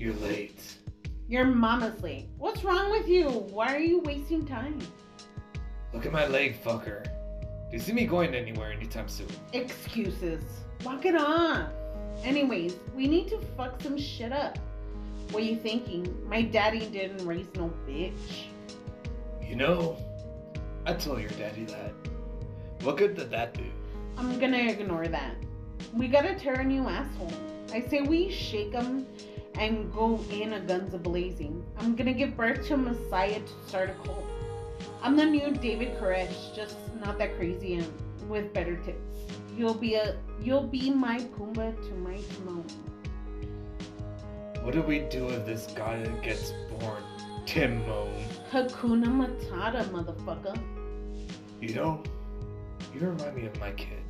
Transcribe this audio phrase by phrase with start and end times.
[0.00, 0.78] You're late.
[1.28, 2.30] Your mama's late.
[2.38, 3.28] What's wrong with you?
[3.28, 4.78] Why are you wasting time?
[5.92, 7.04] Look at my leg, fucker.
[7.04, 9.26] Do you see me going anywhere anytime soon?
[9.52, 10.42] Excuses.
[10.86, 11.68] Walk it off.
[12.24, 14.58] Anyways, we need to fuck some shit up.
[15.32, 16.26] What are you thinking?
[16.26, 18.46] My daddy didn't raise no bitch.
[19.46, 19.98] You know,
[20.86, 21.92] I told your daddy that.
[22.84, 23.64] What good did that do?
[24.16, 25.34] I'm gonna ignore that.
[25.92, 27.34] We gotta tear a new asshole.
[27.74, 29.06] I say we shake him
[29.60, 31.62] and go in a guns a blazing.
[31.78, 34.24] I'm gonna give birth to a messiah to start a cult.
[35.02, 37.86] I'm the new David Koresh, just not that crazy and
[38.26, 39.18] with better tips.
[39.54, 42.64] You'll be a you'll be my Pumbaa to my Timon.
[44.62, 47.02] What do we do if this guy gets born?
[47.44, 48.08] Timon.
[48.50, 50.58] Hakuna Matata, motherfucker.
[51.60, 52.02] You know,
[52.94, 54.02] you remind me of my kid.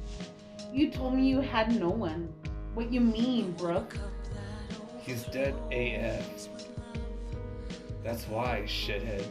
[0.72, 2.32] You told me you had no one.
[2.74, 3.96] What you mean, Brooke?
[5.10, 6.48] He's dead AF.
[8.04, 9.26] That's why, shithead.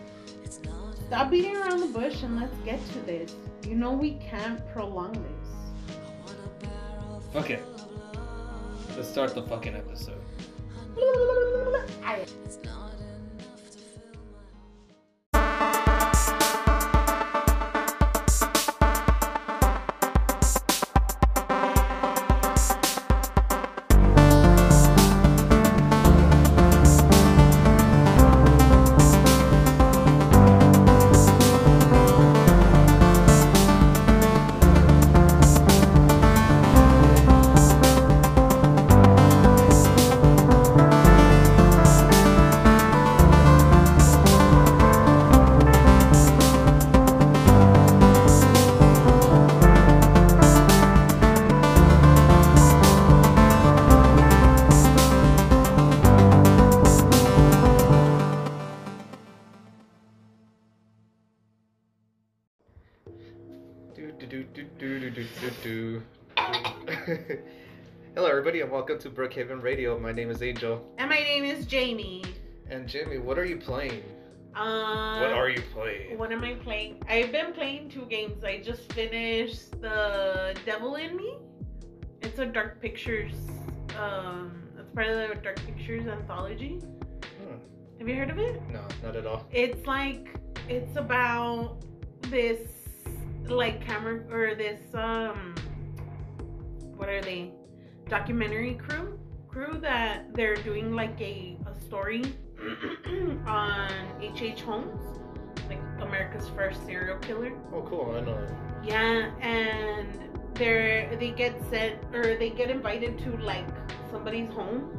[1.08, 3.34] Stop beating around the bush and let's get to this.
[3.66, 6.68] You know we can't prolong this.
[7.32, 7.64] Fuck it.
[8.98, 10.22] Let's start the fucking episode.
[12.04, 12.26] I-
[69.00, 69.98] welcome to Brookhaven Radio.
[69.98, 70.86] My name is Angel.
[70.98, 72.22] And my name is Jamie.
[72.70, 74.04] And Jamie, what are you playing?
[74.56, 76.18] Um, What are you playing?
[76.18, 77.02] What am I playing?
[77.08, 78.44] I've been playing two games.
[78.44, 81.38] I just finished the Devil in Me.
[82.22, 83.32] It's a Dark Pictures.
[83.98, 86.80] Um, it's part of the Dark Pictures anthology.
[87.40, 87.56] Hmm,
[88.00, 88.62] Have you heard of it?
[88.70, 89.48] No, not at all.
[89.52, 90.28] It's like
[90.68, 91.78] it's about
[92.24, 92.68] this
[93.48, 95.56] like camera or this um
[96.98, 97.52] what are they
[98.10, 102.24] documentary crew crew that they're doing like a, a story
[103.48, 103.90] on
[104.22, 104.42] H.H.
[104.42, 104.62] H.
[104.62, 105.20] Holmes
[105.68, 108.16] like America's first serial killer Oh, cool.
[108.18, 108.48] I know.
[108.84, 110.08] yeah and
[110.56, 113.68] they're they get sent or they get invited to like
[114.12, 114.96] somebody's home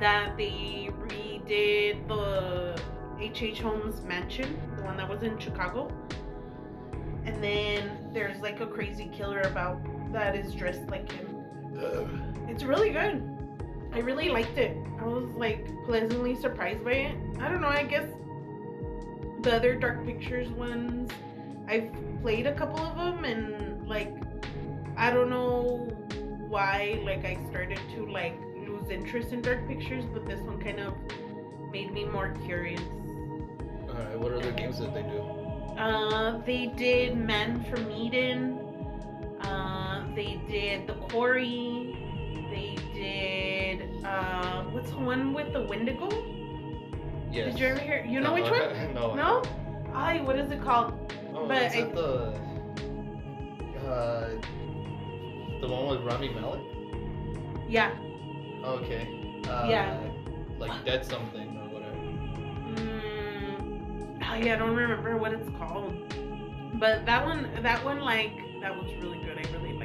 [0.00, 2.78] that they redid the
[3.18, 3.42] H.H.
[3.42, 3.60] H.
[3.60, 5.88] Holmes mansion, the one that was in Chicago.
[7.24, 9.78] And then there's like a crazy killer about
[10.12, 11.35] that is dressed like him.
[11.78, 12.08] Ugh.
[12.48, 13.22] It's really good.
[13.92, 14.76] I really liked it.
[15.00, 17.16] I was like pleasantly surprised by it.
[17.40, 18.08] I don't know, I guess
[19.40, 21.10] the other Dark Pictures ones,
[21.68, 21.90] I've
[22.22, 24.14] played a couple of them and like
[24.96, 25.88] I don't know
[26.48, 30.80] why like I started to like lose interest in Dark Pictures, but this one kind
[30.80, 30.94] of
[31.70, 32.82] made me more curious.
[33.88, 35.20] Alright, what other games did they do?
[35.78, 38.65] Uh, they did Man from Medan.
[40.16, 41.94] They did The Quarry.
[42.50, 46.08] They did uh, what's the one with the Wendigo?
[47.30, 47.52] Yes.
[47.52, 48.04] Did you ever hear?
[48.08, 48.94] You know No, which one?
[48.94, 49.10] no.
[49.12, 49.42] I No?
[49.94, 50.94] Ay, what is it called?
[51.34, 52.40] Oh, But is I- the
[53.86, 54.30] uh,
[55.60, 56.62] the one with Rami Malek?
[57.68, 57.92] Yeah.
[58.64, 59.06] Okay.
[59.48, 60.00] Uh, Yeah.
[60.58, 61.96] Like Dead Something or whatever.
[62.80, 65.92] Mm, ay, I don't remember what it's called.
[66.80, 69.36] But that one, that one, like that was really good.
[69.38, 69.75] I really.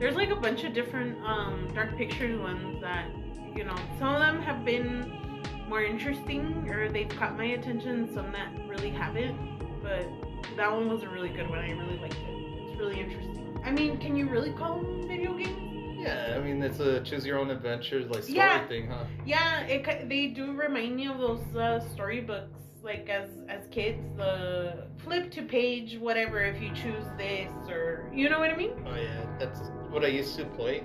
[0.00, 3.06] There's like a bunch of different um, Dark Pictures ones that
[3.54, 3.76] you know.
[3.98, 8.12] Some of them have been more interesting or they've caught my attention.
[8.14, 9.36] Some that really haven't.
[9.82, 10.08] But
[10.56, 11.58] that one was a really good one.
[11.58, 12.24] I really liked it.
[12.24, 13.60] It's really interesting.
[13.62, 15.98] I mean, can you really call them video games?
[16.00, 18.66] Yeah, I mean it's a choose your own adventure like story Yeah.
[18.68, 19.04] thing, huh?
[19.26, 22.58] Yeah, it they do remind me of those uh, storybooks.
[22.82, 28.30] Like as as kids, the flip to page whatever if you choose this or you
[28.30, 28.72] know what I mean.
[28.86, 29.60] Oh yeah, that's
[29.90, 30.84] what I used to play.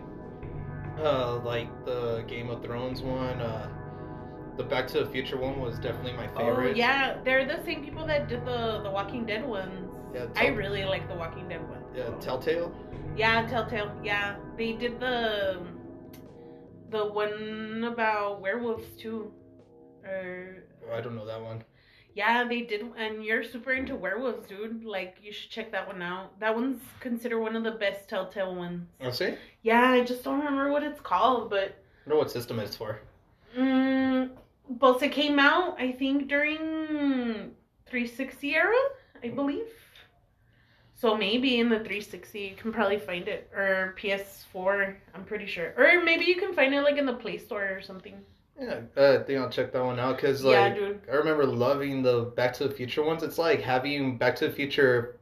[1.00, 3.40] Uh, like the Game of Thrones one.
[3.40, 3.70] Uh,
[4.58, 6.72] the Back to the Future one was definitely my favorite.
[6.72, 9.94] Oh yeah, they're the same people that did the the Walking Dead ones.
[10.14, 11.84] Yeah, I really like the Walking Dead one.
[11.96, 12.74] Yeah, Telltale.
[13.16, 13.92] Yeah, Telltale.
[14.04, 15.62] Yeah, they did the
[16.90, 19.32] the one about werewolves too.
[20.06, 20.64] Or
[20.94, 21.64] I don't know that one.
[22.16, 24.84] Yeah, they did, and you're super into werewolves, dude.
[24.86, 26.40] Like you should check that one out.
[26.40, 28.88] That one's considered one of the best Telltale ones.
[29.02, 29.36] I'll see.
[29.64, 33.02] Yeah, I just don't remember what it's called, but I wonder what system it's for.
[33.58, 34.30] mm,
[34.70, 36.58] both it came out, I think, during
[37.88, 38.76] 360 era,
[39.24, 39.68] I believe.
[40.96, 44.98] So maybe in the 360 you can probably find it, or PS4.
[45.14, 47.82] I'm pretty sure, or maybe you can find it like in the Play Store or
[47.82, 48.26] something.
[48.60, 51.02] Yeah, I think I'll check that one out because like yeah, dude.
[51.12, 53.22] I remember loving the Back to the Future ones.
[53.24, 55.18] It's like having Back to the Future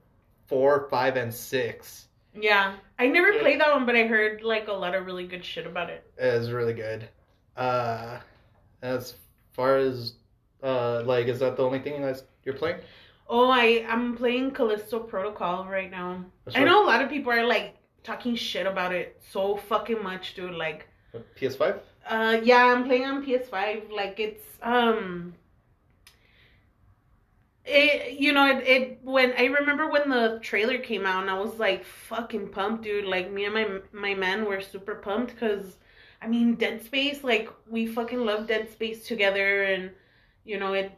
[0.47, 4.73] four, five, and six Yeah, I never played that one, but I heard like a
[4.73, 6.03] lot of really good shit about it.
[6.17, 6.25] it.
[6.25, 7.09] is really good.
[7.57, 8.19] Uh,
[8.83, 9.15] as
[9.53, 10.13] far as
[10.61, 12.77] uh, like, is that the only thing that you're playing?
[13.27, 16.23] Oh, I I'm playing Callisto Protocol right now.
[16.45, 16.65] That's I right.
[16.65, 20.53] know a lot of people are like talking shit about it so fucking much, dude.
[20.53, 20.87] Like,
[21.39, 21.79] PS5.
[22.07, 23.91] Uh, yeah, I'm playing on PS5.
[23.91, 25.33] Like, it's um,
[27.65, 31.39] it you know it, it when I remember when the trailer came out and I
[31.39, 33.05] was like fucking pumped, dude.
[33.05, 35.77] Like me and my my man were super pumped because.
[36.21, 39.91] I mean, Dead Space, like we fucking love Dead Space together, and
[40.45, 40.97] you know it.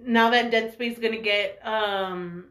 [0.00, 2.44] Now that Dead Space is gonna get um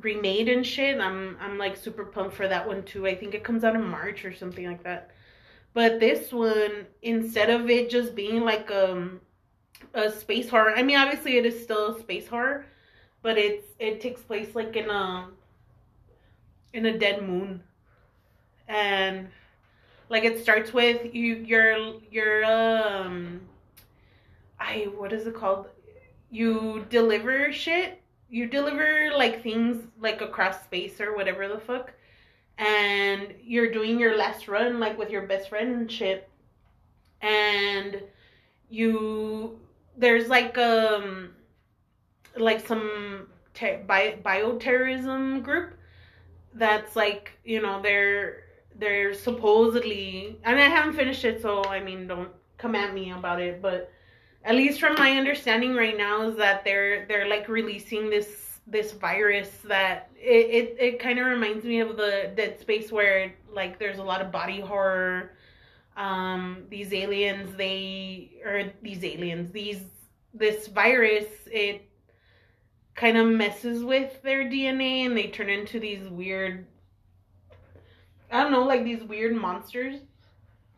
[0.00, 3.06] remade and shit, I'm I'm like super pumped for that one too.
[3.06, 5.10] I think it comes out in March or something like that.
[5.74, 9.20] But this one, instead of it just being like um
[9.94, 12.66] a space horror, I mean obviously it is still a space horror,
[13.22, 15.28] but it's it takes place like in a
[16.72, 17.62] in a dead moon,
[18.68, 19.28] and
[20.08, 23.40] like it starts with you you're you're um
[24.60, 25.66] I what is it called?
[26.30, 28.00] You deliver shit.
[28.30, 31.92] You deliver like things like across space or whatever the fuck.
[32.58, 36.28] And you're doing your last run like with your best friend and.
[37.20, 38.02] And
[38.68, 39.58] you
[39.96, 41.30] there's like um
[42.36, 45.74] like some te- bi- bioterrorism group
[46.54, 48.44] that's like you know they're
[48.76, 53.12] they're supposedly I mean I haven't finished it so I mean don't come at me
[53.12, 53.90] about it but
[54.44, 58.92] at least from my understanding right now is that they're they're like releasing this this
[58.92, 63.78] virus that it it, it kind of reminds me of the Dead Space where like
[63.78, 65.32] there's a lot of body horror
[65.96, 69.82] um these aliens they or these aliens these
[70.34, 71.90] this virus it
[72.94, 76.66] kind of messes with their DNA and they turn into these weird
[78.32, 80.00] I don't know like these weird monsters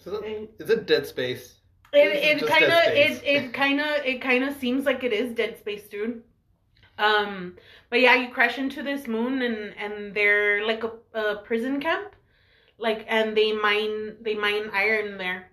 [0.07, 1.61] Is it, it is it Dead Space?
[1.93, 5.35] it, Just kind of it it kind of it kind of seems like it is
[5.35, 6.23] Dead Space, dude.
[6.99, 7.57] Um,
[7.91, 12.15] but yeah, you crash into this moon and and they're like a, a prison camp,
[12.79, 15.51] like and they mine they mine iron there,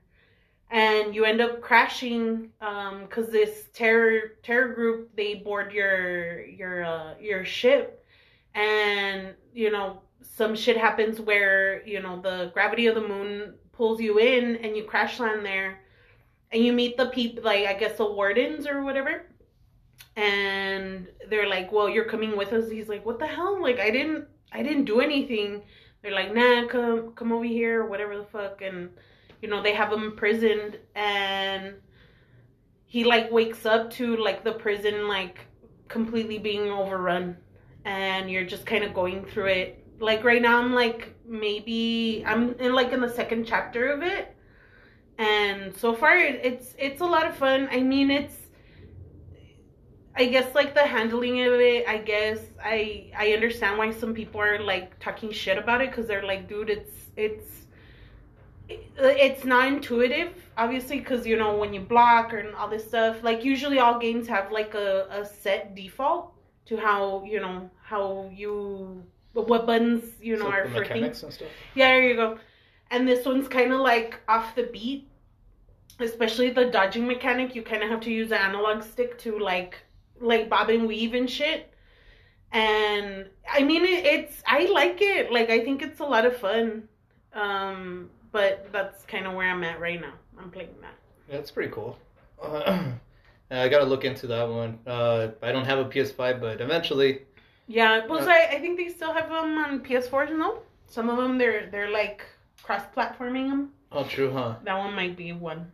[0.69, 6.85] and you end up crashing um because this terror terror group they board your your
[6.85, 8.05] uh, your ship,
[8.53, 13.99] and you know some shit happens where you know the gravity of the moon pulls
[13.99, 15.79] you in and you crash land there.
[16.53, 19.30] And you meet the people like i guess the wardens or whatever
[20.15, 22.69] and they're like well you're coming with us.
[22.69, 23.61] He's like what the hell?
[23.61, 25.61] Like i didn't i didn't do anything.
[26.01, 28.61] They're like nah come come over here whatever the fuck.
[28.61, 28.89] And
[29.41, 30.77] you know they have him imprisoned.
[30.95, 31.75] And
[32.85, 35.39] he like wakes up to like the prison like
[35.87, 37.37] completely being overrun.
[37.85, 39.85] And you're just kind of going through it.
[39.99, 44.35] Like right now i'm like maybe i'm in like in the second chapter of it.
[45.17, 47.69] And so far it's it's a lot of fun.
[47.71, 48.40] I mean it's
[50.15, 54.39] i guess like the handling of it i guess i i understand why some people
[54.41, 57.67] are like talking shit about it because they're like dude it's it's
[58.69, 63.43] it's not intuitive obviously because you know when you block and all this stuff like
[63.43, 66.33] usually all games have like a, a set default
[66.65, 69.03] to how you know how you
[69.33, 71.23] what buttons you know So are for things
[71.75, 72.37] yeah, there you go.
[72.89, 75.07] And this one's kind of like off the beat,
[75.99, 77.55] especially the dodging mechanic.
[77.55, 79.77] You kind of have to use the analog stick to like
[80.21, 81.73] like bob and weave and shit.
[82.51, 85.31] And I mean, it, it's I like it.
[85.31, 86.87] Like I think it's a lot of fun.
[87.33, 90.13] Um, but that's kind of where I'm at right now.
[90.37, 90.95] I'm playing that.
[91.29, 91.97] Yeah, that's pretty cool.
[93.51, 94.79] Uh, I gotta look into that one.
[94.87, 97.23] Uh, I don't have a PS5, but eventually.
[97.67, 100.31] Yeah, well Uh, I, I think they still have them on PS4s.
[100.37, 102.23] No, some of them they're they're like
[102.63, 103.71] cross-platforming them.
[103.91, 104.55] Oh, true, huh?
[104.63, 105.69] That one might be one.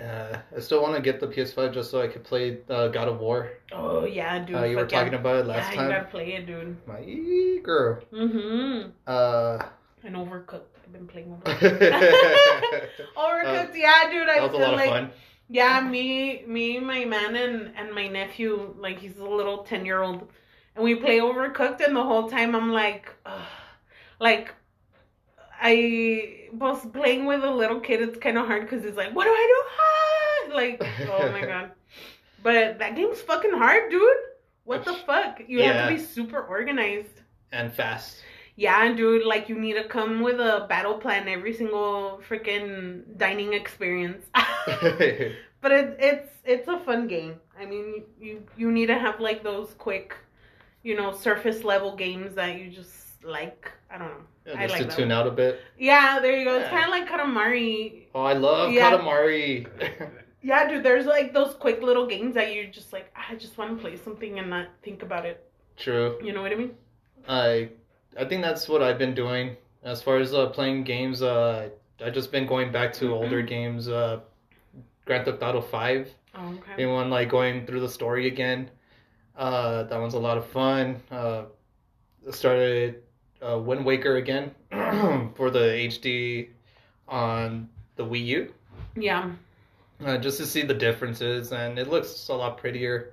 [0.00, 3.08] Uh, I still want to get the PS5 just so I could play uh, God
[3.08, 3.52] of War.
[3.72, 4.56] Oh yeah, dude.
[4.56, 4.88] Uh, you were yeah.
[4.88, 5.84] talking about it last yeah, time.
[5.90, 6.76] you gotta play it, dude.
[6.86, 8.02] My girl.
[8.12, 8.90] Mm-hmm.
[9.06, 9.58] Uh,
[10.02, 10.78] And Overcooked.
[10.84, 11.80] I've been playing Overcooked.
[13.16, 14.28] Overcooked, yeah, dude.
[14.28, 15.12] I That was a lot like of fun.
[15.48, 20.02] yeah, me, me, my man, and and my nephew, like he's a little ten year
[20.02, 20.28] old,
[20.74, 23.46] and we play Overcooked, and the whole time I'm like, ugh.
[24.20, 24.54] like,
[25.60, 28.00] I was playing with a little kid.
[28.02, 29.70] It's kind of hard because it's like, what do I do?
[29.80, 29.86] Ah!
[30.54, 31.70] Like, oh my god.
[32.42, 34.16] But that game's fucking hard, dude.
[34.64, 35.40] What the fuck?
[35.46, 37.20] You have to be super organized.
[37.52, 38.16] And fast.
[38.56, 43.16] Yeah, and dude, like you need to come with a battle plan every single freaking
[43.16, 44.26] dining experience.
[44.34, 47.36] but it, it's it's a fun game.
[47.58, 50.16] I mean, you you need to have like those quick,
[50.82, 53.70] you know, surface level games that you just like.
[53.90, 54.24] I don't know.
[54.46, 55.18] I Just like to tune one.
[55.18, 55.60] out a bit.
[55.78, 56.56] Yeah, there you go.
[56.56, 56.70] It's Yeah.
[56.70, 58.06] kind of like Katamari.
[58.14, 58.90] Oh, I love Yeah.
[58.92, 59.66] Katamari.
[60.42, 60.82] Yeah, dude.
[60.82, 63.12] There's like those quick little games that you just like.
[63.14, 65.44] I just want to play something and not think about it.
[65.76, 66.18] True.
[66.24, 66.74] You know what I mean?
[67.28, 67.68] I
[68.18, 71.20] I think that's what I've been doing as far as uh, playing games.
[71.20, 71.68] Uh,
[72.02, 73.86] I just been going back to older games.
[73.88, 74.20] Uh,
[75.04, 76.08] Grand Theft Auto Five.
[76.34, 76.72] Oh, okay.
[76.78, 78.70] Anyone like going through the story again?
[79.36, 81.02] Uh, that one's a lot of fun.
[81.10, 81.42] Uh,
[82.30, 83.02] started
[83.46, 84.50] uh, Wind Waker again
[85.34, 86.48] for the HD
[87.08, 88.54] on the Wii U.
[88.96, 89.30] Yeah.
[90.04, 93.12] Uh, just to see the differences, and it looks a lot prettier.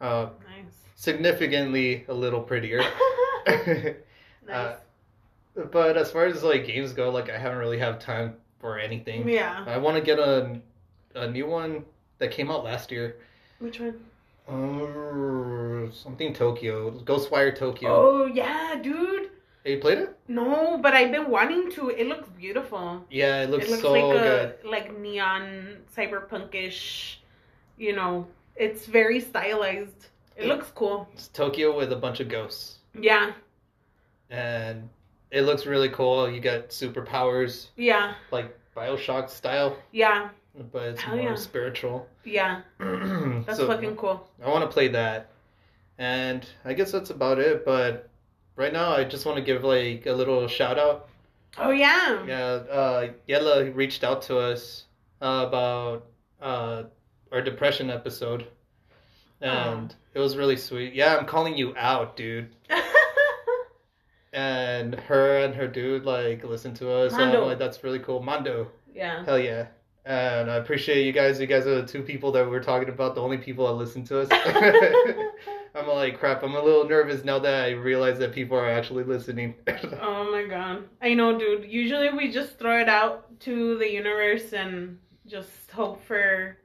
[0.00, 0.72] Uh, Nice.
[0.96, 2.82] significantly a little prettier.
[3.46, 3.94] nice.
[4.48, 4.76] Uh,
[5.72, 9.28] but as far as like games go, like I haven't really have time for anything.
[9.28, 9.64] yeah.
[9.66, 10.60] I want to get a
[11.14, 11.84] a new one
[12.18, 13.16] that came out last year.
[13.58, 14.00] Which one?
[14.48, 17.90] Uh, something Tokyo, Ghostwire Tokyo.
[17.90, 19.19] Oh yeah, dude.
[19.64, 20.16] Have you played it?
[20.26, 21.90] No, but I've been wanting to.
[21.90, 23.04] It looks beautiful.
[23.10, 24.54] Yeah, it looks, it looks so like good.
[24.64, 27.16] a like neon cyberpunkish.
[27.76, 28.26] You know,
[28.56, 30.06] it's very stylized.
[30.36, 30.54] It Yeah.
[30.54, 31.08] looks cool.
[31.12, 33.32] It's Tokyo with a bunch of ghosts, Yeah,
[34.30, 34.88] and
[35.30, 36.30] it looks really cool.
[36.30, 40.30] You got superpowers, yeah, like Bioshock style, yeah,
[40.72, 41.34] but it's Hell more yeah.
[41.36, 42.06] spiritual.
[42.24, 42.62] yeah.
[42.78, 44.28] That's So- fucking cool.
[44.42, 45.30] I want to play that,
[45.98, 47.64] and I guess that's about it.
[47.64, 48.08] But
[48.56, 51.08] right now, I just want to give like a little shout out.
[51.58, 52.24] Oh yeah.
[52.26, 54.84] Yeah, uh, Yella reached out to us
[55.20, 56.06] uh, about
[56.40, 56.84] uh,
[57.32, 58.46] our depression episode,
[59.40, 60.94] and it was really sweet.
[60.94, 62.54] Yeah, I'm calling you out, dude.
[64.32, 67.12] And her and her dude like listened to us.
[67.12, 68.70] So I'm like, that's really cool, Mondo.
[68.94, 69.24] yeah.
[69.24, 69.66] Hell yeah.
[70.04, 71.40] And I appreciate you guys.
[71.40, 74.04] You guys are the two people that we're talking about, the only people that listen
[74.04, 74.28] to us.
[75.74, 79.04] I'm like, crap, I'm a little nervous now that I realize that people are actually
[79.04, 79.54] listening.
[80.02, 80.84] Oh my god.
[81.02, 81.70] I know, dude.
[81.70, 86.56] Usually we just throw it out to the universe and just hope for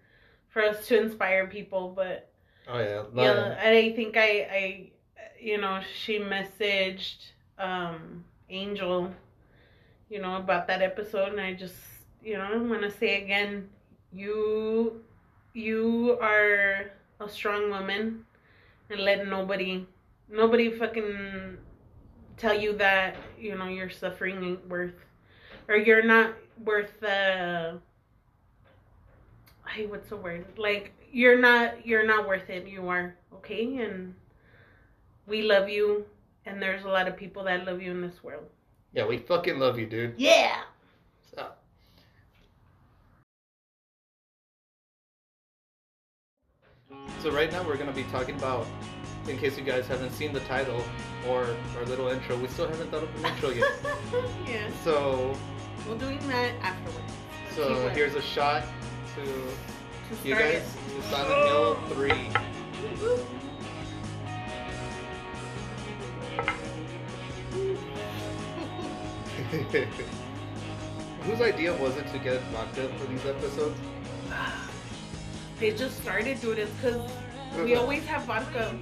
[0.49, 2.29] for us to inspire people, but
[2.67, 3.03] oh, yeah.
[3.15, 4.91] yeah, I think I I
[5.39, 9.13] you know, she messaged um Angel
[10.09, 11.75] you know about that episode and I just
[12.23, 13.69] you know, I want to say again
[14.13, 15.01] you
[15.53, 18.24] you are a strong woman
[18.89, 19.85] and let nobody
[20.29, 21.57] nobody fucking
[22.37, 24.93] tell you that you know your suffering ain't worth
[25.67, 27.79] or you're not worth uh, the
[29.67, 30.45] hey what's the word?
[30.57, 32.67] Like you're not you're not worth it.
[32.67, 34.13] You are okay and
[35.27, 36.05] we love you
[36.45, 38.45] and there's a lot of people that love you in this world.
[38.93, 40.13] Yeah, we fucking love you, dude.
[40.17, 40.61] yeah
[41.33, 41.47] So,
[47.21, 48.65] so right now we're gonna be talking about,
[49.27, 50.83] in case you guys haven't seen the title
[51.27, 53.71] or our little intro, we still haven't thought of an intro yet.
[54.47, 55.35] yeah So,
[55.87, 57.11] we'll do that afterwards
[57.55, 58.63] so here's a shot
[59.15, 60.55] to to you guys.
[60.55, 60.63] it.
[60.95, 62.29] to Silent Hill Three.
[71.23, 73.79] Whose idea was it to get vodka for these episodes?
[75.59, 77.01] they just started doing this because
[77.63, 78.75] we always have vodka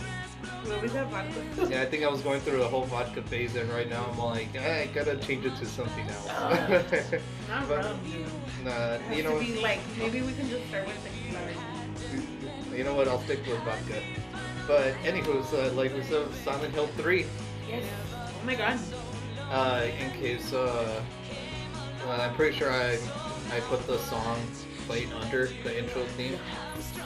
[0.65, 3.55] we always have vodka Yeah, I think I was going through a whole vodka phase,
[3.55, 6.27] and right now I'm like, I gotta change it to something else.
[7.49, 7.99] not But- rum
[8.63, 11.13] nah, It you know, to be like maybe we can just start with the
[12.75, 13.07] you know what?
[13.07, 14.01] I'll stick with vodka.
[14.67, 17.25] But anywho, so like we said, Silent Hill Three.
[17.69, 18.79] yes oh my god
[19.51, 21.01] Uh, in case, uh,
[22.07, 22.97] uh, I'm pretty sure I
[23.51, 24.39] I put the song
[24.87, 26.37] played under the intro theme.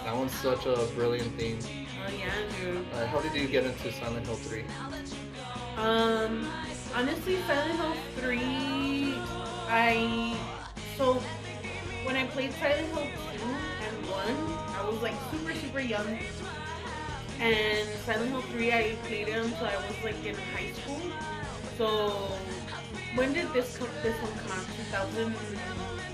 [0.08, 1.60] That one's such a brilliant theme.
[1.62, 4.64] oh yeah dude Uh, how did you get into Silent Hill Three?
[5.76, 6.50] Um,
[6.96, 9.16] honestly, Silent Hill 3,
[9.68, 10.38] I.
[10.96, 11.16] So,
[12.06, 13.04] when I played Silent Hill
[13.36, 16.18] 2 and 1, I was like super, super young.
[17.42, 21.02] And Silent Hill 3, I played it until I was like in high school.
[21.78, 22.32] So,
[23.16, 24.66] when did this come, this one come out?
[24.90, 25.34] 2000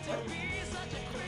[0.10, 0.73] what?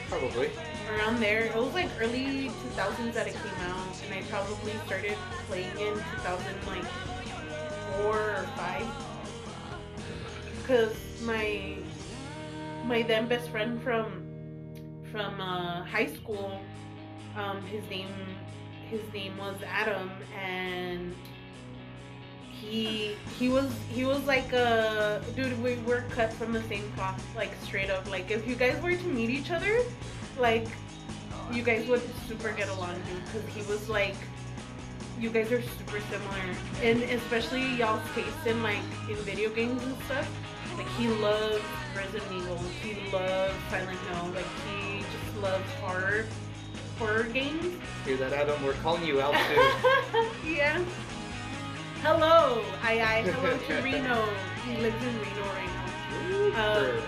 [0.09, 0.49] Probably.
[0.89, 1.45] Around there.
[1.45, 5.93] It was like early 2000s that it came out, and I probably started playing in
[5.93, 6.85] 2000 like
[7.97, 8.85] four or five.
[10.67, 11.75] Cause my
[12.85, 14.23] my then best friend from
[15.11, 16.59] from uh, high school,
[17.35, 18.13] um, his name
[18.89, 21.15] his name was Adam, and
[22.69, 25.61] he he was he was like a dude.
[25.61, 28.09] We were cut from the same cloth, like straight up.
[28.09, 29.79] Like if you guys were to meet each other,
[30.37, 30.67] like
[31.51, 33.25] you guys would super get along, dude.
[33.25, 34.15] Because he was like.
[35.17, 39.95] You guys are super similar, and especially y'all's taste in like in video games and
[40.03, 40.29] stuff.
[40.77, 41.63] Like he loves
[41.95, 46.25] Resident Evil, he loves Silent Hill, like he just loves horror
[46.99, 47.75] horror games.
[48.03, 48.61] Hear that, Adam?
[48.63, 50.27] We're calling you out too.
[50.49, 50.83] yeah.
[52.05, 54.29] Hello, I I hello to Reno.
[54.63, 56.61] He lives in Reno right now.
[56.61, 57.01] Um,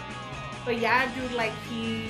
[0.66, 2.10] but yeah, dude, like he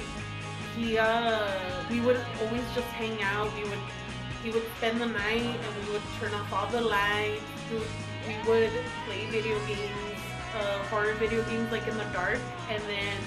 [0.73, 1.51] he uh
[1.91, 3.51] we would always just hang out.
[3.57, 3.83] We would
[4.41, 7.43] he would spend the night and we would turn off all the lights.
[7.69, 7.83] Dude,
[8.25, 8.71] we would
[9.03, 10.23] play video games,
[10.55, 12.39] uh, horror video games like in the dark,
[12.69, 13.17] and then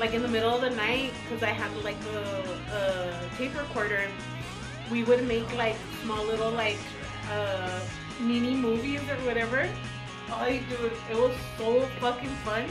[0.00, 2.42] like in the middle of the night because I had like a,
[2.74, 4.10] a tape recorder.
[4.90, 6.82] We would make like small little like
[7.30, 7.78] uh,
[8.20, 9.68] mini movies or whatever.
[10.30, 12.64] Oh, dude, it was so fucking fun.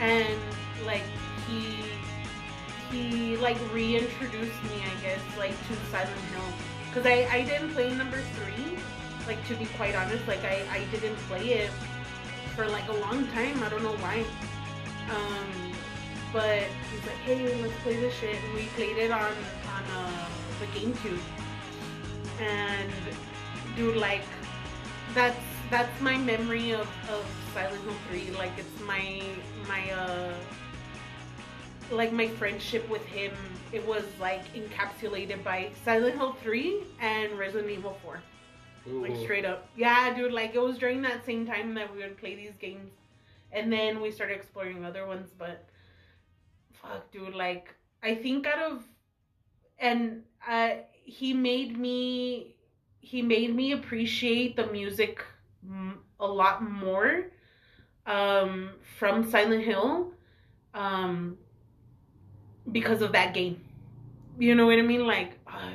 [0.00, 0.38] And
[0.84, 1.04] like
[1.46, 1.84] he
[2.90, 6.52] he like reintroduced me, I guess, like to the Silent Hill
[6.88, 8.78] because I I didn't play number three.
[9.26, 11.70] Like to be quite honest, like I I didn't play it
[12.54, 13.62] for like a long time.
[13.62, 14.24] I don't know why.
[15.10, 15.72] Um,
[16.32, 18.36] but he's like, hey, let's play this shit.
[18.36, 19.32] And we played it on
[19.74, 20.28] on uh,
[20.60, 21.20] the GameCube.
[22.40, 22.92] And
[23.76, 24.24] dude, like,
[25.14, 25.38] that's
[25.70, 28.30] that's my memory of, of Silent Hill 3.
[28.32, 29.22] Like, it's my
[29.66, 30.32] my uh
[31.90, 33.32] like my friendship with him.
[33.72, 38.20] It was like encapsulated by Silent Hill 3 and Resident Evil 4.
[38.86, 39.68] Like straight up.
[39.76, 42.90] Yeah, dude, like it was during that same time that we would play these games.
[43.52, 45.68] And then we started exploring other ones, but
[46.72, 48.84] fuck, dude, like I think out of
[49.78, 50.70] and uh
[51.04, 52.54] he made me
[53.00, 55.24] he made me appreciate the music
[56.20, 57.26] a lot more
[58.06, 60.12] um from Silent Hill
[60.74, 61.36] um
[62.72, 63.60] because of that game.
[64.38, 65.06] You know what I mean?
[65.06, 65.72] Like uh,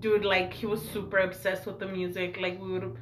[0.00, 2.38] dude, like he was super obsessed with the music.
[2.40, 2.96] Like we would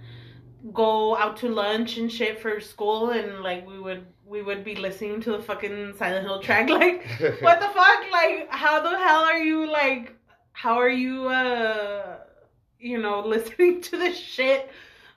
[0.73, 4.75] go out to lunch and shit for school and like we would we would be
[4.75, 7.05] listening to the fucking Silent Hill track like
[7.41, 8.11] what the fuck?
[8.13, 10.17] Like, how the hell are you like?
[10.53, 12.19] How are you, uh,
[12.85, 14.71] you know, listening to the shit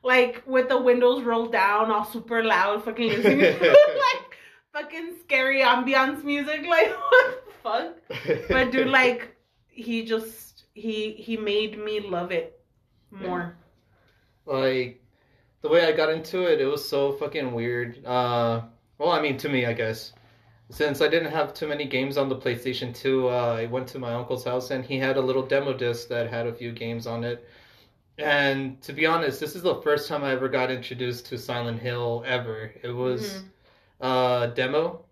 [0.04, 3.60] like with the windows rolled down, all super loud, fucking listening to
[4.14, 4.38] like
[4.74, 6.66] fucking scary ambiance music?
[6.68, 8.48] Like, what the fuck?
[8.50, 9.36] But dude, like,
[9.68, 12.60] he just he he made me love it
[13.12, 13.56] more.
[14.46, 15.04] like
[15.62, 18.06] the way I got into it, it was so fucking weird.
[18.06, 18.62] Uh,
[18.98, 20.14] well, I mean, to me, I guess.
[20.70, 24.00] Since I didn't have too many games on the PlayStation 2, uh, I went to
[24.00, 27.08] my uncle's house and he had a little demo disc that had a few games
[27.08, 27.48] on it.
[28.18, 31.80] And to be honest, this is the first time I ever got introduced to Silent
[31.82, 32.74] Hill ever.
[32.84, 33.44] It was
[34.00, 35.06] a demo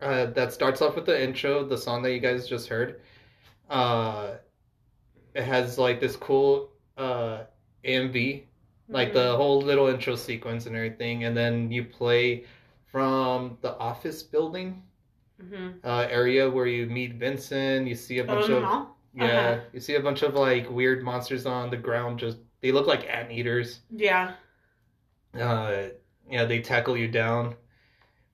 [0.00, 3.00] uh, that starts off with the intro, the song that you guys just heard.
[3.68, 4.34] Uh,
[5.34, 7.44] it has like this cool uh,
[7.84, 8.44] AMV
[8.90, 9.14] like Mhm.
[9.14, 12.44] the whole little intro sequence and everything, and then you play
[12.86, 14.82] from the office building
[15.40, 15.80] Mhm.
[15.84, 17.86] uh, area where you meet Vincent.
[17.86, 18.93] You see a Oh, bunch the of mall?
[19.14, 19.60] Yeah, Uh-huh.
[19.72, 22.18] you see a bunch of like weird monsters on the ground.
[22.18, 23.80] Just they look like ant eaters.
[23.90, 24.34] Yeah.
[25.38, 25.88] Uh,
[26.30, 27.54] yeah, they tackle you down.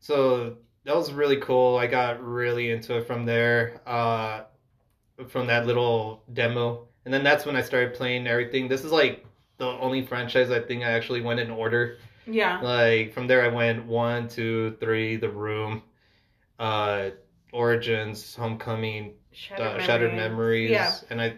[0.00, 1.76] So that was really cool.
[1.76, 3.80] I got really into it from there.
[3.86, 4.42] Uh,
[5.28, 8.68] from that little demo, and then that's when I started playing everything.
[8.68, 9.26] This is like
[9.58, 11.98] the only franchise I think I actually went in order.
[12.26, 12.58] Yeah.
[12.62, 15.82] Like from there, I went one, two, three, The Room,
[16.58, 17.10] uh,
[17.52, 20.92] Origins, Homecoming, Shattered, uh, Shattered Memories, Yeah.
[21.10, 21.34] and I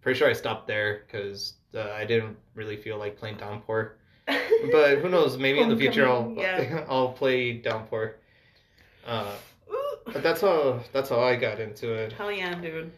[0.00, 3.96] pretty sure I stopped there because uh, I didn't really feel like playing Downpour.
[4.70, 5.36] But who knows?
[5.38, 6.84] Maybe in the future I'll yeah.
[6.88, 8.16] I'll play Downpour.
[9.04, 9.34] Uh,
[10.04, 12.12] but that's how that's how I got into it.
[12.12, 12.92] Hell yeah, dude.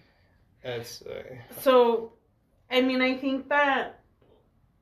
[0.63, 1.23] That's uh,
[1.61, 2.13] So,
[2.71, 4.01] I mean, I think that,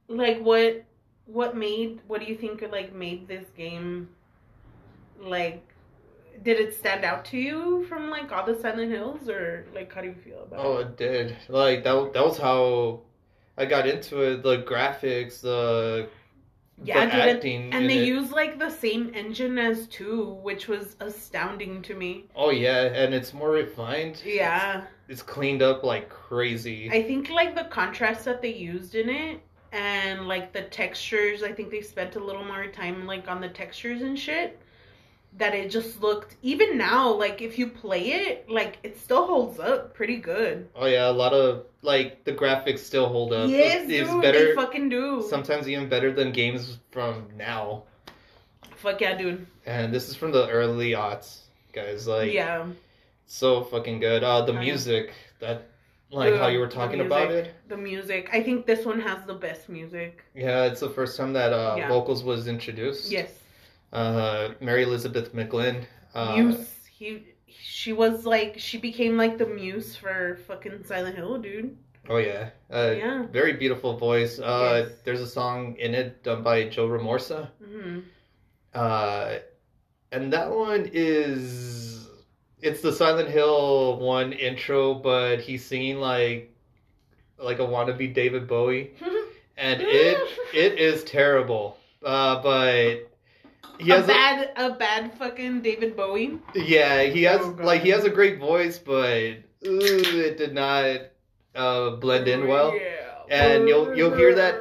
[0.07, 0.85] like, what,
[1.27, 4.09] what made, what do you think, like, made this game,
[5.21, 5.72] like,
[6.43, 10.01] did it stand out to you from like all the Silent Hills, or like, how
[10.01, 10.87] do you feel about oh it?
[10.89, 13.01] it did like that that was how
[13.57, 14.43] I got into it.
[14.43, 16.09] The graphics, the
[16.83, 18.07] Yeah, the dude, and- acting And they it.
[18.09, 22.25] use like the same engine as two, which was astounding to me.
[22.35, 24.23] Oh yeah, and it's more refined.
[24.25, 24.79] Yeah.
[25.09, 26.91] It's, it's cleaned up like crazy.
[26.91, 29.41] I think like the contrast that they used in it
[29.73, 33.49] and like the textures, I think they spent a little more time like on the
[33.49, 34.59] textures and shit.
[35.39, 39.59] That it just looked even now, like if you play it, like it still holds
[39.59, 40.69] up pretty good.
[40.77, 43.49] oh yeah, a lot of like the graphics still hold up.
[43.49, 44.47] yes, it's dude, better.
[44.49, 45.25] they fucking do.
[45.29, 47.85] Sometimes even better than games from now.
[48.77, 49.47] Fuck yeah, dude.
[49.65, 51.39] And this is from the early aughts,
[51.73, 52.07] guys.
[52.07, 52.67] Like yeah.
[53.27, 54.23] so fucking good.
[54.23, 55.69] Uh, the music that
[56.11, 57.55] like how you were talking about it.
[57.69, 58.29] The music.
[58.33, 60.23] I think this one has the best music.
[60.35, 61.89] Yeah, it's the first time that uh, Yeah.
[61.89, 63.11] vocals was introduced.
[63.11, 63.31] Yes.
[63.93, 65.85] Uh, Mary Elizabeth McGlynn.
[66.15, 66.71] Uh, Muse.
[66.91, 71.77] He she was like she became like the muse for fucking Silent Hill, dude.
[72.09, 72.51] Oh yeah.
[72.73, 73.27] Uh, Yeah.
[73.27, 74.39] Very beautiful voice.
[74.39, 74.99] Uh, Yes.
[75.05, 77.51] There's a song in it done by Joe Romersa.
[77.63, 78.01] hmm
[78.75, 79.39] Uh,
[80.11, 82.09] and that one is
[82.61, 86.55] it's the Silent Hill one intro, but he's singing like
[87.39, 88.93] like a wannabe David Bowie,
[89.57, 90.19] and it
[90.55, 91.77] it is terrible.
[92.05, 93.11] Uh, but
[93.79, 96.39] he a has a, bad a bad fucking David Bowie.
[96.55, 99.35] yeah he has Oh, like he has a great voice, but
[99.67, 99.81] ooh,
[100.25, 101.01] it did not
[101.55, 102.75] uh blend in well.
[102.75, 102.99] Yeah.
[103.31, 104.59] And you'll- you'll hear that-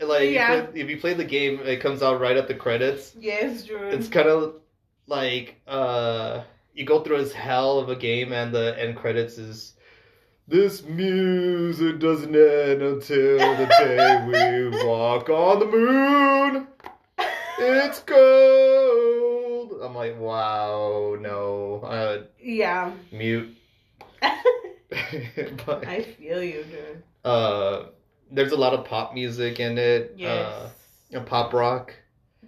[0.00, 0.54] Like Yeah.
[0.64, 3.14] if, if you play the game, it comes out right at the credits.
[3.18, 3.66] Yes.
[3.70, 4.56] It's kind of
[5.06, 6.42] like uh
[6.74, 9.74] you go through this hell of a game and the end credits is
[10.48, 16.66] this music doesn't end until the day we walk on the moon.
[17.58, 19.80] It's cold.
[19.82, 21.80] I'm like, wow, no.
[21.84, 22.92] Uh yeah.
[23.12, 23.56] mute.
[24.20, 27.02] but I feel you, dude.
[27.24, 27.86] uh
[28.30, 30.14] there's a lot of pop music in it.
[30.16, 30.46] Yes.
[30.46, 30.70] Uh
[31.12, 31.94] and pop rock.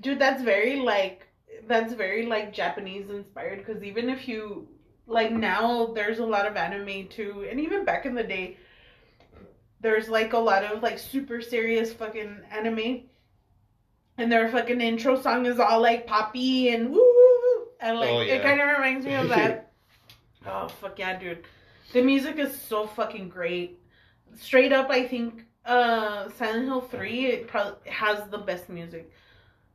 [0.00, 1.28] dude that's very like
[1.68, 4.66] that's very like japanese inspired because even if you
[5.06, 8.56] like now there's a lot of anime too and even back in the day
[9.80, 13.02] there's like a lot of like super serious fucking anime
[14.18, 17.66] and their fucking intro song is all like poppy and woo woo woo.
[17.80, 19.62] And like Oh, it kind of reminds me of that.
[20.48, 21.42] Oh fuck yeah dude.
[21.92, 23.80] The music is so fucking great.
[24.36, 29.10] Straight up i think uh silent hill 3 it probably has the best music.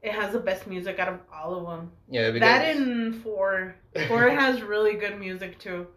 [0.02, 1.92] It has the best music out of all of them.
[2.10, 3.76] Yeah, because that and 4
[4.08, 5.88] 4 has really good music too.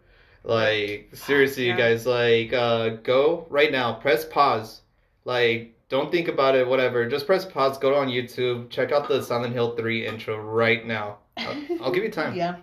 [0.43, 1.71] Like seriously, Yeah.
[1.71, 4.81] you guys, like uh go right now, press pause.
[5.23, 7.07] Like don't think about it, whatever.
[7.07, 11.17] Just press pause, go on YouTube, check out the Silent Hill 3 intro right now.
[11.37, 12.33] I'll, I'll give you time.
[12.41, 12.55] yeah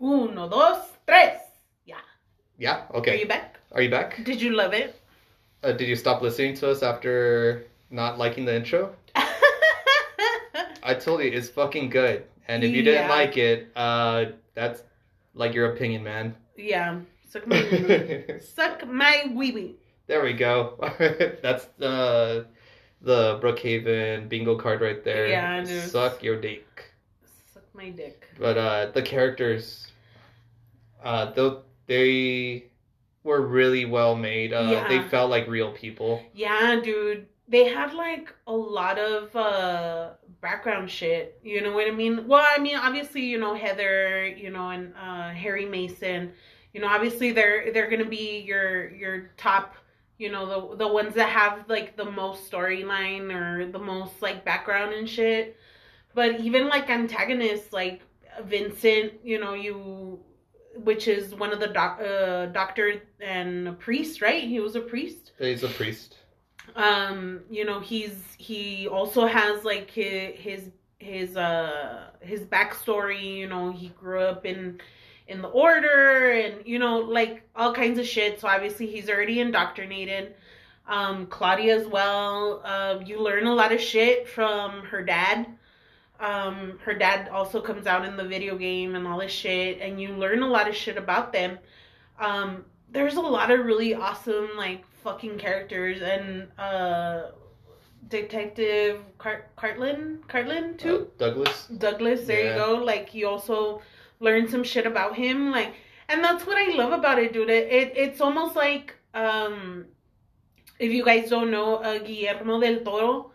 [0.00, 1.38] uno dos tres
[2.58, 3.12] Yeah, are okay.
[3.14, 4.22] Are you back Are you back?
[4.24, 5.00] did you love it
[5.62, 8.94] Uh, did you stop listening to us after not liking the intro?
[10.82, 12.24] I told you it's fucking good.
[12.48, 13.14] And if you didn't Yeah.
[13.16, 14.82] like it, uh that's
[15.34, 16.34] like your opinion, man.
[16.56, 20.74] yeah suck my wee wee suck my wee wee There we go.
[21.42, 22.46] That's the
[23.00, 25.28] the Brookhaven bingo card right there.
[25.28, 25.64] Yeah.
[25.64, 26.92] Suck your dick.
[27.52, 29.88] suck my dick But uh the characters
[31.02, 32.64] uh though they
[33.22, 34.52] were really well made.
[34.52, 34.88] Uh Yeah.
[34.88, 36.22] they felt like real people.
[36.34, 37.26] Yeah, dude.
[37.48, 41.38] They had like a lot of uh background shit.
[41.42, 42.26] You know what I mean?
[42.26, 46.32] Well, I mean, obviously, you know Heather, you know, and uh Harry Mason.
[46.72, 49.76] You know, obviously they're they're gonna be your your top.
[50.18, 54.44] You know the the ones that have like the most storyline or the most like
[54.44, 55.56] background and shit.
[56.14, 58.02] But even like antagonists like
[58.44, 60.20] Vincent, you know, you
[60.76, 64.42] which is one of the doc uh doctor and a priest, right?
[64.44, 66.18] He was a priest He's a priest.
[66.76, 73.46] um you know he's he also has like his his his uh his backstory you
[73.48, 74.80] know he grew up in
[75.26, 78.40] in the order and you know like all kinds of shit.
[78.40, 80.34] So obviously he's already indoctrinated
[80.86, 82.60] um claudia as well.
[82.64, 85.46] Um you learn a lot of shit from her dad.
[86.20, 90.00] Um her dad also comes out in the video game and all this shit and
[90.00, 91.58] you learn a lot of shit about them.
[92.18, 97.30] Um there's a lot of really awesome like fucking characters and uh
[98.08, 100.20] detective Cart- cartland?
[100.28, 101.08] Cartlin too?
[101.18, 101.66] Uh, Douglas.
[101.78, 102.50] douglas there Yeah.
[102.50, 102.84] you go.
[102.84, 103.80] Like you also
[104.20, 105.74] learn some shit about him like
[106.08, 109.84] and that's what i love about it dude it, it it's almost like um
[110.78, 113.30] if you guys don't know uh, guillermo del toro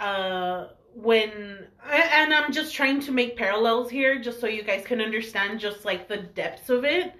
[0.00, 1.58] uh when
[1.90, 5.84] and i'm just trying to make parallels here just so you guys can understand just
[5.84, 7.14] like the depths of it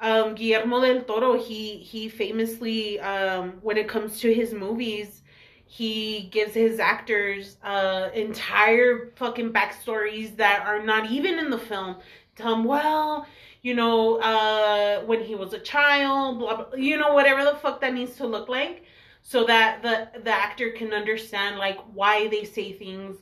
[0.00, 5.22] um guillermo del toro he he famously um when it comes to his movies
[5.66, 11.96] he gives his actors uh entire fucking backstories that are not even in the film.
[12.38, 13.26] Him, well,
[13.62, 17.80] you know, uh when he was a child, blah blah you know, whatever the fuck
[17.80, 18.84] that needs to look like.
[19.22, 23.16] So that the the actor can understand like why they say things,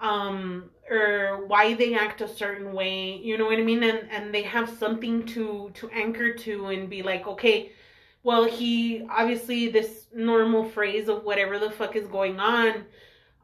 [0.00, 3.82] um, or why they act a certain way, you know what I mean?
[3.82, 7.72] And and they have something to to anchor to and be like, okay,
[8.22, 12.84] well, he obviously this normal phrase of whatever the fuck is going on,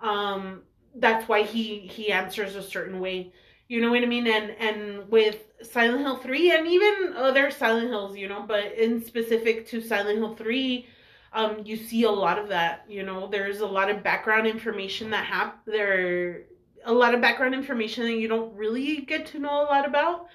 [0.02, 0.62] um,
[0.96, 3.32] that's why he he answers a certain way.
[3.68, 4.26] You know what I mean?
[4.26, 9.04] And and with Silent Hill 3 and even other Silent Hills, you know, but in
[9.04, 10.86] specific to Silent Hill 3,
[11.32, 12.84] um, you see a lot of that.
[12.88, 16.44] You know, there's a lot of background information that hap there
[16.84, 20.26] a lot of background information that you don't really get to know a lot about,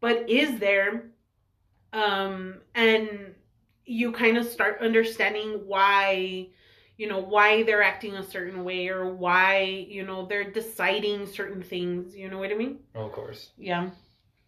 [0.00, 1.10] but is there.
[1.92, 3.34] Um, and
[3.86, 6.48] you kind of start understanding why
[6.96, 11.62] you know why they're acting a certain way or why you know they're deciding certain
[11.62, 13.50] things you know what i mean Of course.
[13.58, 13.90] yeah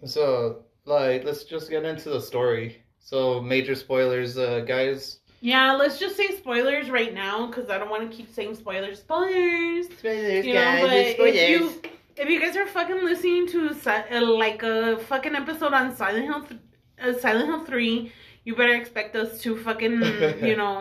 [0.05, 2.83] So, like, let's just get into the story.
[3.01, 5.21] So, major spoilers, uh, guys.
[5.41, 8.99] yeah let's just say spoilers right now because i don't want to keep saying spoilers
[9.01, 11.61] spoilers Spoilers, you know but if you
[12.23, 16.43] if you guys are fucking listening to uh, like a fucking episode on silent hill
[17.03, 18.13] uh, silent hill 3
[18.45, 19.97] you better expect us to fucking
[20.49, 20.77] you know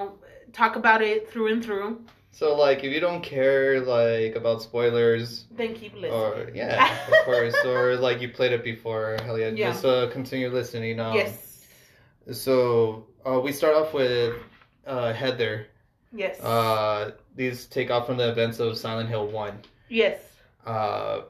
[0.56, 5.46] talk about it through and through So, like, if you don't care, like, about spoilers,
[5.52, 9.50] then keep listening or, yeah, of course, or, like, you played it before, hell yeah,
[9.56, 9.72] Yeah.
[9.72, 11.00] just uh, continue listening.
[11.00, 11.66] Um, yes
[12.32, 14.36] So, uh, we start off with
[14.86, 15.68] uh, Heather.
[16.14, 19.60] yes Uh, these take off from the events of Silent Hill 1.
[19.90, 20.20] yes
[20.66, 21.22] Uh,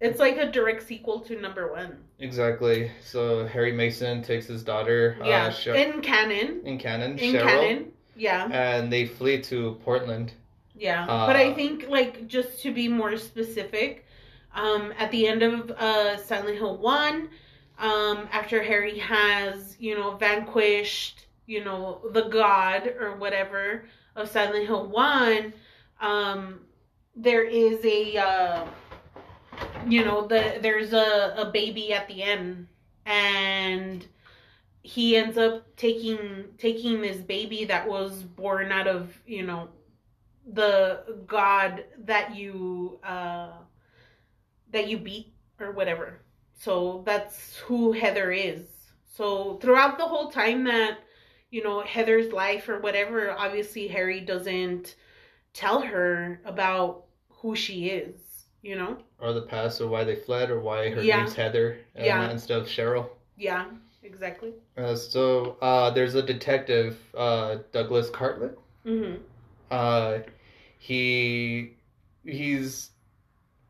[0.00, 1.96] It's like a direct sequel to number one.
[2.18, 2.90] exactly.
[3.02, 6.60] So, Harry Mason takes his daughter, Yeah, uh, Sher- in canon.
[6.64, 7.91] in canon, In Cheryl, canon.
[8.14, 10.32] Yeah, and they flee to Portland.
[10.74, 11.04] yeah.
[11.06, 14.06] Uh, but I think, like, just to be more specific,
[14.54, 17.28] um, at the end of uh, Silent Hill 1,
[17.78, 23.84] um, after Harry has, you know, vanquished, you know, the god or whatever
[24.16, 25.52] of Silent Hill 1,
[26.00, 26.60] um,
[27.16, 28.66] there is a, uh,
[29.86, 32.66] you know, the there's a, a baby at the end,
[33.06, 34.06] and
[34.82, 39.68] he ends up taking taking this baby that was born out of you know
[40.52, 43.50] the god that you uh
[44.72, 46.18] that you beat or whatever
[46.58, 48.62] so that's who heather is
[49.04, 50.98] so throughout the whole time that
[51.50, 54.96] you know heather's life or whatever obviously harry doesn't
[55.52, 60.50] tell her about who she is you know or the past or why they fled
[60.50, 61.18] or why her Yeah.
[61.18, 62.30] name's Heather and, Yeah.
[62.30, 63.10] instead of Cheryl.
[63.36, 63.66] yeah
[64.12, 68.58] exactly Uh, so uh, there's a detective, uh, Douglas Cartlett.
[68.86, 69.22] mm-hmm
[69.70, 70.18] Uh,
[70.78, 71.76] he
[72.24, 72.90] he's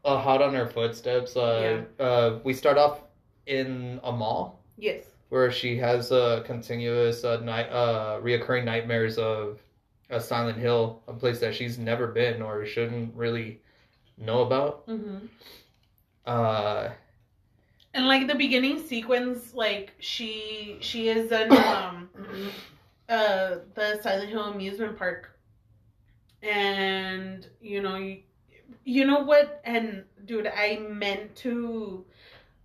[0.04, 1.36] uh, hot on her footsteps.
[1.36, 3.02] Uh, uh, we start off
[3.46, 9.60] in a mall yes where she has uh, continuous uh, night uh, reoccurring nightmares of
[10.10, 13.60] a Silent Hill, a place that she's never been or shouldn't really
[14.18, 14.86] know about.
[14.88, 15.26] mm-hmm
[16.26, 16.90] Uh,
[17.94, 22.08] And like the beginning sequence, like she she is in um
[23.08, 25.38] uh the Silent Hill amusement park,
[26.42, 28.22] and you know you,
[28.84, 32.04] you know what and dude I meant to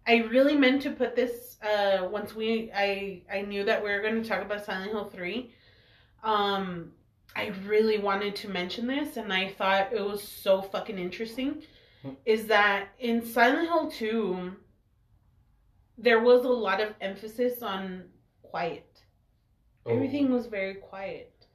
[0.07, 4.01] I really meant to put this uh once we I I knew that we were
[4.01, 5.51] going to talk about Silent Hill 3
[6.23, 6.91] um
[7.35, 11.63] I really wanted to mention this and I thought it was so fucking interesting
[12.03, 12.11] Hmm.
[12.25, 14.51] is that in Silent Hill 2
[15.97, 18.03] there was a lot of emphasis on
[18.43, 18.87] quiet
[19.85, 21.47] oh, Everything was very quiet,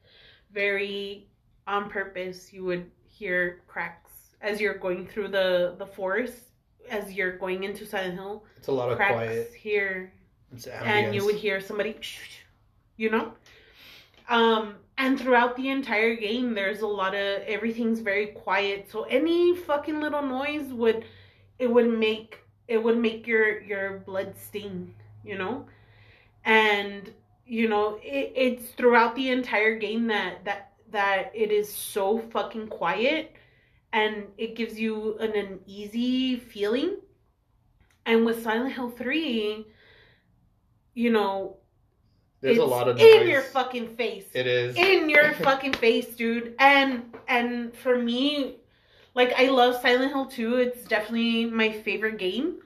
[0.53, 1.29] very
[1.67, 2.53] on purpose.
[2.53, 6.51] You would hear cracks as you're going through the the forest,
[6.91, 8.45] as you're going into Silent Hill.
[8.57, 9.55] It's a lot of cracks quiet.
[9.55, 10.13] here,
[10.53, 11.97] It's and you would hear somebody,
[12.97, 13.33] you know.
[14.29, 18.89] Um, and throughout the entire game, there's a lot of everything's very quiet.
[18.91, 21.05] So any fucking little noise would,
[21.59, 24.95] it would make it would make your your blood sting,
[25.25, 25.67] you know,
[26.45, 27.13] and
[27.47, 32.69] you know it, it's throughout the entire game that that that it is so fucking
[32.69, 33.33] quiet
[33.93, 36.97] and it gives you an uneasy feeling
[38.07, 39.67] and with silent hill 3
[40.95, 41.57] you know
[42.41, 43.07] There's a lot of noise.
[43.23, 44.77] in your fucking face It is.
[44.77, 46.55] in your fucking face, dude.
[46.59, 48.57] And and for me,
[49.15, 50.57] like I love Silent Hill 2.
[50.57, 52.59] It's definitely my favorite game.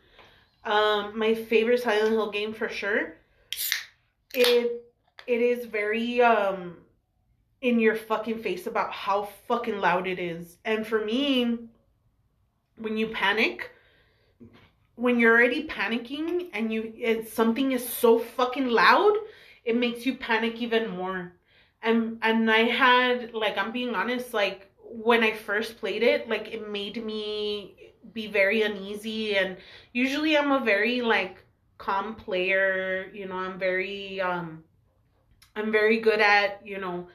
[0.64, 3.14] Um, my favorite Silent Hill game for sure.
[4.34, 4.84] It
[5.26, 6.76] it is very um
[7.60, 10.58] in your fucking face about how fucking loud it is.
[10.64, 11.58] And for me,
[12.76, 13.70] when you panic,
[14.94, 19.14] when you're already panicking and you it's something is so fucking loud,
[19.64, 21.32] it makes you panic even more.
[21.82, 24.70] And and I had like I'm being honest, like
[25.02, 29.56] when I first played it, like it made me be very uneasy and
[29.92, 31.44] usually I'm a very like
[31.78, 34.64] calm player, you know, I'm very um
[35.54, 37.08] I'm very good at, you know,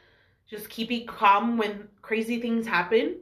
[0.50, 3.18] just keeping calm when crazy things happen.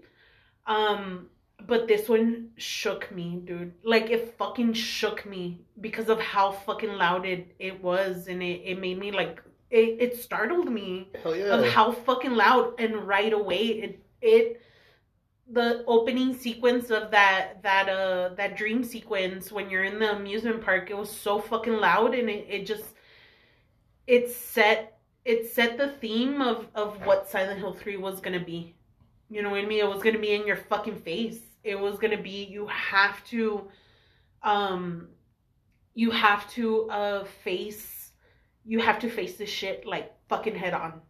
[0.68, 1.28] Um
[1.68, 3.74] but this one shook me, dude.
[3.84, 8.62] Like it fucking shook me because of how fucking loud it, it was and it,
[8.66, 11.56] it made me like it, it startled me yeah.
[11.56, 14.62] of how fucking loud and right away it it
[15.52, 20.62] the opening sequence of that that uh that dream sequence when you're in the amusement
[20.62, 22.94] park it was so fucking loud and it, it just
[24.10, 28.74] it set it set the theme of of what Silent Hill 3 was gonna be.
[29.30, 29.80] You know what I mean?
[29.80, 31.40] It was gonna be in your fucking face.
[31.64, 33.70] It was gonna be you have to
[34.42, 35.08] um
[35.94, 38.12] you have to uh face
[38.66, 41.02] you have to face this shit like fucking head on.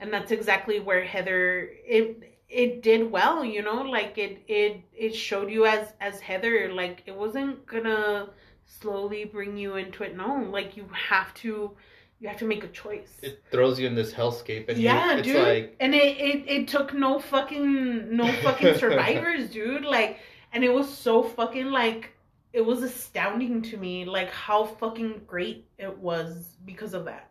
[0.00, 5.14] And that's exactly where Heather it it did well, you know, like it it it
[5.14, 8.30] showed you as as Heather like it wasn't gonna
[8.64, 10.16] slowly bring you into it.
[10.16, 11.72] No, like you have to
[12.20, 13.18] you have to make a choice.
[13.22, 15.42] it throws you in this hellscape, and yeah, you, it's dude.
[15.42, 19.84] like and it, it it took no fucking no fucking survivors, dude.
[19.84, 20.20] Like,
[20.52, 22.12] and it was so fucking like
[22.52, 27.30] it was astounding to me, like how fucking great it was because of that.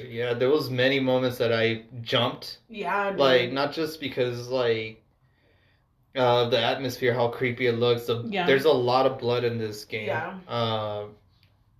[0.00, 3.18] Yeah, there was many moments that I jumped, Yeah, dude.
[3.20, 5.02] like not just because like
[6.16, 8.06] uh the atmosphere, how creepy it looks.
[8.06, 8.46] The, Yeah.
[8.46, 10.08] There's a lot of blood in this game.
[10.08, 10.38] Yeah.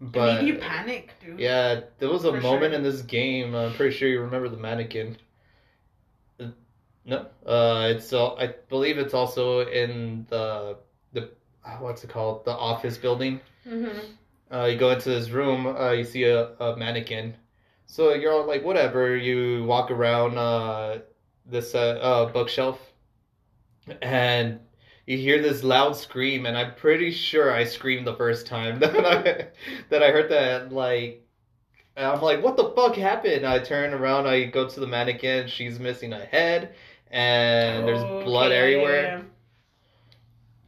[0.00, 1.40] It but made you panic, dude.
[1.40, 2.74] yeah, there was a For moment sure.
[2.74, 3.54] in this game.
[3.56, 5.16] I'm pretty sure you remember the mannequin.
[6.38, 6.46] Uh,
[7.04, 10.76] No, uh, it's all, I believe it's also in the
[11.14, 11.30] the
[11.66, 13.40] uh, what's it called the office building.
[13.66, 13.98] Mm-hmm.
[14.54, 17.34] Uh, you go into this room, uh, you see a, a mannequin.
[17.88, 19.16] So you're all like, whatever.
[19.16, 20.98] You walk around uh,
[21.46, 22.78] this uh, uh, bookshelf,
[24.02, 24.60] and
[25.06, 28.94] you hear this loud scream, and I'm pretty sure I screamed the first time that
[29.06, 29.48] I
[29.88, 30.70] that I heard that.
[30.70, 31.26] Like,
[31.96, 33.46] I'm like, what the fuck happened?
[33.46, 35.48] I turn around, I go to the mannequin.
[35.48, 36.74] She's missing a head,
[37.10, 39.24] and there's blood everywhere.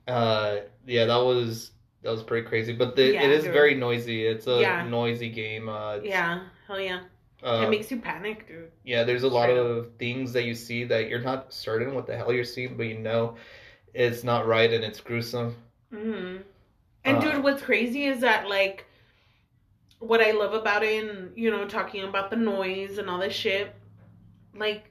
[0.09, 2.73] Uh, yeah, that was that was pretty crazy.
[2.73, 4.27] But the, Yeah, it is very noisy.
[4.27, 4.89] It's a Yeah.
[4.89, 5.69] noisy game.
[5.69, 7.01] Uh, Yeah, hell yeah.
[7.43, 8.71] uh, it makes you panic, dude.
[8.85, 12.07] yeah, there's a lot straight of things that you see that you're not certain what
[12.07, 13.37] the hell you're seeing, but you know
[13.95, 15.57] it's not right and it's gruesome.
[15.93, 16.37] hmm
[17.05, 18.87] And Uh, dude, what's crazy is that like
[19.99, 23.35] what I love about it and you know, talking about the noise and all this
[23.35, 23.75] shit,
[24.55, 24.91] like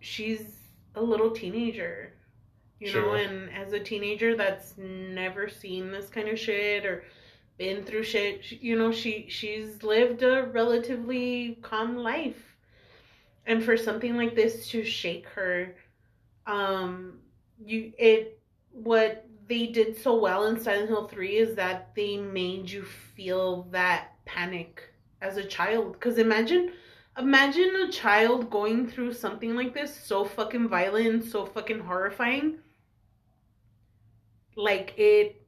[0.00, 0.58] she's
[0.94, 2.12] a little teenager.
[2.80, 7.04] You know, and as a teenager that's never seen this kind of shit or
[7.58, 12.56] been through shit, she, you know, she she's lived a relatively calm life.
[13.46, 15.74] And for something like this to shake her,
[16.46, 17.18] um
[17.64, 18.40] you it
[18.72, 23.64] what they did so well in Silent Hill 3 is that they made you feel
[23.70, 24.82] that panic
[25.20, 26.00] as a child.
[26.00, 26.72] Cuz imagine
[27.18, 32.58] imagine a child going through something like this so fucking violent so fucking horrifying.
[34.56, 35.41] Like it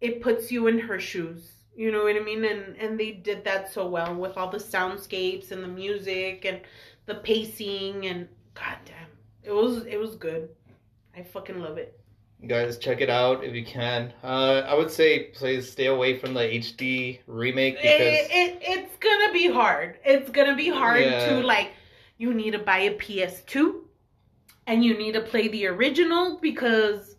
[0.00, 3.44] it puts you in her shoes you know what i mean and and they did
[3.44, 6.60] that so well with all the soundscapes and the music and
[7.06, 9.08] the pacing and goddamn
[9.42, 10.48] it was it was good
[11.16, 11.98] i fucking love it
[12.46, 14.12] Guys, check it out if you can.
[14.22, 18.96] Uh, I would say please stay away from the HD remake because it, it it's
[18.98, 19.98] gonna be hard.
[20.04, 21.28] It's gonna be hard Yeah.
[21.30, 21.70] to like.
[22.18, 23.80] You need to buy a PS2,
[24.66, 27.16] and you need to play the original because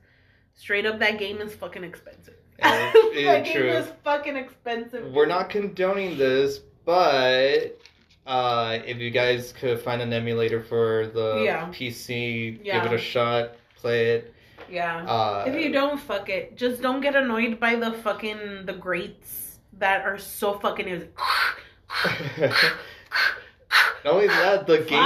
[0.54, 2.37] straight up that game is fucking expensive.
[2.64, 3.70] Yeah, it- that it's game true.
[3.72, 5.12] is fucking expensive.
[5.12, 7.80] we're not condoning this, but
[8.26, 11.68] uh, if you guys could find an emulator for the Yeah.
[11.70, 12.84] PC, Yeah.
[12.84, 14.34] give it a shot, play it.
[14.70, 15.06] Yeah.
[15.06, 16.58] Uh, if you don't, fuck it.
[16.58, 21.08] Just don't get annoyed by the fucking the grates that are so fucking.
[24.04, 25.04] Not only that, the game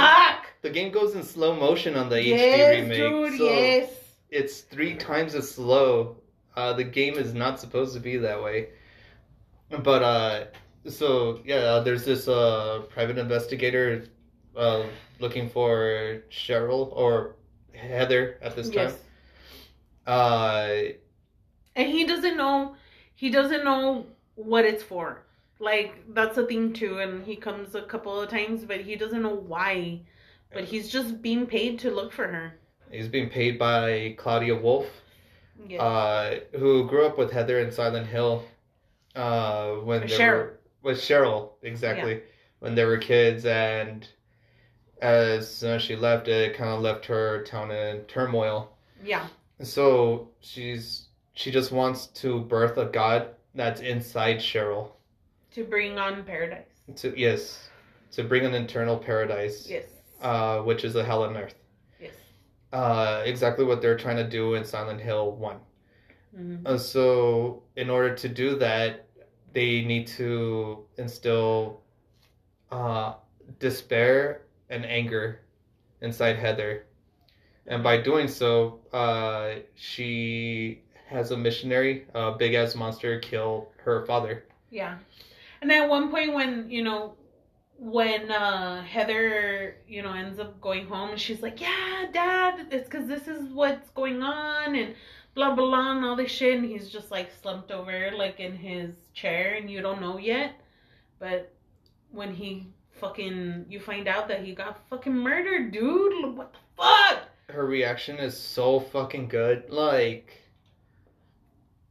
[0.62, 2.98] the game goes in slow motion on the HD remake.
[2.98, 3.38] dude.
[3.38, 3.90] so yes.
[4.30, 6.16] it's three times as slow.
[6.56, 8.68] Uh, the game is not supposed to be that way.
[9.70, 10.44] But uh,
[10.88, 14.04] so yeah, uh, there's this uh private investigator
[14.56, 14.84] uh
[15.18, 17.36] looking for Cheryl or
[17.74, 18.92] Heather at this time.
[18.92, 18.98] Yes.
[20.06, 20.92] Uh,
[21.76, 22.74] and he doesn't know
[23.14, 25.22] he doesn't know what it's for
[25.58, 29.22] like that's the thing too and he comes a couple of times but he doesn't
[29.22, 30.00] know why
[30.52, 32.54] but he's just being paid to look for her.
[32.90, 34.86] He's being paid by Claudia Wolf,
[35.68, 35.80] Yes.
[35.80, 38.44] uh, who grew up with Heather in Silent Hill.
[39.14, 40.32] Uh, when With they Cheryl.
[40.38, 42.22] were with Cheryl exactly
[42.60, 44.08] when they were kids, and
[45.00, 48.76] as soon as she left, it kind of left her town in turmoil.
[49.04, 49.26] yeah.
[49.62, 54.92] So she's she just wants to birth a god that's inside Cheryl.
[55.54, 56.66] To bring on paradise.
[56.96, 57.68] To yes,
[58.12, 59.84] to bring an internal paradise, Yes.
[60.20, 61.54] uh, which is a hell on earth.
[62.72, 65.58] Uh, exactly what they're trying to do in Silent Hill One.
[66.34, 69.06] hmm Uh, so in order to do that,
[69.52, 71.82] they need to instill
[72.70, 73.14] uh,
[73.58, 75.40] despair and anger
[76.00, 76.86] inside Heather,
[77.66, 84.04] and by doing so, uh, she has a missionary, a big ass monster, kill her
[84.06, 84.44] father.
[84.70, 84.98] Yeah.
[85.60, 87.14] And at one point when, you know,
[87.82, 92.88] when uh Heather, you know, ends up going home and she's like, Yeah, Dad, it's
[92.88, 94.94] cause this is what's going on and
[95.34, 98.54] blah blah blah and all this shit and he's just like slumped over like in
[98.54, 100.60] his chair and you don't know yet.
[101.18, 101.52] But
[102.12, 102.68] when he
[103.00, 107.24] fucking you find out that he got fucking murdered, dude, what the fuck?
[107.48, 109.70] Her reaction is so fucking good.
[109.70, 110.40] Like,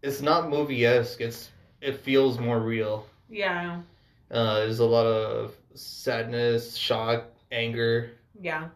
[0.01, 1.19] it's not movie esque.
[1.19, 1.49] It's
[1.81, 3.05] it feels more real.
[3.29, 3.81] Yeah.
[4.31, 8.11] Uh, there's a lot of sadness, shock, anger.
[8.39, 8.69] Yeah.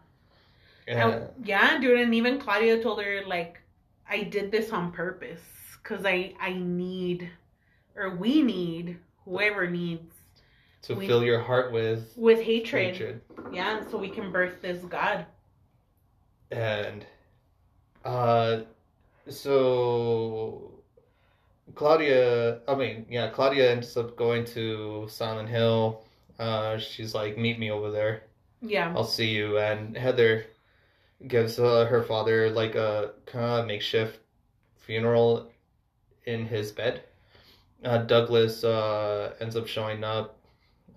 [0.88, 3.60] And, Oh, yeah, dude, and even Claudia told her like,
[4.08, 5.40] I did this on purpose
[5.82, 7.28] because I I need,
[7.96, 10.14] or we need, whoever needs
[10.82, 12.94] to we- fill your heart with with hatred.
[12.94, 13.20] hatred.
[13.52, 15.26] Yeah, so we can birth this God.
[16.52, 17.04] And
[18.04, 18.60] uh
[19.28, 20.70] so
[21.74, 26.05] Claudia I mean, yeah, Claudia ends up going to Silent Hill.
[26.38, 28.22] Uh she's like, meet me over there.
[28.62, 30.46] Yeah, I'll see you and Heather
[31.28, 34.18] gives uh, her father like a kind of makeshift
[34.76, 35.50] funeral
[36.24, 37.02] in his bed.
[37.84, 40.38] Uh, Douglas uh, ends up showing up.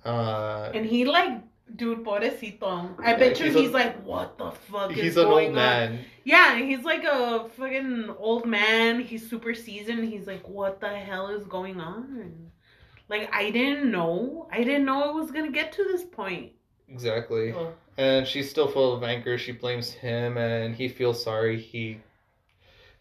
[0.06, 1.42] Uh, and he like,
[1.76, 2.96] dude, pobrecito.
[3.04, 5.48] I Yeah, bet you he's he's, a- like, what the fuck he's is an going
[5.50, 5.56] old on?
[5.56, 6.06] man.
[6.24, 9.00] Yeah, he's like a fucking old man.
[9.02, 10.06] He's super seasoned.
[10.06, 12.52] He's like, what the hell is going on?
[13.10, 14.48] Like, I didn't know.
[14.52, 16.54] I didn't know it was gonna get to this point.
[16.88, 17.52] Exactly.
[17.52, 17.74] Ugh.
[17.98, 19.38] And she's still full of anger.
[19.38, 21.60] She blames him, and he feels sorry.
[21.60, 22.00] He,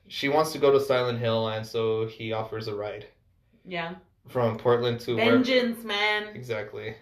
[0.08, 3.06] she wants to go to Silent Hill, and so he offers a ride
[3.64, 3.94] Yeah,
[4.26, 6.28] from Portland to where vengeance, man.
[6.34, 6.96] exactly.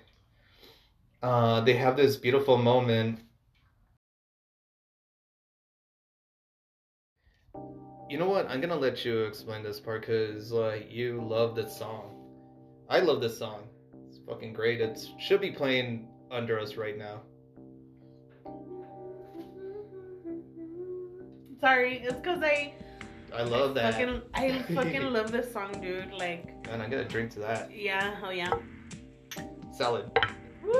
[1.22, 3.20] Uh, they have this beautiful moment.
[8.08, 8.48] You know what?
[8.48, 12.15] I'm gonna let you explain this part because like you love this song.
[12.88, 13.62] I love this song.
[14.08, 14.80] It's fucking great.
[14.80, 17.20] It should be playing under us right now.
[21.60, 22.74] Sorry, it's because I
[23.34, 23.94] I love that.
[23.94, 26.12] fucking I fucking love this song, dude.
[26.12, 27.70] Like, And I'm gonna drink to that.
[27.76, 28.52] yeah, Oh yeah.
[29.72, 30.10] Salad.
[30.64, 30.72] Woo.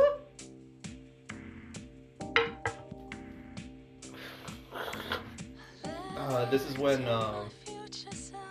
[6.17, 7.49] Uh, this is when um,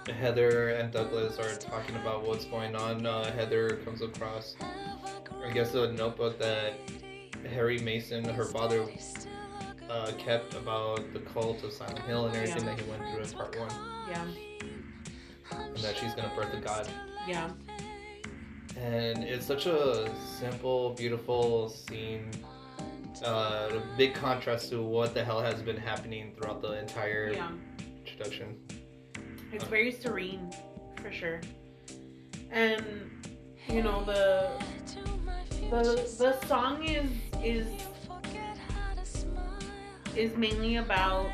[0.07, 3.05] Heather and Douglas are talking about what's going on.
[3.05, 4.55] Uh, Heather comes across,
[5.43, 6.73] I guess, a notebook that
[7.49, 8.85] Harry Mason, her father,
[9.89, 12.75] uh, kept about the cult of Silent Hill and everything Yeah.
[12.75, 13.69] that he went through in part one,
[14.09, 14.25] Yeah,
[15.51, 16.87] and that she's gonna birth a god.
[17.27, 17.49] yeah,
[18.77, 22.29] And it's such a simple, beautiful scene.
[23.23, 27.51] Uh, a big contrast to what the hell has been happening throughout the entire yeah.
[28.05, 28.57] introduction.
[29.55, 30.51] It's very serene,
[31.01, 31.39] for sure.
[32.51, 32.83] And
[33.69, 34.51] you know the
[35.69, 35.81] the
[36.19, 37.09] the song is
[37.41, 37.65] is
[40.13, 41.29] is mainly about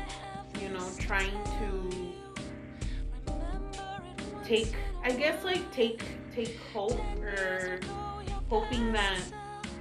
[0.60, 3.32] you know trying to
[4.44, 7.80] take I guess like take take hope or
[8.48, 9.20] hoping that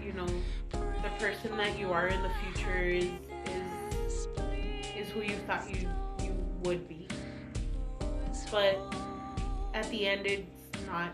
[0.04, 0.28] you know
[0.72, 3.06] the person that you are in the future is
[3.46, 4.28] is
[4.98, 5.88] is who you thought you
[6.24, 7.01] you would be
[8.52, 8.78] but
[9.74, 11.12] at the end it's not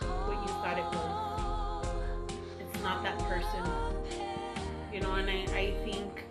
[0.00, 2.32] what you thought it was.
[2.60, 3.70] It's not that person.
[4.92, 6.24] You know and I, I think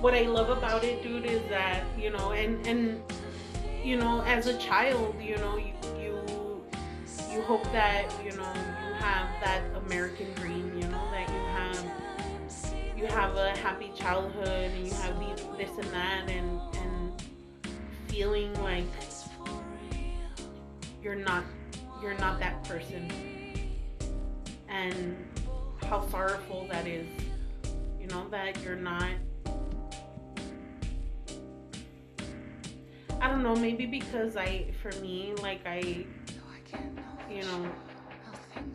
[0.00, 3.02] what I love about it dude is that you know and and
[3.82, 6.62] you know as a child you know you you,
[7.32, 8.52] you hope that you know
[8.86, 11.92] you have that American dream you know that you have
[12.96, 17.22] you have a happy childhood and you have these, this and that and and
[18.08, 18.84] feeling like
[21.06, 21.44] you're not
[22.02, 23.08] you're not that person.
[24.68, 25.16] And
[25.82, 27.06] how sorrowful that is
[28.00, 29.12] you know that you're not.
[33.20, 36.04] I don't know maybe because I for me like I
[37.30, 37.70] you know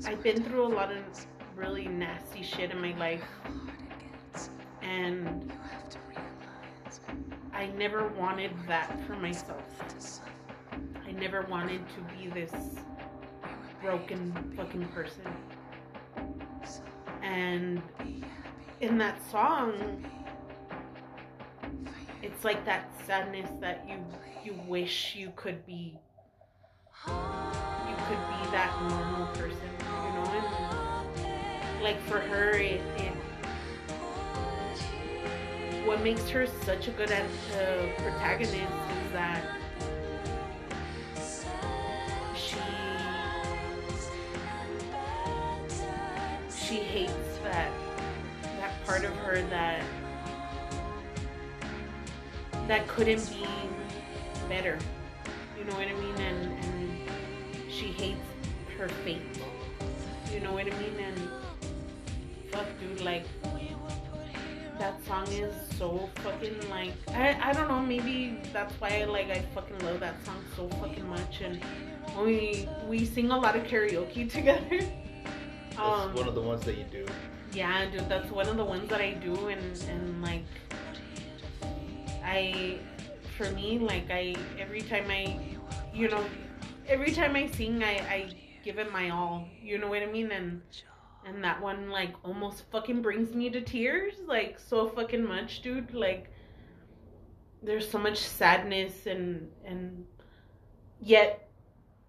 [0.06, 1.04] I've been through a lot of
[1.58, 3.26] really nasty shit in my life.
[4.82, 5.52] And
[7.54, 9.64] I never wanted that for myself.
[10.72, 12.51] I never wanted to be this
[13.82, 15.24] broken fucking person.
[17.22, 17.82] And
[18.80, 20.05] in that song,
[22.22, 23.97] it's like that sadness that you
[24.43, 25.97] you wish you could be
[27.07, 29.69] you could be that normal person,
[30.03, 33.13] you know, and like for her it, it
[35.86, 37.24] what makes her such a good uh,
[37.97, 39.43] protagonist is that
[46.72, 47.69] she hates that
[48.57, 49.84] that part of her that
[52.65, 53.45] that couldn't be
[54.47, 54.80] better.
[55.57, 56.15] You know what I mean?
[56.15, 56.97] And and
[57.69, 58.22] she hates
[58.78, 59.19] her fate.
[60.34, 60.97] You know what I mean?
[60.97, 61.30] And
[62.53, 63.26] fuck, dude, like
[64.80, 69.41] that song is so fucking like I, I don't know maybe that's why like I
[69.53, 71.61] fucking love that song so fucking much and
[72.17, 74.80] we we sing a lot of karaoke together.
[75.72, 77.05] That's um, one of the ones that you do.
[77.53, 80.45] Yeah, dude, that's one of the ones that I do and and like
[82.24, 82.78] I
[83.38, 85.39] for me like I every time I
[85.93, 86.24] you know
[86.88, 88.30] every time I sing I I
[88.63, 89.47] give it my all.
[89.61, 90.32] You know what I mean?
[90.32, 90.61] And
[91.26, 95.93] and that one like almost fucking brings me to tears like so fucking much dude
[95.93, 96.32] like
[97.61, 100.05] there's so much sadness and and
[100.99, 101.49] yet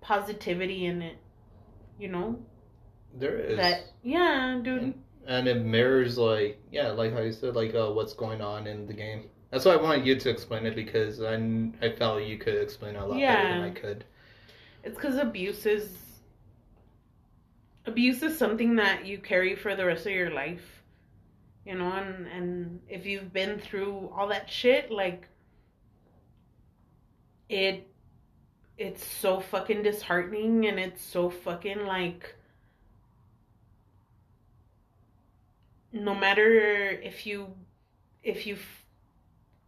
[0.01, 1.19] positivity in it
[1.99, 2.39] you know
[3.15, 3.57] there is.
[3.57, 4.83] That yeah dude.
[4.83, 8.67] And, and it mirrors like yeah like how you said like uh, what's going on
[8.67, 9.25] in the game.
[9.51, 11.35] That's why i wanted you to explain it because i
[11.83, 13.43] i felt you could explain it a lot yeah.
[13.43, 14.05] better than i could.
[14.83, 15.91] It's because abuse is
[17.87, 20.83] abuse is something that you carry for the rest of your life
[21.65, 25.29] you know and and if you've been through all that shit like
[27.49, 27.89] it
[28.79, 32.35] it's so fucking disheartening and it's so fucking like
[35.93, 37.47] no matter if you
[38.23, 38.57] if you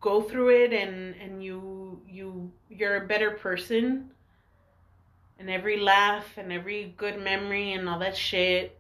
[0.01, 4.11] go through it and and you you you're a better person
[5.39, 8.79] and every laugh and every good memory and all that shit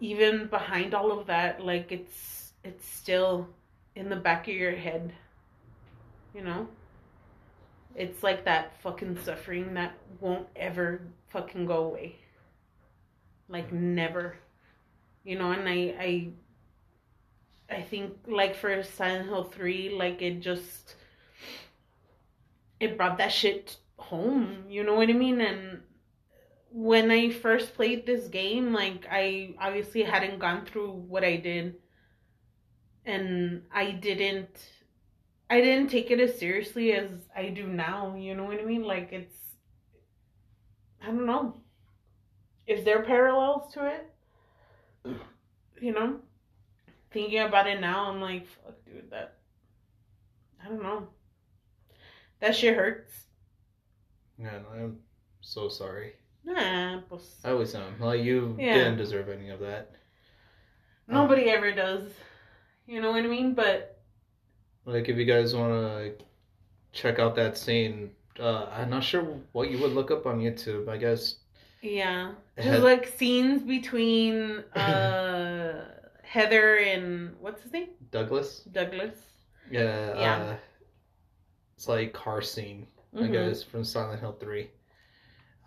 [0.00, 3.48] even behind all of that like it's it's still
[3.94, 5.12] in the back of your head
[6.34, 6.68] you know?
[7.94, 12.16] It's like that fucking suffering that won't ever fucking go away.
[13.48, 14.36] Like never
[15.24, 20.96] you know and i i i think like for silent hill 3 like it just
[22.80, 25.40] it brought that shit home, you know what I mean?
[25.40, 25.82] And
[26.72, 31.76] when I first played this game, like I obviously hadn't gone through what I did
[33.04, 34.58] and I didn't
[35.48, 38.82] I didn't take it as seriously as I do now, you know what I mean?
[38.82, 39.36] Like it's
[41.02, 41.60] I don't know.
[42.66, 44.12] Is there parallels to it?
[45.80, 46.20] You know?
[47.10, 49.38] Thinking about it now, I'm like, fuck dude, that
[50.62, 51.08] I don't know.
[52.40, 53.12] That shit hurts.
[54.38, 54.98] Yeah, I'm
[55.40, 56.12] so sorry.
[56.44, 57.36] Nah, pues.
[57.44, 58.00] I always am.
[58.00, 58.74] Like you yeah.
[58.74, 59.92] didn't deserve any of that.
[61.06, 62.10] Nobody um, ever does.
[62.86, 63.54] You know what I mean?
[63.54, 64.00] But
[64.86, 66.24] like, if you guys want to
[66.92, 69.22] check out that scene, uh, I'm not sure
[69.52, 70.88] what you would look up on YouTube.
[70.88, 71.36] I guess.
[71.82, 75.84] Yeah, like scenes between uh,
[76.22, 77.88] Heather and what's his name?
[78.10, 78.60] Douglas.
[78.72, 79.18] Douglas.
[79.70, 80.18] Yeah.
[80.18, 80.36] Yeah.
[80.36, 80.56] Uh,
[81.76, 83.24] it's like car scene mm-hmm.
[83.24, 84.70] I guess, from Silent Hill 3.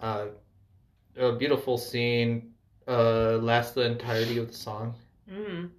[0.01, 0.25] Uh,
[1.17, 2.51] a beautiful scene.
[2.85, 4.93] Uh, lasts the entirety of the song.
[5.31, 5.69] Mm.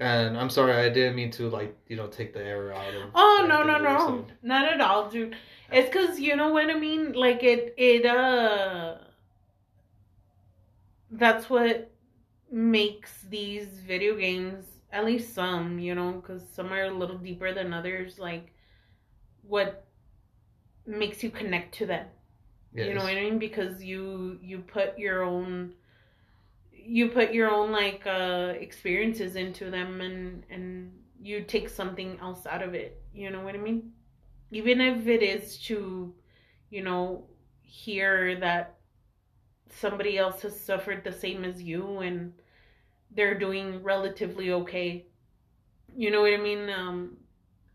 [0.00, 3.10] And I'm sorry, I didn't mean to like you know take the air out of.
[3.14, 5.36] Oh no no no, not at all, dude.
[5.70, 7.12] It's because you know what I mean.
[7.12, 8.96] Like it it uh.
[11.10, 11.90] That's what
[12.50, 17.54] makes these video games at least some you know because some are a little deeper
[17.54, 18.52] than others like
[19.42, 19.86] what
[20.86, 22.06] makes you connect to them.
[22.74, 22.86] Yes.
[22.88, 23.38] You know what I mean?
[23.38, 25.74] Because you you put your own
[26.72, 30.92] you put your own like uh experiences into them and and
[31.22, 33.02] you take something else out of it.
[33.12, 33.92] You know what I mean?
[34.50, 36.14] Even if it is to,
[36.70, 37.26] you know,
[37.62, 38.79] hear that
[39.72, 42.32] somebody else has suffered the same as you and
[43.14, 45.04] they're doing relatively okay.
[45.96, 46.68] You know what I mean?
[46.70, 47.16] Um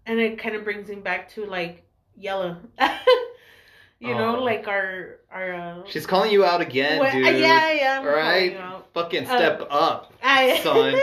[0.05, 1.83] and it kind of brings me back to like
[2.15, 2.57] yellow.
[3.99, 4.43] you know, Oh.
[4.43, 5.53] like our our.
[5.53, 7.25] Uh, She's calling you out again, what- dude.
[7.39, 7.99] Yeah, yeah.
[7.99, 8.87] I'm All right, calling you out.
[8.93, 10.13] fucking Uh, step up.
[10.21, 10.95] I, son.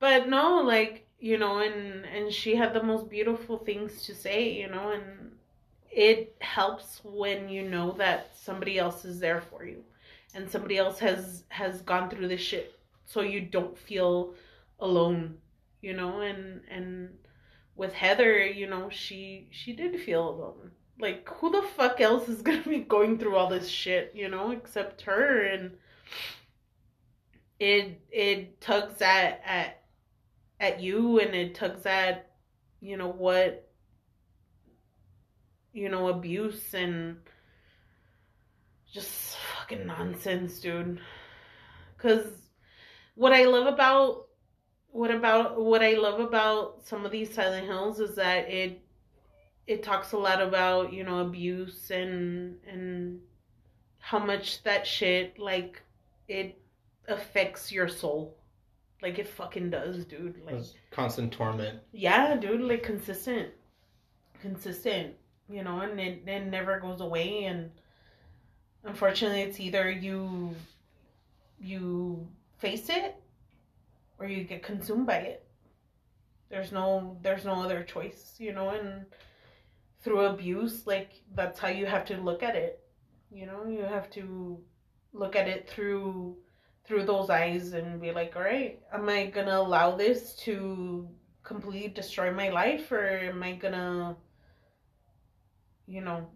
[0.00, 4.52] but no, like you know, and and she had the most beautiful things to say,
[4.52, 5.32] you know, and
[5.90, 9.82] it helps when you know that somebody else is there for you,
[10.34, 14.34] and somebody else has has gone through this shit, so you don't feel
[14.80, 15.38] alone,
[15.80, 17.10] you know, and and
[17.76, 20.72] with Heather, you know, she she did feel alone.
[21.00, 24.50] Like who the fuck else is gonna be going through all this shit, you know,
[24.50, 25.76] except her and
[27.58, 29.82] it it tugs at at
[30.60, 32.30] at you and it tugs at
[32.80, 33.67] you know what
[35.72, 37.16] you know abuse and
[38.92, 41.00] just fucking nonsense dude
[41.98, 42.24] cuz
[43.14, 44.28] what i love about
[44.90, 48.80] what about what i love about some of these silent hills is that it
[49.66, 53.20] it talks a lot about you know abuse and and
[53.98, 55.82] how much that shit like
[56.28, 56.58] it
[57.08, 58.36] affects your soul.
[59.02, 60.40] Like it fucking does, dude.
[60.44, 61.80] Like constant torment.
[61.92, 63.50] yeah, dude, like consistent.
[64.40, 65.14] Consistent,
[65.48, 67.70] you know, and it, it never goes away and
[68.84, 70.54] unfortunately it's either you
[71.60, 72.26] you
[72.58, 73.16] face it
[74.18, 75.44] or you get consumed by it.
[76.48, 79.06] There's no there's no other choice, you know, and
[80.00, 82.80] through abuse, like that's how you have to look at it.
[83.30, 84.58] You know, you have to
[85.12, 86.36] look at it through
[86.84, 91.06] through those eyes and be like, all right, am I gonna allow this to
[91.42, 94.16] completely destroy my life or am I gonna,
[95.88, 96.26] you know,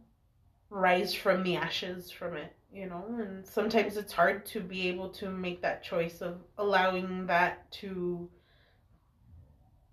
[0.70, 3.04] rise from the ashes from it, you know?
[3.18, 8.28] And sometimes it's hard to be able to make that choice of allowing that to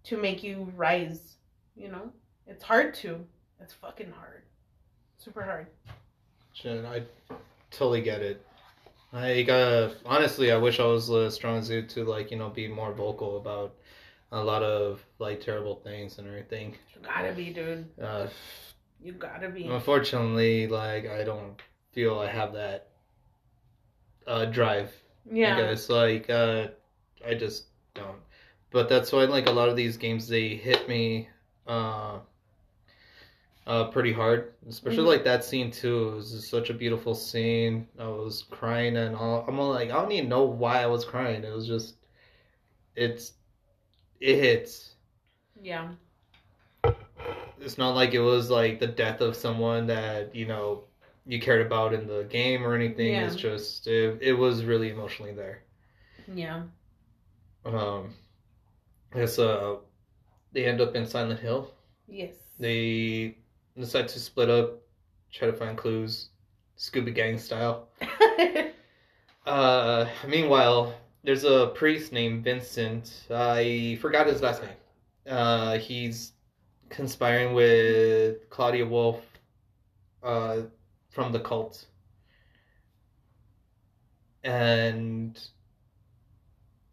[0.06, 1.36] to make you rise,
[1.76, 2.12] you know?
[2.48, 3.20] It's hard to.
[3.60, 4.44] It's fucking hard.
[5.18, 5.68] Super hard.
[6.54, 7.04] Shit, I
[7.70, 8.46] totally get it.
[9.12, 12.50] I uh, honestly, I wish I was as strong as you to like you know
[12.50, 13.76] be more vocal about
[14.32, 16.76] a lot of like terrible things and everything.
[16.96, 17.90] You gotta be, dude.
[18.02, 18.28] Uh,
[19.02, 19.66] You gotta be.
[19.66, 21.62] unfortunately, like I don't
[21.94, 22.90] feel I have that
[24.28, 24.94] uh, drive.
[25.32, 25.56] Yeah.
[25.56, 26.68] I guess like uh,
[27.26, 28.20] I just don't.
[28.72, 31.30] But that's why like a lot of these games they hit me
[31.68, 32.20] uh,
[33.68, 34.54] uh, pretty hard.
[34.68, 35.08] Especially Mhm.
[35.08, 36.10] like that scene too.
[36.10, 37.88] It was just such a beautiful scene.
[37.98, 39.46] I was crying and all.
[39.48, 41.44] I'm all like I don't even know why I was crying.
[41.44, 41.96] It was just
[42.96, 43.34] it's
[44.20, 44.96] it hits.
[45.62, 45.90] Yeah.
[47.62, 50.84] It's not like it was like the death of someone that you know
[51.26, 53.14] you cared about in the game or anything.
[53.14, 53.26] Yeah.
[53.26, 55.64] It's just it, it was really emotionally there.
[56.34, 56.64] Yeah.
[57.66, 58.14] Um,
[59.14, 59.78] it's uh,
[60.54, 61.72] they end up in Silent Hill.
[62.08, 62.36] Yes.
[62.60, 63.38] They
[63.78, 64.82] decide to split up,
[65.32, 66.30] try to find clues,
[66.78, 67.90] Scooby Gang style.
[69.50, 70.94] Uh, meanwhile,
[71.24, 73.26] there's a priest named Vincent.
[73.32, 74.72] I forgot his last name.
[75.28, 76.34] Uh, he's
[76.90, 79.22] conspiring with Claudia Wolf,
[80.24, 80.62] uh,
[81.10, 81.86] from the cult,
[84.44, 85.40] and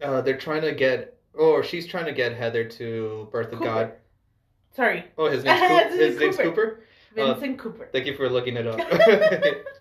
[0.03, 3.64] uh, they're trying to get, or she's trying to get Heather to birth of Cooper.
[3.64, 3.92] God.
[4.74, 5.05] Sorry.
[5.16, 6.53] Oh, his name's, Coop- His name's Cooper.
[6.53, 6.80] Cooper.
[7.14, 7.88] Vincent Cooper.
[7.92, 8.78] Thank you for looking it up.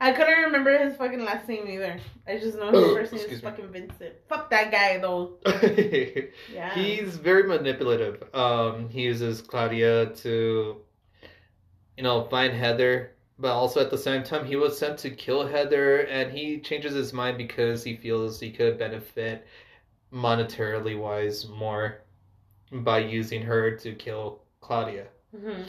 [0.00, 2.00] I couldn't remember his fucking last name either.
[2.26, 3.36] I just know his first name is me.
[3.42, 4.14] fucking Vincent.
[4.28, 5.38] Fuck that guy though.
[6.48, 6.74] Yeah.
[6.74, 8.22] He's very manipulative.
[8.34, 10.78] Um, he uses Claudia to,
[11.96, 15.46] you know, find Heather, but also at the same time, he was sent to kill
[15.46, 19.46] Heather, and he changes his mind because he feels he could benefit
[20.12, 22.02] monetarily wise more
[22.72, 25.06] by using her to kill Claudia.
[25.38, 25.66] hmm And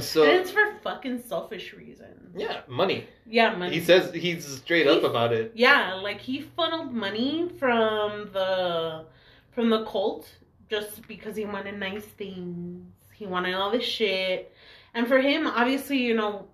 [0.00, 2.34] So, and it's for fucking selfish reasons.
[2.36, 3.06] yeah, money.
[3.24, 3.78] Yeah, money.
[3.78, 5.52] He says he's straight up about it.
[5.54, 9.04] Yeah, like he funneled money from the
[9.52, 10.28] from the cult
[10.68, 12.84] just because he wanted nice things.
[13.14, 14.52] He wanted all this shit.
[14.92, 16.48] And for him, obviously, you know,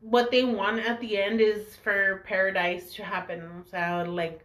[0.00, 3.64] what they want at the end is for paradise to happen.
[3.70, 4.44] So like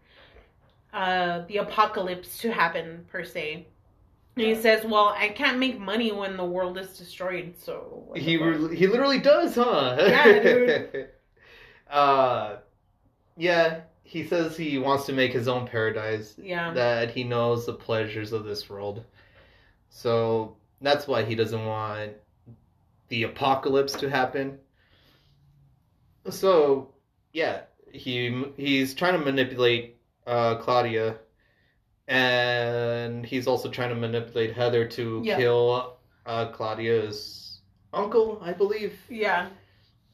[0.94, 3.68] uh the apocalypse to happen per se.
[4.38, 8.38] And he says, "Well, I can't make money when the world is destroyed." So He
[8.38, 9.98] re- he literally does, huh?
[10.00, 11.10] Yeah, dude.
[11.90, 12.58] uh,
[13.38, 13.82] yeah.
[14.04, 16.36] He says he wants to make his own paradise.
[16.38, 19.06] yeah, That he knows the pleasures of this world.
[19.90, 22.12] So that's why he doesn't want
[23.08, 24.58] the apocalypse to happen.
[26.30, 26.94] So
[27.34, 27.62] yeah,
[27.92, 31.18] he he's trying to manipulate uh, Claudia,
[32.12, 35.38] and he's also trying to manipulate Heather to Yeah.
[35.38, 37.62] kill uh, Claudia's
[37.94, 39.00] uncle, I believe.
[39.10, 39.48] Yeah.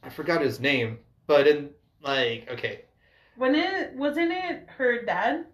[0.03, 1.71] I forgot his name, but in
[2.01, 2.81] like okay,
[3.35, 5.45] When it wasn't it her dad?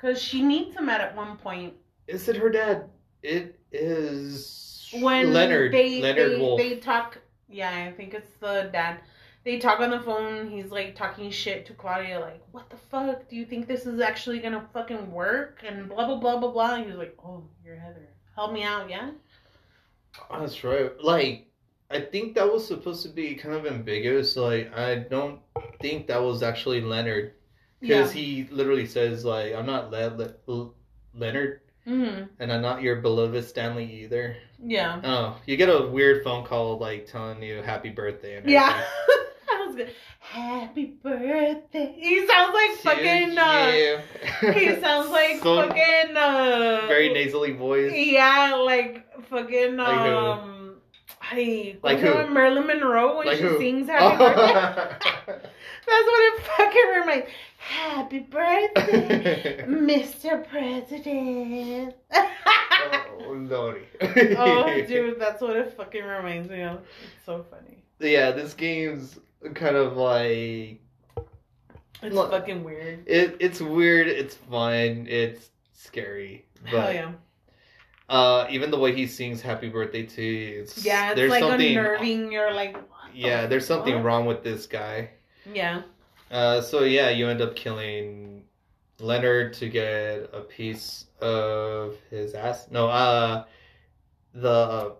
[0.00, 1.74] Cause she meets him at at one point
[2.06, 2.88] is it her dad?
[3.22, 5.72] It is when Leonard.
[5.72, 6.58] they Leonard they, Wolf.
[6.60, 7.18] they talk.
[7.48, 9.00] Yeah, I think it's the dad.
[9.42, 10.50] They talk on the phone.
[10.50, 13.28] He's like talking shit to Claudia, like, "What the fuck?
[13.28, 16.74] Do you think this is actually gonna fucking work?" And blah blah blah blah blah.
[16.74, 18.08] And he was like, "Oh, you're Heather.
[18.34, 19.10] Help me out, yeah."
[20.30, 20.92] Oh, That's right.
[21.02, 21.46] Like,
[21.90, 24.36] I think that was supposed to be kind of ambiguous.
[24.36, 25.40] Like, I don't
[25.80, 27.32] think that was actually Leonard
[27.80, 27.88] Yeah.
[28.00, 30.70] because he literally says like, "I'm not Le- Le-
[31.14, 35.00] Leonard, hmm and I'm not your beloved Stanley either." Yeah.
[35.02, 38.36] Oh, you get a weird phone call like telling you happy birthday.
[38.36, 38.68] And Yeah.
[38.68, 39.16] everything.
[40.20, 41.94] Happy birthday.
[41.98, 43.38] He sounds like fucking.
[43.38, 44.02] Uh,
[44.52, 46.16] he sounds like So fucking.
[46.16, 47.92] Uh, very nasally voice.
[47.94, 49.76] Yeah, like fucking.
[49.76, 50.76] Like um,
[51.22, 52.28] Hey, Like who?
[52.32, 53.58] Marilyn Monroe when Like she who?
[53.58, 55.12] sings Happy Birthday.
[55.86, 57.26] That's what it fucking reminds.
[57.58, 60.48] Happy birthday, Mr.
[60.48, 61.94] President.
[62.12, 63.82] oh, lordy.
[64.36, 66.78] oh, dude, that's what it fucking reminds me of.
[66.78, 67.82] It's so funny.
[68.00, 69.18] Yeah, this game's
[69.54, 70.80] kind of like
[72.02, 73.06] It's fucking weird.
[73.06, 73.36] it.
[73.40, 74.06] It's weird.
[74.08, 75.06] It's fun.
[75.08, 76.46] It's scary.
[76.64, 77.12] But Hell yeah.
[78.08, 81.40] uh, even the way he sings "Happy Birthday" to you, it's Yeah, it's there's like
[81.42, 81.68] something.
[81.68, 82.32] unnerving.
[82.32, 85.10] You're like, what the Yeah, there's something wrong with this guy.
[85.52, 85.82] Yeah.
[86.30, 88.44] Uh, so yeah, you end up killing
[89.00, 92.68] Leonard to get a piece of his ass.
[92.70, 93.44] No, uh,
[94.34, 94.94] the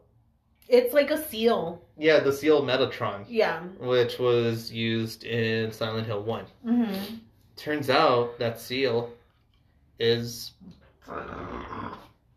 [0.69, 1.83] It's like a seal.
[2.01, 3.61] Yeah, the seal Metatron, Yeah.
[3.79, 6.47] which was used in Silent Hill One.
[6.67, 7.17] Mm-hmm.
[7.57, 9.11] Turns out that seal
[9.99, 10.53] is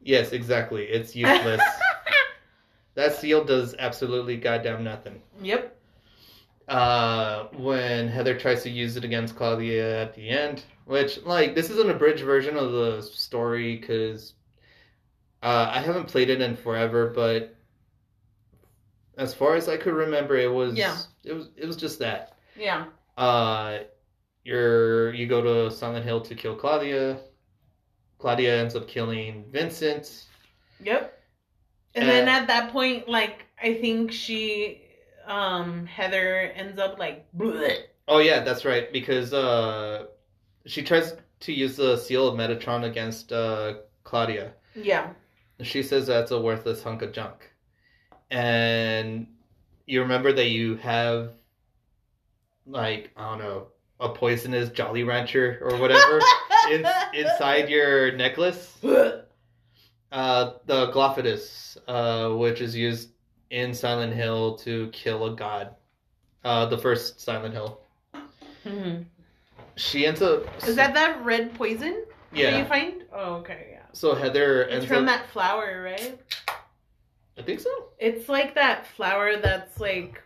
[0.02, 0.84] yes, exactly.
[0.84, 1.62] It's useless.
[2.96, 5.22] that seal does absolutely goddamn nothing.
[5.42, 5.78] yep.
[6.68, 11.70] uh, when Heather tries to use it against Claudia at the end, which like this
[11.70, 14.34] is an abridged version of the story because
[15.42, 17.56] uh, I haven't played it in forever, but
[19.18, 20.98] as far as I could remember, it was Yeah.
[21.24, 22.38] it was it was just that.
[22.58, 22.86] Yeah.
[23.18, 23.80] Uh,
[24.44, 27.20] you're you go to Silent Hill to kill Claudia.
[28.20, 30.26] Claudia ends up killing Vincent.
[30.82, 31.20] Yep.
[31.96, 34.82] And then Uh, at that point, like I think she,
[35.26, 37.78] um, Heather ends up like, bleh.
[38.08, 38.92] Oh yeah, that's right.
[38.92, 40.08] Because uh,
[40.66, 44.54] she tries to use the seal of Metatron against uh, Claudia.
[44.76, 45.12] yeah,
[45.62, 47.50] She says that's a worthless hunk of junk.
[48.34, 49.28] And
[49.86, 51.34] you remember that you have,
[52.66, 53.68] like, I don't know,
[54.00, 56.20] a poisonous Jolly Rancher or whatever
[56.72, 58.78] in, inside your necklace.
[60.12, 63.10] Uh, the Aglaophotis, uh, which is used
[63.50, 65.74] in Silent Hill to kill a god.
[66.44, 67.80] Uh, the first Silent Hill.
[68.64, 69.06] Mhm.
[69.76, 70.44] She ends up.
[70.68, 72.52] Is that that red poison Yeah.
[72.52, 73.06] that you find?
[73.12, 73.80] Oh, okay, yeah.
[73.94, 75.06] So Heather It's ends from up.
[75.06, 76.20] that flower, right?
[77.38, 77.70] I think so.
[78.00, 80.22] It's like that flower that's like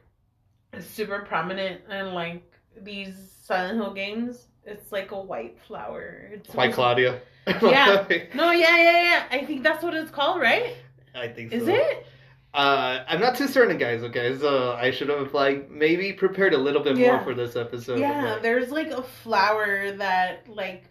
[0.80, 2.44] super prominent in like
[2.82, 4.48] these Silent Hill games.
[4.66, 6.30] It's like a white flower.
[6.34, 7.22] It's White Claudia.
[7.62, 8.06] Yeah.
[8.34, 9.24] No, yeah, yeah, yeah.
[9.32, 10.76] I think that's what it's called, right?
[11.16, 11.58] I think so.
[11.58, 12.06] Is it?
[12.54, 14.04] Uh, I'm not too certain, guys.
[14.04, 17.16] Okay, so I should have like maybe prepared a little bit Yeah.
[17.16, 18.00] more for this episode.
[18.00, 20.90] yeah, but- there's like a flower that like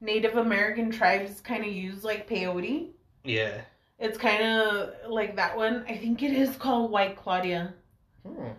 [0.00, 2.92] Native American tribes kind of use like peyote.
[3.24, 3.60] yeah.
[3.98, 5.84] It's kind of like that one.
[5.88, 7.74] I think it is called White Claudia.
[8.26, 8.50] Hmm.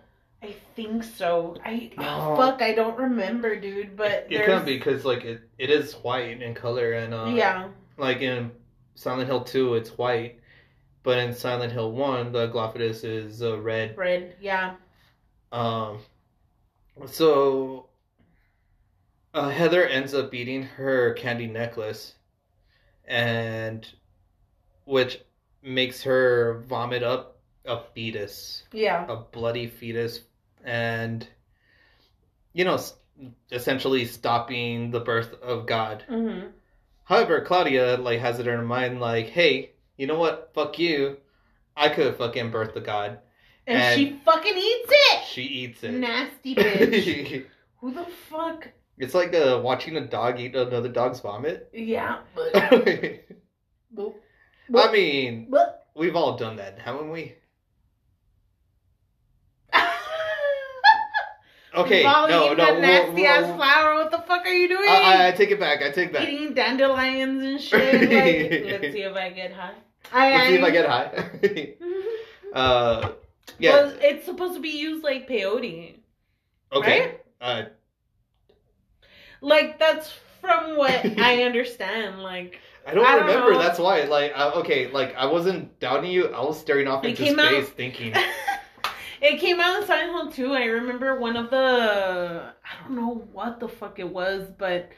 [0.42, 1.56] I think so.
[1.64, 2.34] I No.
[2.36, 3.96] fuck, I don't remember, dude.
[3.96, 7.26] But It there's could be because like it, it is white in color and uh,
[7.34, 7.68] yeah,
[7.98, 8.50] like in
[8.94, 10.40] Silent Hill 2 it's white,
[11.02, 13.96] but in Silent Hill 1 the Aglaophotis is uh, red.
[13.96, 14.36] red.
[14.40, 14.76] Yeah,
[15.52, 16.00] Um,
[17.06, 17.88] so
[19.34, 22.14] uh, Heather ends up eating her candy necklace,
[23.04, 23.86] and
[24.84, 25.20] which
[25.62, 30.20] makes her vomit up a fetus, yeah, a bloody fetus,
[30.64, 31.26] and
[32.52, 32.78] you know,
[33.52, 36.04] essentially stopping the birth of God.
[36.08, 36.46] hmm
[37.04, 40.52] However, Claudia like has it in her mind, like, hey, you know what?
[40.54, 41.16] Fuck you.
[41.76, 43.18] I could fucking birth the God.
[43.66, 45.24] and, And- she fucking eats it.
[45.26, 45.92] She eats it.
[45.92, 47.44] Nasty bitch.
[47.78, 48.68] Who the fuck?
[48.98, 51.68] It's like uh, watching a dog eat another dog's vomit.
[51.72, 52.52] Yeah, but
[54.74, 57.34] I mean, But we've all done that, haven't we?
[61.72, 62.54] Okay, no, no.
[62.56, 63.94] that we'll- nasty ass we'll- flower.
[63.94, 64.88] What the fuck are you doing?
[64.88, 65.82] I, I, I take it back.
[65.82, 66.28] I take it back.
[66.28, 67.94] Eating dandelions and shit.
[68.10, 69.74] Like, let's see if I get high.
[70.12, 71.74] I, Let's see if I get high.
[72.52, 73.12] Uh,
[73.60, 73.70] yeah.
[73.74, 75.94] Well, it's supposed to be used like peyote.
[76.72, 77.00] okay.
[77.00, 77.20] right?
[77.40, 77.62] Uh,
[79.40, 80.10] Like that's
[80.40, 80.90] from what
[81.20, 82.24] I understand.
[82.24, 83.52] Like I don't I don't remember.
[83.52, 83.58] know.
[83.58, 84.02] That's why.
[84.04, 86.28] Like, uh, okay, like I wasn't doubting you.
[86.28, 88.14] I was staring off It into came out- space, thinking.
[89.22, 90.52] it came out in Silent Hill too.
[90.54, 94.88] I remember one of the I don't know what the fuck it was, but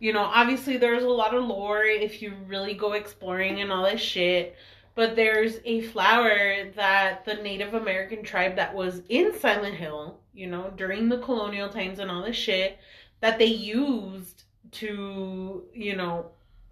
[0.00, 3.84] you know, obviously there's a lot of lore if you really go exploring and all
[3.84, 4.54] this shit.
[4.96, 10.46] But there's a flower that the Native American tribe that was in Silent Hill, you
[10.46, 12.78] know, during the colonial times and all this shit,
[13.20, 16.26] that they used to, you know,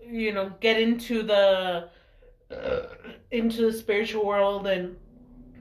[0.06, 1.88] you know, get into the
[2.52, 2.86] Uh,
[3.30, 4.94] into the spiritual world and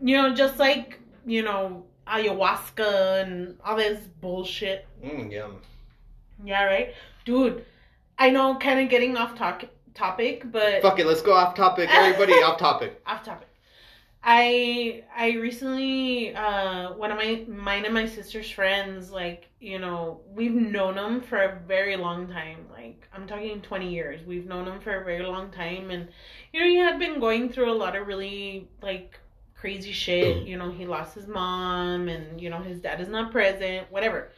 [0.03, 5.55] you know just like you know ayahuasca and all this bullshit mm, yum.
[6.43, 7.63] yeah right dude
[8.19, 11.05] i know kind of getting off talk- topic but Fuck it.
[11.05, 11.87] Let's go off topic.
[11.99, 12.99] Everybody, off topic.
[13.07, 13.47] off topic
[14.23, 20.21] i i recently uh one of my mine and my sister's friends like you know
[20.27, 24.25] we've known them for a very long time like i'm talking 20 years.
[24.25, 26.07] We've known him for a very long time and
[26.53, 29.19] you know he had been going through a lot of really like
[29.55, 30.47] crazy shit.
[30.47, 34.31] You know he lost his mom and you know his dad is not present whatever.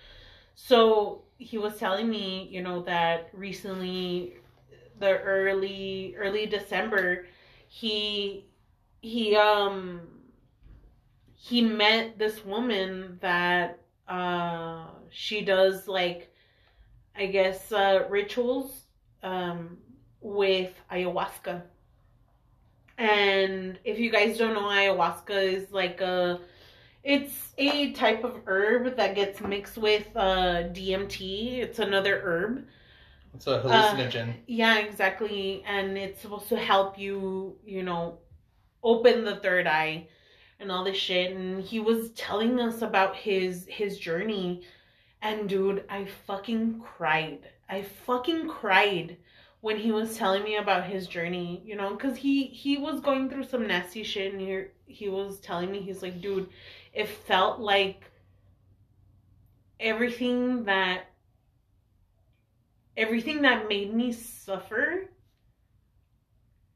[0.56, 4.38] So he was telling me you know that recently
[5.00, 7.26] the early early december
[7.68, 8.46] he
[9.04, 10.02] he um
[11.36, 16.34] he met this woman that uh she does like
[17.16, 18.86] i guess uh rituals
[19.24, 19.78] um
[20.22, 21.64] with ayahuasca
[22.98, 26.40] and if you guys don't know ayahuasca is like a
[27.04, 32.66] it's a type of herb that gets mixed with uh dmt it's another herb
[33.34, 34.36] It's a hallucinogen.
[34.48, 35.64] yeah, exactly.
[35.68, 38.20] And it's supposed to help you, you know,
[38.84, 40.08] open the third eye
[40.60, 41.36] and all this shit.
[41.36, 44.64] And he was telling us about his his journey.
[45.22, 47.50] And dude, I fucking cried.
[47.70, 49.18] I fucking cried
[49.62, 53.30] when he was telling me about his journey, you know, cuz he he was going
[53.30, 56.50] through some nasty shit and he he was telling me he's like, dude,
[56.94, 58.12] it felt like
[59.80, 61.06] everything that
[62.96, 65.10] everything that made me suffer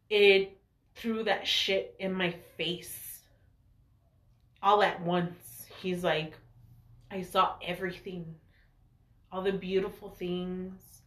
[0.10, 0.57] it
[0.98, 3.22] threw that shit in my face
[4.62, 5.66] all at once.
[5.82, 6.34] He's like
[7.10, 8.36] i saw everything.
[9.32, 11.02] All the beautiful things.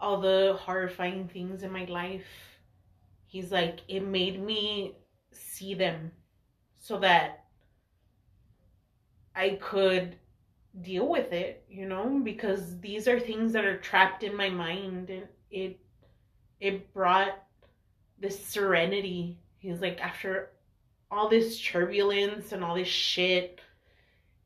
[0.00, 2.26] All the horrifying things in my life.
[3.26, 4.96] He's like it made me
[5.32, 6.10] see them
[6.78, 7.44] so that
[9.34, 10.16] i could
[10.80, 15.10] deal with it, you know, because these are things that are trapped in my mind.
[15.10, 15.80] And it
[16.60, 17.42] it brought
[18.20, 19.38] this serenity.
[19.58, 20.50] He's like after
[21.10, 23.60] all this turbulence and all this shit,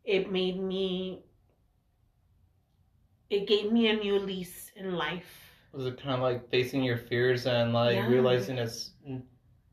[0.05, 1.25] it made me
[3.31, 5.51] it gave me a new lease in life.
[5.73, 8.09] Was it kind of like facing your fears and like Yeah.
[8.09, 8.93] realizing it's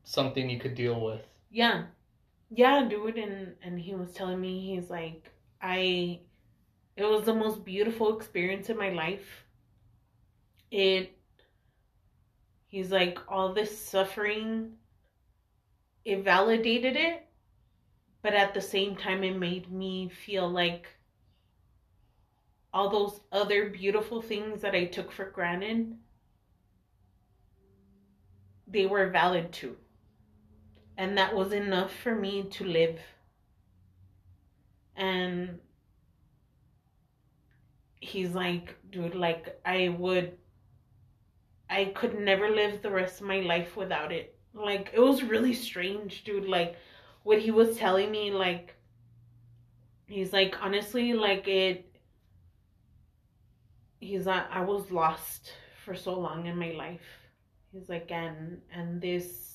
[0.04, 1.22] something you could deal with?
[1.50, 1.84] Yeah.
[2.50, 5.30] Yeah, dude, and and he was telling me he's like
[5.62, 6.20] I
[6.96, 9.44] it was the most beautiful experience in my life.
[10.70, 11.16] It
[12.70, 14.72] he's like all this suffering
[16.02, 17.26] it validated it,
[18.22, 20.86] but at the same time it made me feel like
[22.72, 25.94] all those other beautiful things that I took for granted
[28.66, 29.76] they were valid too.
[30.96, 33.00] And that was enough for me to live.
[34.96, 35.58] And
[38.00, 40.32] he's like dude like i would
[41.70, 45.54] i could never live the rest of my life without it like it was really
[45.54, 46.76] strange dude like
[47.22, 48.74] what he was telling me like
[50.06, 51.86] he's like honestly like it
[54.00, 55.52] he's like i was lost
[55.84, 57.06] for so long in my life
[57.72, 59.50] he's like and and this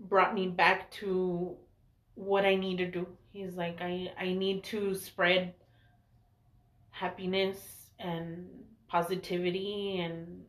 [0.00, 1.56] brought me back to
[2.14, 3.06] what I need to do.
[3.32, 5.54] He's like I I need to spread
[6.90, 8.48] happiness and
[8.88, 10.42] positivity and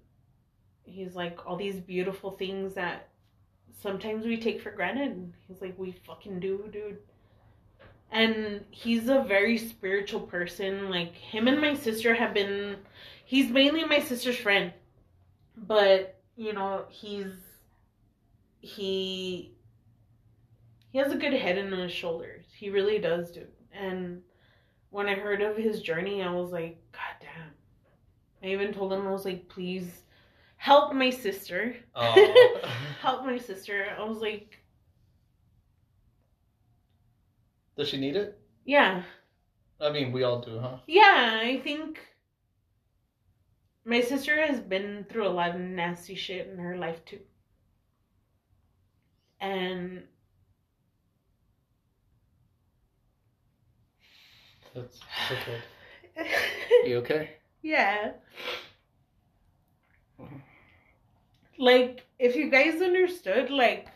[0.84, 3.10] he's like all these beautiful things that
[3.82, 5.34] sometimes we take for granted.
[5.48, 6.98] He's like we fucking do, dude.
[8.12, 10.90] And he's a very spiritual person.
[10.90, 12.78] Like him and my sister have been
[13.26, 14.74] he's mainly my sister's friend.
[15.56, 17.34] But, you know, he's
[18.62, 19.54] he
[20.92, 22.46] he has a good head on his shoulders.
[22.56, 23.48] He really does, dude.
[23.72, 24.22] And
[24.90, 27.49] when I heard of his journey, I was like, God damn.
[28.44, 30.04] I even told him I was like, please
[30.58, 31.76] help my sister.
[31.96, 32.60] Oh.
[33.02, 33.88] help my sister.
[33.98, 34.60] I was like,
[37.78, 38.38] Does she need it?
[38.66, 39.04] Yeah.
[39.80, 40.80] I mean, we all do, huh?
[40.86, 41.98] Yeah, I think
[43.86, 47.20] my sister has been through a lot of nasty shit in her life too.
[49.40, 50.04] And
[54.76, 56.30] That's, that's okay.
[56.86, 57.39] You okay?
[57.62, 58.12] Yeah.
[61.57, 63.88] Like, if you guys understood, like,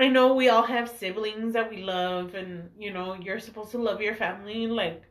[0.00, 3.78] I know we all have siblings that we love, and you know, you're supposed to
[3.78, 5.02] love your family, like,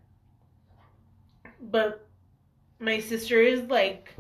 [1.62, 2.08] but
[2.80, 4.14] my sister is like,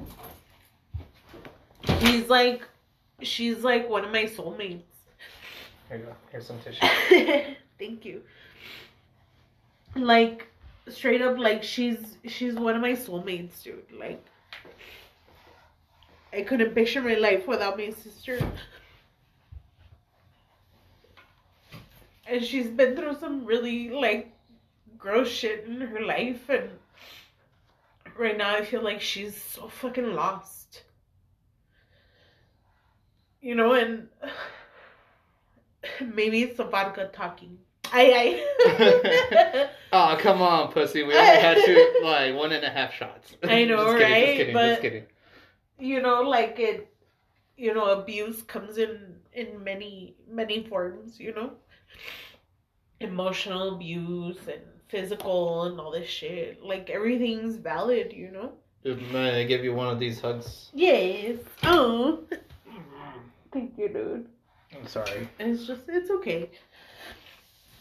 [2.00, 2.64] he's like,
[3.22, 4.84] she's like one of my soulmates.
[5.88, 6.16] Here you go.
[6.32, 6.86] Here's some tissue.
[7.80, 8.22] Thank you.
[9.96, 10.48] Like
[10.92, 13.84] straight up like she's she's one of my soulmates, dude.
[13.98, 14.24] Like
[16.32, 18.40] I couldn't picture my life without my sister.
[22.28, 24.32] And she's been through some really like
[24.98, 26.70] gross shit in her life and
[28.18, 30.84] right now I feel like she's so fucking lost.
[33.42, 34.10] You know, and
[36.14, 37.58] maybe it's the vodka talking.
[37.92, 41.04] I I oh, come on, pussy.
[41.04, 43.36] We only had two, like, one and a half shots.
[43.44, 44.26] I know, just kidding, right?
[44.26, 45.04] Just kidding, But- just kidding.
[45.80, 46.90] you know, like it
[47.60, 51.52] you know, abuse comes in in many many forms, you know?
[53.02, 56.64] Emotional abuse and physical and all this shit.
[56.64, 58.54] Like everything's valid, you know?
[58.84, 60.70] Dude, man, I give you one of these hugs.
[60.74, 61.40] Yes.
[61.64, 62.24] Oh.
[63.52, 64.28] Thank you, dude.
[64.76, 65.28] I'm sorry.
[65.40, 66.50] It's just it's okay.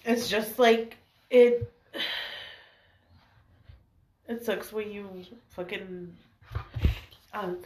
[0.04, 0.96] It's just like
[1.30, 1.72] it
[4.28, 5.08] it sucks when you
[5.50, 6.14] fucking
[7.34, 7.56] oh.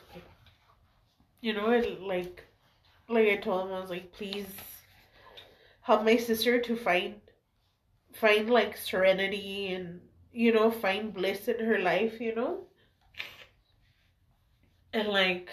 [1.41, 2.45] You know it like
[3.09, 4.47] like I told him I was like please
[5.83, 7.15] help my sister to find
[8.13, 10.01] find like serenity and
[10.33, 12.65] you know find bliss in her life, you know?
[14.93, 15.51] And like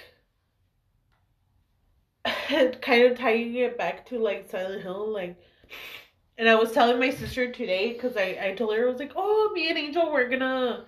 [2.82, 5.38] kind of tying it back to like Silent Hill, like,
[6.40, 9.14] and I was telling my sister today because I I told her I was like,
[9.16, 10.86] oh, me and Angel, we're gonna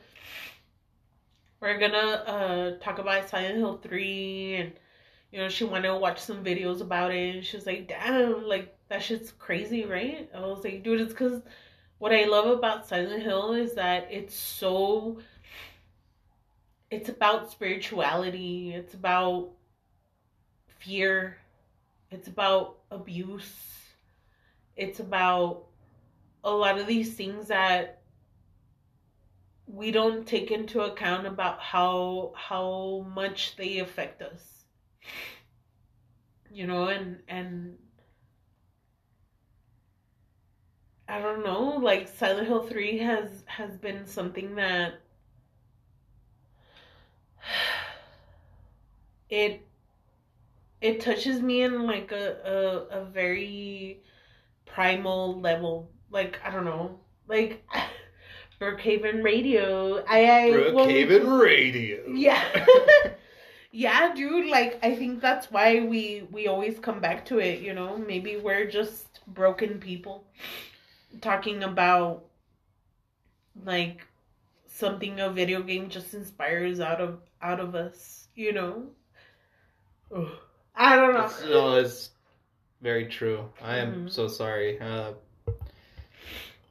[1.60, 4.74] we're gonna uh talk about Silent Hill three, and
[5.32, 8.48] you know she wanted to watch some videos about it, and she was like, damn,
[8.48, 10.30] like that shit's crazy, right?
[10.34, 11.42] I was like, dude, it's because
[12.00, 15.20] what I love about Silent Hill is that it's so
[16.90, 19.50] it's about spirituality, it's about
[20.80, 21.38] fear,
[22.10, 23.81] it's about abuse,
[24.76, 25.66] it's about
[26.44, 28.02] a lot of these things that
[29.68, 34.66] we don't take into account about how how much they affect us.
[36.52, 37.78] You know, and and
[41.08, 45.02] I don't know, like Silent Hill 3 has has been something that
[49.30, 49.66] it
[50.82, 54.02] it touches me in like a, a a very
[54.74, 55.92] primal level.
[56.10, 57.64] Like I don't know, like
[58.62, 60.04] Brookhaven Radio.
[60.08, 62.08] I I well, Brookhaven Radio.
[62.08, 62.66] Yeah.
[63.72, 64.48] yeah, dude.
[64.48, 67.62] Like I think that's why we we always come back to it.
[67.62, 70.26] You know, maybe we're just broken people
[71.22, 72.26] talking about
[73.66, 74.06] like
[74.68, 78.28] something a video game just inspires out of out of us.
[78.36, 78.88] You know.
[80.16, 80.28] Ugh.
[80.76, 81.26] I don't know.
[81.26, 82.10] It's, no, it's
[82.82, 83.46] very true.
[83.62, 84.12] I am Mhm.
[84.12, 84.80] so sorry.
[84.80, 85.14] Uh,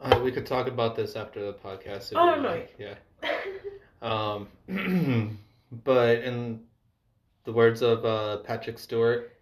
[0.00, 2.12] uh, we could talk about this after the podcast.
[2.12, 2.48] If Oh, you no.
[2.48, 2.74] like.
[2.78, 2.94] Yeah.
[4.02, 4.48] Um,
[5.84, 6.60] but in
[7.44, 9.36] the words of uh, Patrick Stewart,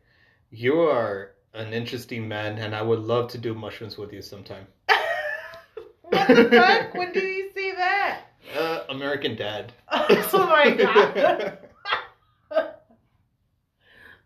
[0.51, 4.66] you are an interesting man, and I would love to do mushrooms with you sometime.
[6.03, 6.95] what the fuck?
[6.95, 8.23] When did you say that?
[8.57, 9.73] Uh, American Dad.
[9.91, 11.59] Oh my god.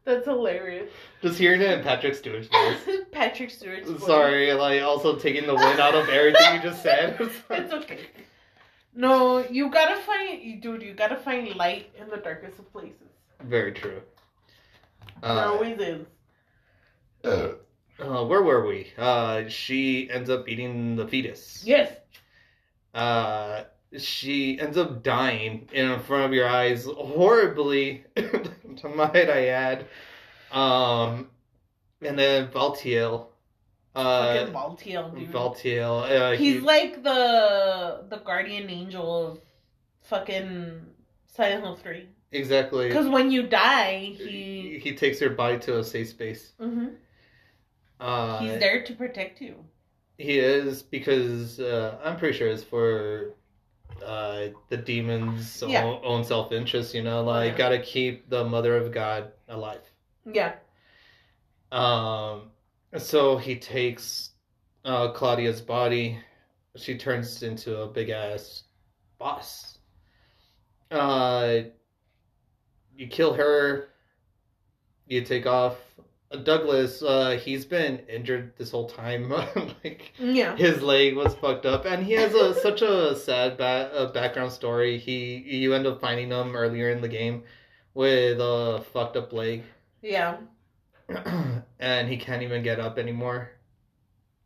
[0.04, 0.90] That's hilarious.
[1.22, 2.76] Just hearing it in Patrick Stewart's voice.
[3.12, 4.04] Patrick Stewart's voice.
[4.04, 7.16] Sorry, like also taking the wind out of everything you just said.
[7.50, 8.00] It's okay.
[8.94, 10.82] No, you gotta find, dude.
[10.82, 13.08] You gotta find light in the darkest of places.
[13.42, 14.02] Very true.
[15.22, 16.06] there Uh, always is.
[17.24, 18.88] uh, where were we?
[18.98, 21.62] Uh, she ends up eating the fetus.
[21.64, 21.92] Yes.
[22.92, 23.64] Uh,
[23.98, 28.04] she ends up dying in front of your eyes horribly,
[28.96, 29.86] might I add.
[30.50, 31.28] Um,
[32.00, 33.26] and then Valtiel.
[33.94, 35.30] Uh, Baltiel, dude.
[35.30, 36.10] Valtiel.
[36.10, 39.40] Uh, He's he- like the the guardian angel of
[40.02, 40.86] fucking
[41.26, 42.08] Silent Hill Three.
[42.30, 42.88] exactly.
[42.88, 44.78] Because when you die, He he.
[44.78, 46.52] he takes your body to a safe space.
[46.60, 46.88] Mm-hmm.
[48.00, 49.56] Uh, He's there to protect you.
[50.18, 53.34] He is because uh, I'm pretty sure it's for
[54.04, 55.84] uh, the demon's Yeah.
[55.84, 56.94] own, own self interest.
[56.94, 57.58] You know, like yeah.
[57.58, 59.82] gotta keep the Mother of God alive.
[60.24, 60.54] Yeah.
[61.70, 62.50] Um,
[62.98, 64.30] so he takes
[64.84, 66.18] uh, Claudia's body.
[66.76, 68.64] She turns into a big ass
[69.18, 69.78] boss.
[70.90, 71.60] Uh,
[72.96, 73.88] you kill her.
[75.06, 75.76] You take off
[76.44, 77.02] Douglas.
[77.02, 79.28] Uh, he's been injured this whole time.
[79.84, 80.56] like Yeah.
[80.56, 84.52] his leg was fucked up, and he has a such a sad ba- uh, background
[84.52, 84.98] story.
[84.98, 87.44] He you end up finding him earlier in the game
[87.94, 89.62] with a fucked up leg
[90.00, 90.38] Yeah.
[91.78, 93.50] and he can't even get up anymore.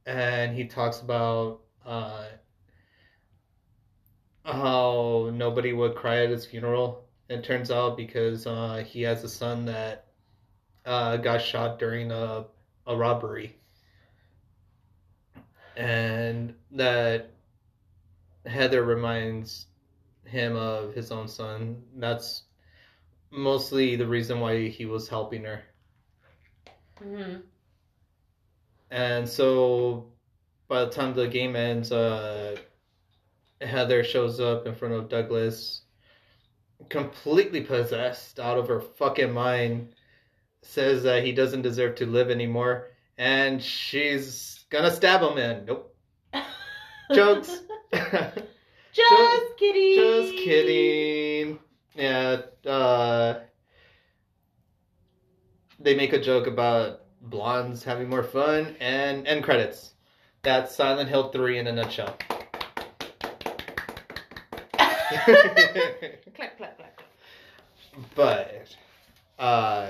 [0.04, 2.24] And he talks about uh,
[4.44, 7.04] how nobody would cry at his funeral.
[7.28, 10.05] It turns out because uh, he has a son that
[10.86, 12.46] uh, got shot during a,
[12.86, 13.56] a robbery.
[15.76, 17.30] And that
[18.46, 19.66] Heather reminds
[20.24, 21.84] him of his own son.
[21.96, 22.44] That's
[23.30, 25.64] mostly the reason why he was helping her.
[27.00, 27.42] hmm
[28.90, 30.12] And so
[30.68, 32.56] by the time the game ends, uh,
[33.60, 35.82] Heather shows up in front of Douglas,
[36.88, 39.94] completely possessed out of her fucking mind,
[40.66, 45.64] says that he doesn't deserve to live anymore, and she's gonna stab him in.
[45.66, 45.94] Nope.
[47.14, 47.60] Jokes.
[47.92, 48.34] Just,
[48.92, 49.96] Just- kidding.
[49.96, 51.58] Just kidding.
[51.94, 53.40] Yeah, uh,
[55.80, 59.92] they make a joke about blondes having more fun and end credits.
[60.42, 62.16] That's Silent Hill 3 in a nutshell.
[64.76, 67.00] clap, clap, clap.
[68.14, 68.74] but
[69.38, 69.88] uh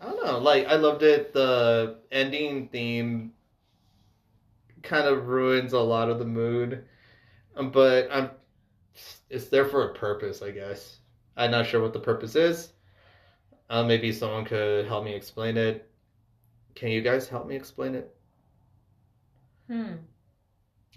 [0.00, 1.32] I don't know, like I loved it.
[1.32, 3.32] The ending theme
[4.82, 6.84] kind of ruins a lot of the mood.
[7.56, 8.30] Um, but I'm
[9.28, 10.98] it's there for a purpose, I guess.
[11.36, 12.72] I'm not sure what the purpose is.
[13.68, 15.88] Uh, maybe someone could help me explain it.
[16.74, 18.14] Can you guys help me explain it?
[19.68, 19.92] Hmm.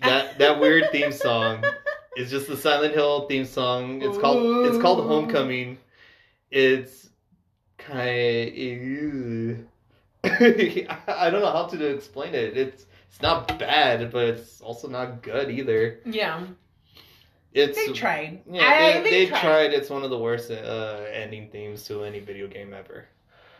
[0.01, 1.64] That that weird theme song
[2.18, 4.01] is just the Silent Hill theme song.
[4.01, 5.78] It's called it's called Homecoming.
[6.49, 7.10] It's
[7.88, 9.67] kind
[10.23, 12.57] I don't know how to explain it.
[12.57, 15.99] It's it's not bad, but it's also not good either.
[16.05, 16.47] Yeah.
[17.53, 18.41] It's They tried.
[18.49, 19.73] Yeah, I- they, they tried.
[19.73, 23.05] It's one of the worst uh, ending themes to any video game ever.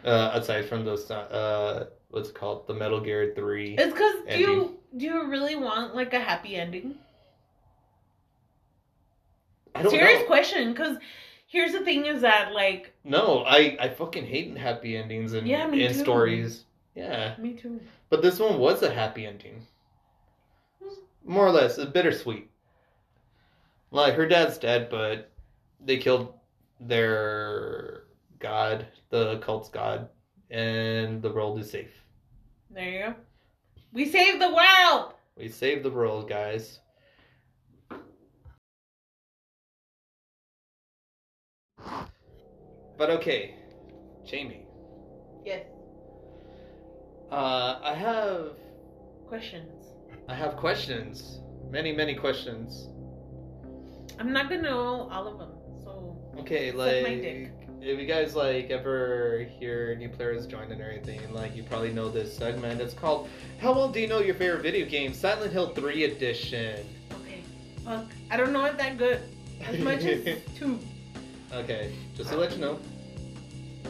[0.03, 3.76] Uh, aside from those, uh, what's it called the Metal Gear Three.
[3.78, 6.95] It's because do you do you really want like a happy ending?
[9.76, 10.26] I don't Serious know.
[10.28, 10.74] question.
[10.74, 10.97] Because
[11.54, 15.70] here's the thing: is that like No, I I fucking hate happy endings and Yeah,
[15.70, 15.93] too.
[15.93, 16.66] stories.
[16.95, 17.80] Yeah, me too.
[18.10, 19.66] but this one was a happy ending.
[21.26, 22.49] More or less, a bittersweet.
[23.91, 25.32] Like her dad's dead, but
[25.80, 26.34] they killed
[26.80, 28.04] their
[28.39, 30.10] god, the cult's god,
[30.51, 31.93] and the world is safe.
[32.70, 33.16] There you go.
[33.93, 35.14] We saved the world.
[35.38, 36.80] We saved the world, guys.
[42.97, 43.55] But okay,
[44.26, 44.65] Jamie.
[45.45, 45.65] Yes.
[47.31, 48.51] Uh, I have
[49.27, 49.88] Questions.
[50.30, 51.39] I have questions,
[51.72, 52.88] many many questions.
[54.19, 55.49] I'm not gonna know all of them,
[55.84, 57.51] so Okay, like dick.
[57.81, 62.10] if you guys like ever hear new players join and everything, like you probably know
[62.10, 62.80] this segment.
[62.80, 63.27] It's called
[63.60, 66.85] "How well do you know your favorite video game?" Silent Hill Three Edition.
[67.11, 67.41] okay.
[67.84, 68.05] Fuck.
[68.30, 69.19] I don't know it that good.
[69.61, 70.77] As much as two.
[71.53, 72.80] Okay, just to let you know.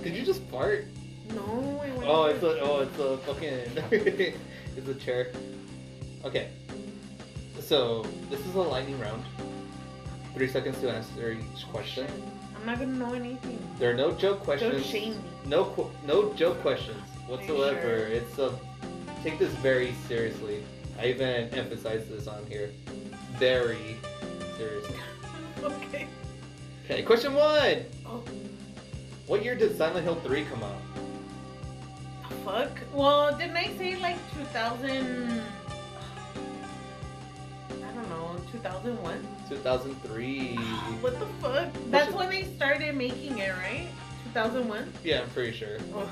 [0.04, 0.86] Did you just fart?
[1.34, 3.54] No, I went Oh, it's a oh, it's a fucking
[4.76, 5.32] it's a chair.
[6.26, 6.50] Okay,
[7.60, 9.24] so this is a lightning round.
[10.34, 12.08] Three seconds to answer each question.
[12.56, 13.60] I'm not gonna know anything.
[13.80, 14.74] There are no joke questions.
[14.74, 15.24] Don't shame me.
[15.46, 17.80] No, qu- no joke questions whatsoever.
[17.82, 18.08] sure?
[18.08, 18.54] It's a
[19.24, 20.64] take this very seriously.
[21.00, 22.72] I even emphasize this on here,
[23.38, 23.96] very
[24.58, 24.96] seriously.
[25.64, 26.08] Okay.
[26.86, 27.86] Okay, question one.
[28.06, 28.24] Oh,
[29.28, 30.78] What year did Silent Hill Three come out?
[32.44, 32.72] fuck.
[32.94, 35.42] Well, didn't I say like 2000?
[37.72, 39.28] I don't know, 2001?
[39.48, 40.56] Two thousand three.
[41.00, 41.70] What the fuck?
[41.90, 43.88] That's when they started making it, right?
[44.34, 44.92] 2001?
[45.06, 45.78] Yeah, I'm pretty sure.
[45.94, 46.10] Oh,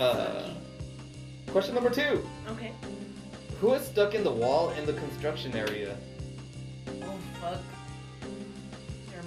[0.00, 0.50] Uh,
[1.50, 2.24] question number two.
[2.50, 2.72] okay.
[3.60, 5.96] Who is stuck in the wall in the construction area?
[7.02, 7.58] Oh, fuck.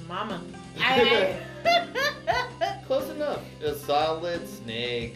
[0.07, 0.41] Mama.
[0.80, 1.40] I,
[2.86, 3.41] Close enough.
[3.64, 5.15] A solid snake.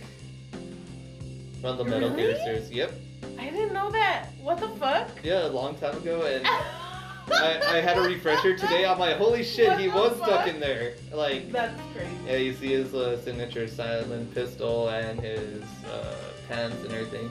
[1.62, 2.72] From the Metal Gear series.
[2.72, 2.94] Yep.
[3.38, 4.30] I didn't know that.
[4.42, 5.10] What the fuck?
[5.24, 6.48] Yeah, a long time ago, and
[7.32, 8.86] I, I had a refresher today.
[8.86, 10.96] I'm like, holy shit, What he was stuck in there.
[11.14, 12.12] Like, That's crazy.
[12.26, 16.16] yeah, you see his uh, signature silent pistol and his uh,
[16.48, 17.30] pants and everything.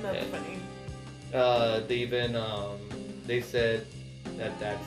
[0.00, 0.58] That's funny.
[1.32, 2.78] Uh, they even um,
[3.26, 3.86] they said
[4.38, 4.86] that that's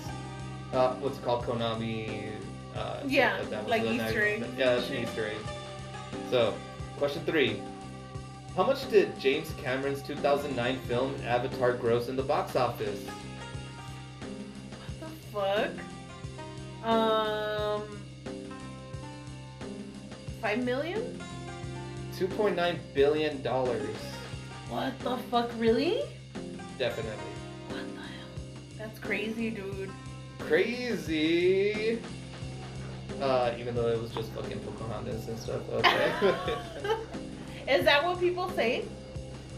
[0.77, 2.31] uh, what's it called Konami.
[2.75, 4.97] Uh, Yeah, that like Easter egg Yeah, it's an.
[4.97, 5.37] Easter egg.
[6.29, 6.53] So,
[6.97, 7.59] question three:
[8.55, 13.03] How much did James Cameron's 2009 film Avatar gross in the box office?
[14.99, 15.73] What the
[16.83, 16.87] fuck?
[16.87, 17.81] Um,
[20.41, 21.19] five million?
[22.15, 23.95] 2.9 billion dollars.
[24.69, 25.49] What the fuck?
[25.57, 26.01] Really?
[26.77, 27.33] Definitely.
[27.69, 28.27] What the hell?
[28.77, 29.91] That's crazy, dude.
[30.47, 31.99] Crazy.
[33.21, 35.61] Uh, even though it was just fucking Pocahontas and stuff.
[35.73, 36.13] Okay.
[37.67, 38.85] Is that what people say?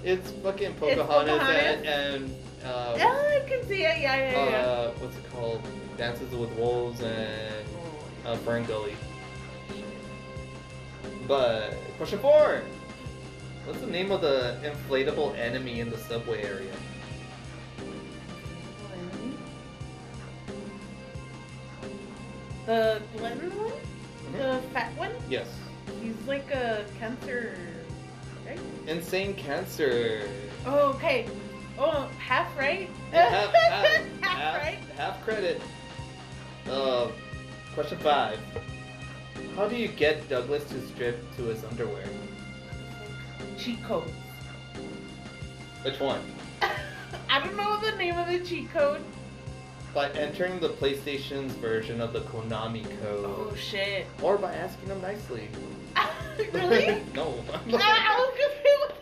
[0.03, 3.99] it's fucking Pocahontas, and, and uh, Yeah, I can see it.
[4.01, 4.57] Yeah, yeah, yeah.
[4.57, 5.61] uh, what's it called?
[5.97, 7.67] Dances with Wolves and
[8.25, 8.95] uh, Fern Gully.
[11.27, 12.61] But question four.
[13.65, 16.73] What's the name of the inflatable enemy in the subway area?
[22.69, 23.73] The glutton one?
[24.33, 25.09] The fat one?
[25.27, 25.47] Yes.
[26.03, 27.57] He's like a cancer.
[28.45, 28.59] Right?
[28.85, 30.29] Insane cancer.
[30.67, 31.27] Oh, okay.
[31.79, 32.87] Oh, half right?
[33.11, 33.85] half, half,
[34.21, 34.77] half half, right?
[34.95, 35.59] half credit.
[36.69, 37.07] Uh,
[37.73, 38.37] question five.
[39.55, 42.05] How do you get Douglas to strip to his underwear?
[43.57, 44.13] Cheat code.
[45.81, 46.21] Which one?
[47.31, 49.01] I don't know the name of the cheat code.
[49.93, 53.25] By entering the PlayStation's version of the Konami code.
[53.25, 54.05] Oh shit.
[54.21, 55.49] Or by asking him nicely.
[56.53, 57.01] really?
[57.15, 57.33] no.
[57.53, 58.95] I, I was gonna say what-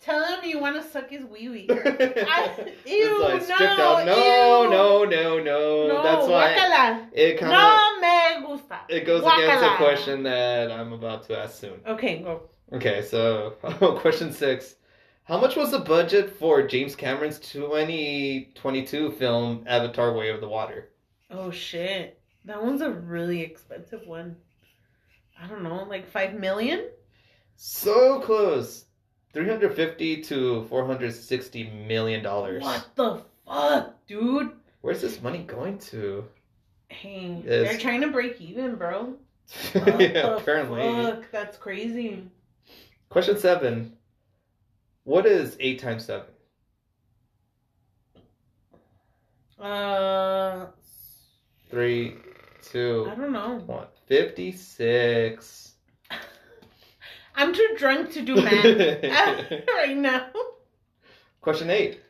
[0.00, 1.66] Tell him you want to suck his wee wee.
[1.68, 4.06] I- ew, like no, out.
[4.06, 4.70] No, ew.
[4.70, 7.08] no, no, no, No, That's why guácala.
[7.12, 8.80] it kind of No me gusta.
[8.88, 11.80] it goes against the question that I'm about to ask soon.
[11.86, 12.42] Okay, go.
[12.72, 13.54] Okay, so
[14.00, 14.76] question six.
[15.26, 20.90] How much was the budget for James Cameron's 2022 film Avatar Way of the Water?
[21.30, 22.20] Oh shit.
[22.44, 24.36] That one's a really expensive one.
[25.40, 26.88] I don't know, like five million?
[27.56, 28.84] So close.
[29.32, 32.62] 350 to 460 million dollars.
[32.62, 34.52] What the fuck, dude?
[34.80, 36.24] Where's this money going to?
[36.88, 37.68] Hey, Yes.
[37.68, 39.16] they're trying to break even, bro.
[39.74, 40.82] Yeah, apparently.
[40.82, 42.28] Fuck, that's crazy.
[43.08, 43.95] Question seven.
[45.06, 46.26] What is 8 times 7?
[49.56, 50.66] Uh,
[51.70, 52.14] 3,
[52.62, 53.62] 2, I don't know.
[53.64, 53.86] 1.
[54.08, 55.74] 56.
[57.36, 60.28] I'm too drunk to do math right now.
[61.40, 62.00] Question 8.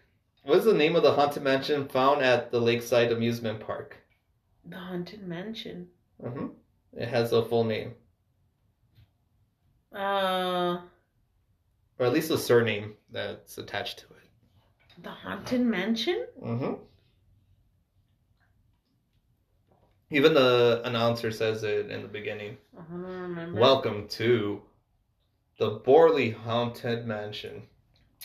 [0.44, 3.98] What is the name of the haunted mansion found at the Lakeside Amusement Park?
[4.64, 5.88] The Haunted Mansion.
[6.18, 6.46] hmm
[6.94, 7.92] It has a full name,
[9.94, 10.78] Uh,
[11.98, 15.02] or at least a surname that's attached to it.
[15.02, 16.26] the Haunted Mansion?
[16.42, 16.74] hmm
[20.10, 22.56] Even the announcer says it in the beginning.
[22.90, 23.58] Remember.
[23.60, 24.62] Welcome to
[25.58, 27.62] the Borley Haunted Mansion.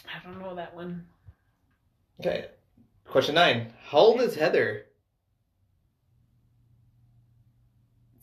[0.05, 1.05] I don't know that one.
[2.19, 2.47] Okay.
[3.05, 3.73] Question nine.
[3.87, 4.85] How old is Heather?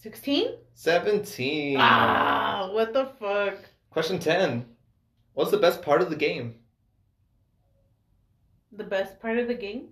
[0.00, 0.54] 16?
[0.74, 1.76] 17.
[1.80, 3.56] Ah, what the fuck?
[3.90, 4.64] Question 10.
[5.38, 6.56] What's the best part of the game?
[8.72, 9.90] The best part of the game?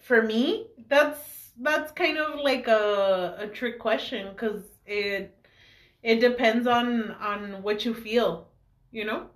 [0.00, 5.36] For me, that's that's kind of like a a trick question because it
[6.02, 8.48] it depends on on what you feel,
[8.92, 9.26] you know.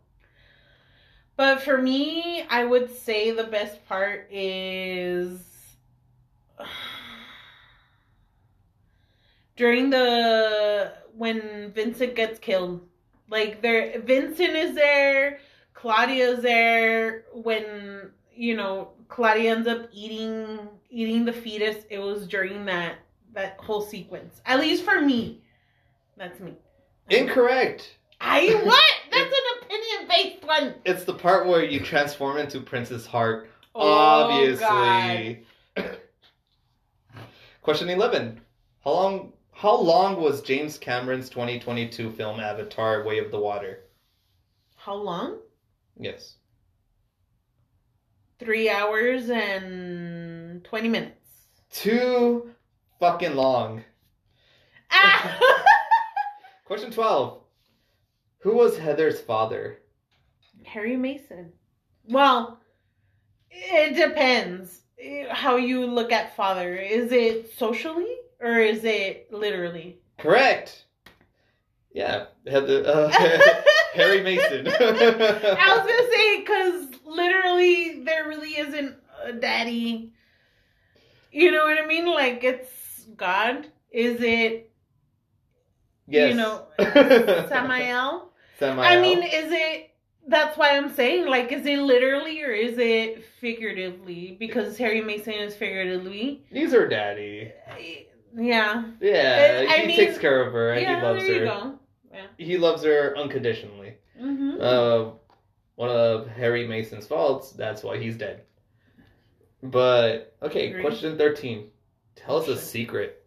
[1.36, 5.38] But for me, I would say the best part is
[9.56, 12.88] during the when Vincent gets killed.
[13.28, 15.40] Like there Vincent is there,
[15.74, 21.84] Claudia's there when you know Claudia ends up eating eating the fetus.
[21.90, 22.96] It was during that
[23.34, 24.40] that whole sequence.
[24.46, 25.42] At least for me.
[26.16, 26.54] That's me.
[27.10, 27.98] Incorrect.
[28.20, 28.84] I what?
[29.10, 30.74] That's an opinion based one.
[30.84, 33.50] It's the part where you transform into Princess Heart.
[33.74, 35.44] Oh, Obviously.
[37.62, 38.40] Question 11.
[38.84, 43.84] How long how long was James Cameron's 2022 film Avatar Way of the Water?
[44.76, 45.38] How long?
[45.98, 46.36] Yes.
[48.38, 51.46] Three hours and twenty minutes.
[51.72, 52.50] Too
[53.00, 53.82] fucking long.
[54.90, 55.40] Ah!
[56.66, 57.40] Question 12.
[58.40, 59.78] Who was Heather's father?
[60.66, 61.50] Harry Mason.
[62.04, 62.60] Well,
[63.50, 64.82] it depends
[65.30, 66.76] how you look at father.
[66.76, 69.98] Is it socially or is it literally?
[70.18, 70.84] Correct.
[71.92, 73.08] Yeah, had the, uh,
[73.94, 74.68] Harry Mason.
[74.68, 80.12] I was gonna say because literally there really isn't a daddy.
[81.32, 82.06] You know what I mean?
[82.06, 83.66] Like it's God.
[83.90, 84.70] Is it
[86.06, 86.30] yes.
[86.30, 86.66] you know
[87.48, 88.30] Samael?
[88.58, 88.84] Samael.
[88.84, 89.90] I mean, is it?
[90.28, 94.36] That's why I'm saying, like, is it literally or is it figuratively?
[94.38, 96.44] Because Harry Mason is figuratively.
[96.50, 97.52] These are daddy.
[98.36, 98.84] Yeah.
[99.00, 101.46] Yeah, I he mean- takes care of her and yeah, he loves there you her.
[101.46, 101.78] go.
[102.12, 102.26] Yeah.
[102.38, 103.94] He loves her unconditionally.
[104.20, 104.60] Mm-hmm.
[104.60, 105.10] Uh,
[105.76, 107.52] one of Harry Mason's faults.
[107.52, 108.42] That's why he's dead.
[109.62, 110.82] But okay, Agreed.
[110.82, 111.68] question thirteen.
[112.14, 113.22] Tell us a secret.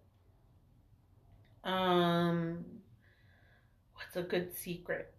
[1.63, 2.63] um,
[3.93, 5.13] what's a good secret?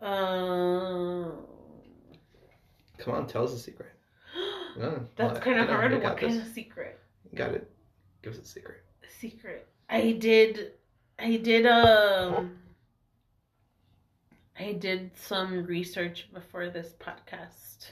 [0.00, 1.32] Um,
[2.98, 3.90] Come on, tell us a secret.
[4.78, 5.92] No, that's kind of hard.
[6.02, 6.46] What kind this.
[6.46, 7.00] of secret?
[7.34, 7.70] Got it.
[8.22, 8.82] Give us a secret.
[9.20, 9.66] Secret.
[9.88, 10.72] I did
[11.18, 12.58] I did um
[14.58, 17.90] I did some research before this podcast.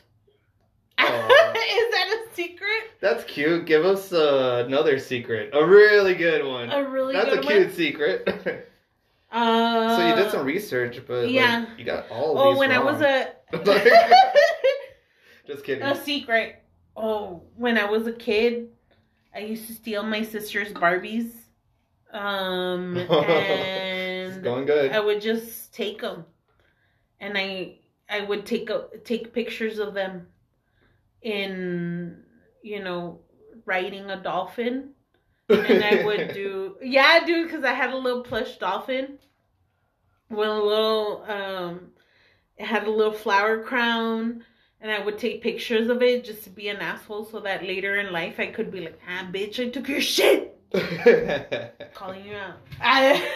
[0.98, 1.04] Aw.
[1.06, 2.68] Is that a secret?
[3.00, 3.66] That's cute.
[3.66, 5.50] Give us uh, another secret.
[5.52, 6.70] A really good one.
[6.70, 7.74] A really That's a cute one.
[7.74, 8.68] secret.
[9.30, 11.66] Uh, so you did some research, but yeah.
[11.68, 13.32] like, you got all of Oh, when I was a
[15.46, 15.82] Just kidding.
[15.82, 16.62] a secret.
[16.96, 18.68] Oh, when I was a kid,
[19.34, 21.32] I used to steal my sister's Barbies.
[22.12, 24.92] Um, and going good.
[24.92, 26.24] I would just take them,
[27.20, 27.78] and I
[28.08, 30.28] I would take a, take pictures of them
[31.22, 32.22] in
[32.62, 33.20] you know
[33.64, 34.90] riding a dolphin,
[35.48, 39.18] and I would do yeah, dude, because I had a little plush dolphin
[40.30, 41.90] with a little um,
[42.56, 44.44] it had a little flower crown.
[44.84, 47.96] And I would take pictures of it just to be an asshole so that later
[48.00, 50.60] in life I could be like, ah, bitch, I took your shit.
[51.94, 52.56] Calling you out.
[52.82, 53.26] I,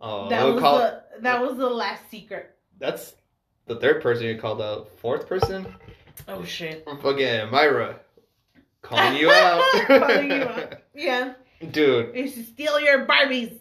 [0.00, 2.56] oh, that was call- the that was the last secret.
[2.78, 3.12] That's
[3.66, 4.88] the third person you called out.
[5.00, 5.66] Fourth person?
[6.28, 6.88] Oh shit.
[7.04, 8.00] Again, Myra.
[8.80, 9.86] Calling you out.
[9.86, 10.74] Calling you out.
[10.94, 11.34] Yeah.
[11.72, 13.58] Dude, You should steal your Barbies.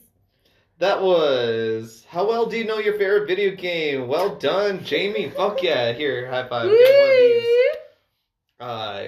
[0.79, 2.05] That was.
[2.09, 4.07] How well do you know your favorite video game?
[4.07, 5.29] Well done, Jamie.
[5.29, 5.91] Fuck yeah.
[5.93, 6.69] Here, high five.
[6.69, 7.43] Get one of these.
[8.59, 9.03] Uh,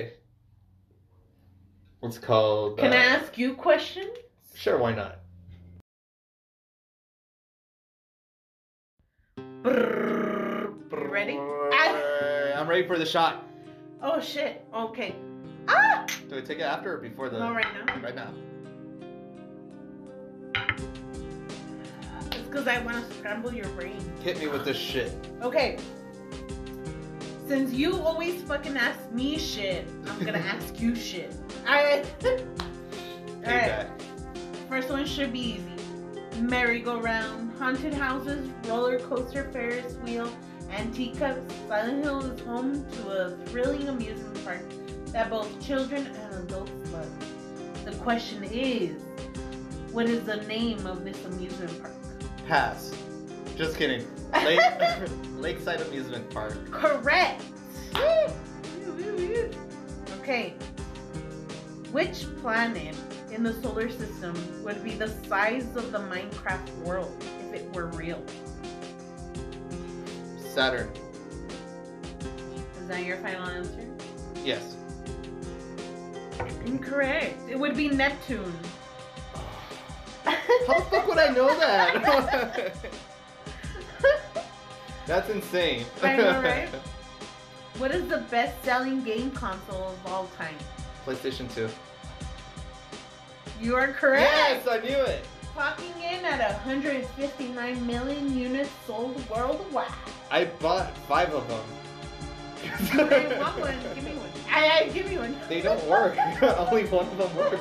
[2.00, 2.78] what's called?
[2.78, 4.18] Can uh, I ask you questions?
[4.54, 5.20] Sure, why not?
[9.66, 11.38] You ready?
[11.38, 13.44] I'm ready for the shot.
[14.02, 14.66] Oh shit.
[14.74, 15.16] Okay.
[15.68, 16.06] Ah!
[16.30, 17.40] Do I take it after or before the?
[17.40, 18.02] No, right now.
[18.02, 18.34] Right now.
[22.56, 24.00] Because I want to scramble your brain.
[24.24, 25.12] Hit me with this shit.
[25.42, 25.78] Okay.
[27.50, 31.36] Since you always fucking ask me shit, I'm gonna ask you shit.
[31.68, 32.06] Alright.
[33.46, 33.88] Alright.
[34.70, 36.40] First one should be easy.
[36.40, 40.32] Merry-go-round, haunted houses, roller coaster, Ferris wheel,
[40.72, 41.42] antique cups.
[41.68, 44.64] Silent Hill is home to a thrilling amusement park
[45.08, 47.84] that both children and adults love.
[47.84, 48.96] The question is,
[49.92, 51.95] what is the name of this amusement park?
[52.48, 52.96] Pass.
[53.56, 54.06] Just kidding.
[54.44, 54.60] Lake,
[55.38, 56.72] Lakeside Amusement Park.
[56.72, 57.42] Correct.
[60.20, 60.54] Okay.
[61.92, 62.96] Which planet
[63.32, 67.88] in the solar system would be the size of the Minecraft world if it were
[67.88, 68.24] real?
[70.54, 70.90] Saturn.
[72.82, 73.88] Is that your final answer?
[74.44, 74.76] Yes.
[76.66, 77.38] Incorrect.
[77.50, 78.54] It would be Neptune.
[80.68, 82.76] How the fuck would I know that?
[85.06, 85.86] That's insane.
[86.04, 86.70] I know, right?
[87.78, 90.56] What is the best-selling game console of all time?
[91.06, 91.68] PlayStation 2.
[93.62, 94.32] You are correct.
[94.32, 95.26] Yes, I knew it.
[95.54, 99.92] Clocking in at 159 million units sold worldwide.
[100.32, 101.64] I bought five of them.
[102.94, 103.78] I want one.
[103.94, 104.30] Give me one.
[104.50, 105.36] I, I give me one.
[105.50, 106.18] They don't work.
[106.42, 107.60] Only one of them works.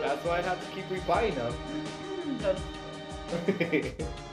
[0.00, 1.54] That's why I have to keep rebuying them.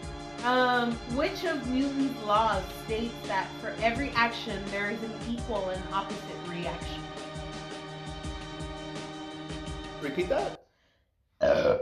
[0.43, 5.81] Um, which of Newton's laws states that for every action there is an equal and
[5.93, 6.99] opposite reaction?
[10.01, 10.63] Repeat that.
[11.39, 11.77] Uh,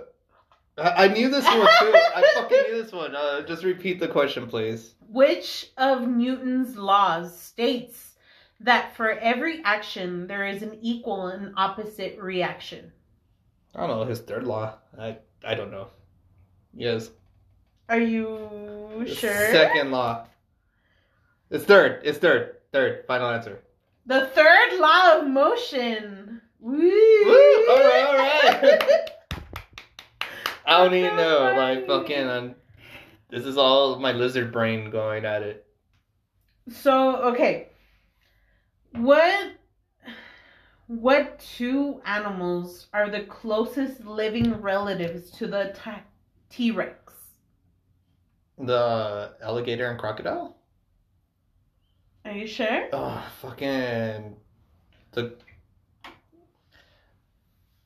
[0.77, 1.93] I I knew this one too.
[1.93, 3.15] I fucking knew this one.
[3.15, 4.93] Uh, just repeat the question, please.
[5.07, 8.17] Which of Newton's laws states
[8.59, 12.91] that for every action there is an equal and opposite reaction?
[13.73, 14.73] I don't know his third law.
[14.99, 15.87] I I don't know.
[16.73, 17.09] Yes.
[17.87, 19.51] Are you sure?
[19.51, 20.27] Second law.
[21.49, 22.01] It's third.
[22.03, 22.57] It's third.
[22.71, 23.05] Third.
[23.07, 23.61] Final answer.
[24.05, 26.41] The third law of motion.
[26.59, 26.77] Woo!
[26.77, 27.65] Woo!
[27.69, 29.09] All right, all right.
[30.65, 31.53] I don't even know.
[31.57, 32.27] Like fucking.
[32.27, 32.55] I'm,
[33.29, 35.65] this is all my lizard brain going at it.
[36.69, 37.69] So okay,
[38.91, 39.51] what
[40.87, 45.73] what two animals are the closest living relatives to the
[46.49, 47.13] T Rex?
[48.57, 50.57] The alligator and crocodile.
[52.25, 52.89] Are you sure?
[52.91, 54.35] Oh, fucking
[55.13, 55.33] the.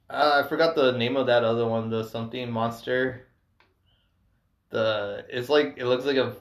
[0.10, 1.90] Uh, I forgot the name of that other one.
[1.90, 3.28] The something monster.
[4.70, 6.36] The it's like it looks like a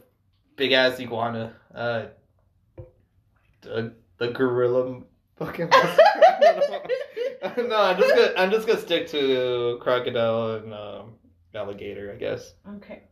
[0.56, 1.54] big ass iguana.
[1.74, 2.06] Uh,
[3.60, 5.02] the the gorilla
[5.36, 5.68] fucking.
[5.68, 6.02] monster.
[6.14, 7.76] I don't know.
[7.76, 11.12] no, I'm just gonna I'm just gonna stick to crocodile and um,
[11.54, 12.54] alligator, I guess.
[12.76, 13.02] okay.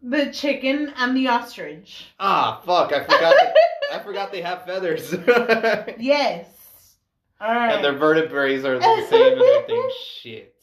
[0.00, 2.06] The chicken and the ostrich.
[2.20, 2.92] Ah, fuck!
[2.92, 3.34] I forgot.
[3.34, 3.54] That,
[3.92, 5.12] I forgot they have feathers.
[5.98, 6.46] Yes.
[7.40, 7.72] All right.
[7.74, 9.90] And their vertebrae are the same and everything.
[10.20, 10.54] Shit.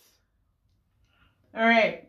[1.54, 2.08] All right.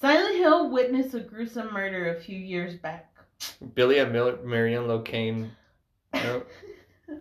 [0.00, 3.12] Silent Hill witnessed a gruesome murder a few years back.
[3.74, 5.50] Billy and Mil- Marion Locane.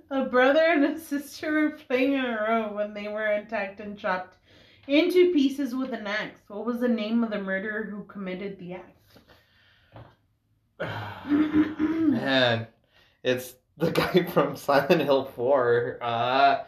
[0.10, 3.98] A brother and a sister were playing in a row when they were attacked and
[3.98, 4.38] chopped
[4.88, 6.42] into pieces with an axe.
[6.48, 8.92] What was the name of the murderer who committed the act?
[11.30, 12.68] Man,
[13.24, 16.00] it's the guy from Silent Hill 4.
[16.02, 16.64] Uh,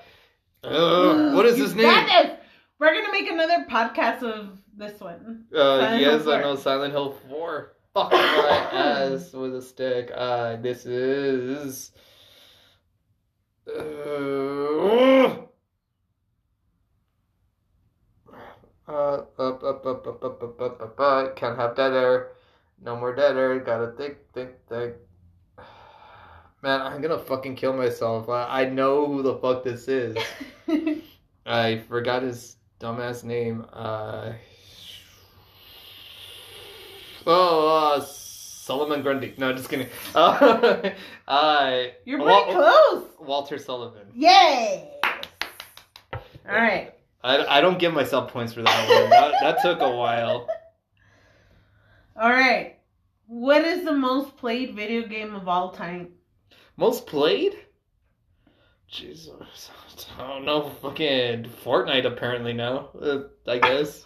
[0.64, 2.06] uh, what is his name?
[2.80, 5.46] We're gonna make another podcast of this one.
[5.54, 7.74] Uh, yes, I know Silent Hill 4.
[7.94, 10.12] Fuck my ass with a stick.
[10.14, 11.92] Uh, this is.
[13.68, 15.47] Uh,
[18.88, 19.22] Uh.
[21.36, 22.32] Can't have dead air.
[22.84, 23.60] No more dead air.
[23.60, 24.96] Gotta think, think, think.
[26.64, 28.30] Man, I'm gonna fucking kill myself.
[28.30, 30.16] I, I know who the fuck this is.
[31.46, 33.66] I forgot his dumbass name.
[33.72, 34.34] Uh.
[37.26, 39.34] Oh, uh, Solomon Grundy.
[39.38, 39.88] No, just kidding.
[40.16, 40.92] Uh,
[41.28, 43.04] uh, You're pretty Wal- close.
[43.20, 44.08] Walter Sullivan.
[44.16, 44.86] Yes.
[46.14, 46.22] All
[46.56, 46.94] right.
[47.24, 49.10] I, I don't give myself points for that one.
[49.10, 50.48] That, that took a while.
[52.20, 52.78] All right.
[53.28, 56.14] What is the most played video game of all time?
[56.78, 57.58] Most played?
[58.88, 59.70] Jesus.
[60.18, 60.70] I don't know.
[60.82, 62.90] Fucking Fortnite apparently now.
[63.00, 64.06] Uh, I guess.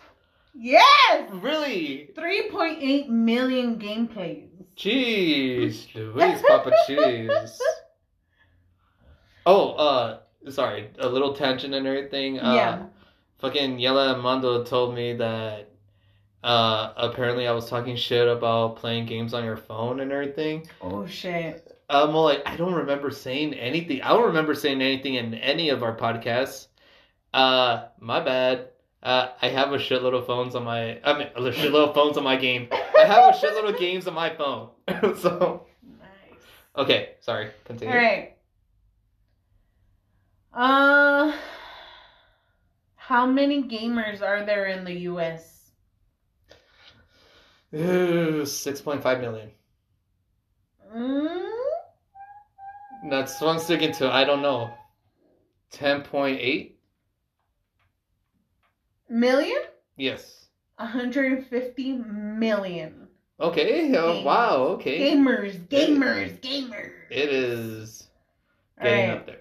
[0.55, 1.29] Yes.
[1.33, 2.09] Really?
[2.17, 4.49] 3.8 million gameplays.
[4.75, 5.93] Jeez.
[6.15, 7.61] Louise Papa Cheese.
[9.43, 10.19] Oh, uh,
[10.51, 10.91] sorry.
[10.99, 12.39] A little tension and everything.
[12.39, 12.83] Uh, yeah.
[13.41, 15.69] Fucking Yella Mondo told me that
[16.43, 20.67] uh apparently I was talking shit about playing games on your phone and everything.
[20.81, 21.67] Oh shit.
[21.89, 24.01] I'm like, I don't remember saying anything.
[24.01, 26.67] I don't remember saying anything in any of our podcasts.
[27.33, 28.69] Uh, my bad.
[29.03, 30.99] Uh, I have a shitload of phones on my.
[31.03, 32.69] I mean, a shitload of phones on my game.
[32.71, 34.69] I have a shitload of games on my phone.
[35.17, 35.65] so
[35.99, 36.39] Nice.
[36.77, 37.49] okay, sorry.
[37.65, 37.93] Continue.
[37.93, 38.37] All right.
[40.53, 41.33] Uh,
[43.11, 45.71] how many gamers are there in the U.S.?
[47.75, 49.51] Ooh, six point five million.
[50.95, 51.51] Mm,
[53.09, 54.09] That's what I'm sticking to.
[54.09, 54.73] I don't know.
[55.73, 56.71] 10.8
[59.09, 59.61] million?
[59.97, 60.45] Yes.
[60.77, 63.07] 150 million.
[63.41, 63.93] Okay.
[63.97, 64.55] Oh, wow.
[64.75, 65.13] Okay.
[65.13, 66.91] Gamers, gamers, gamers.
[67.09, 68.07] It is
[68.81, 69.17] getting right.
[69.17, 69.40] up there.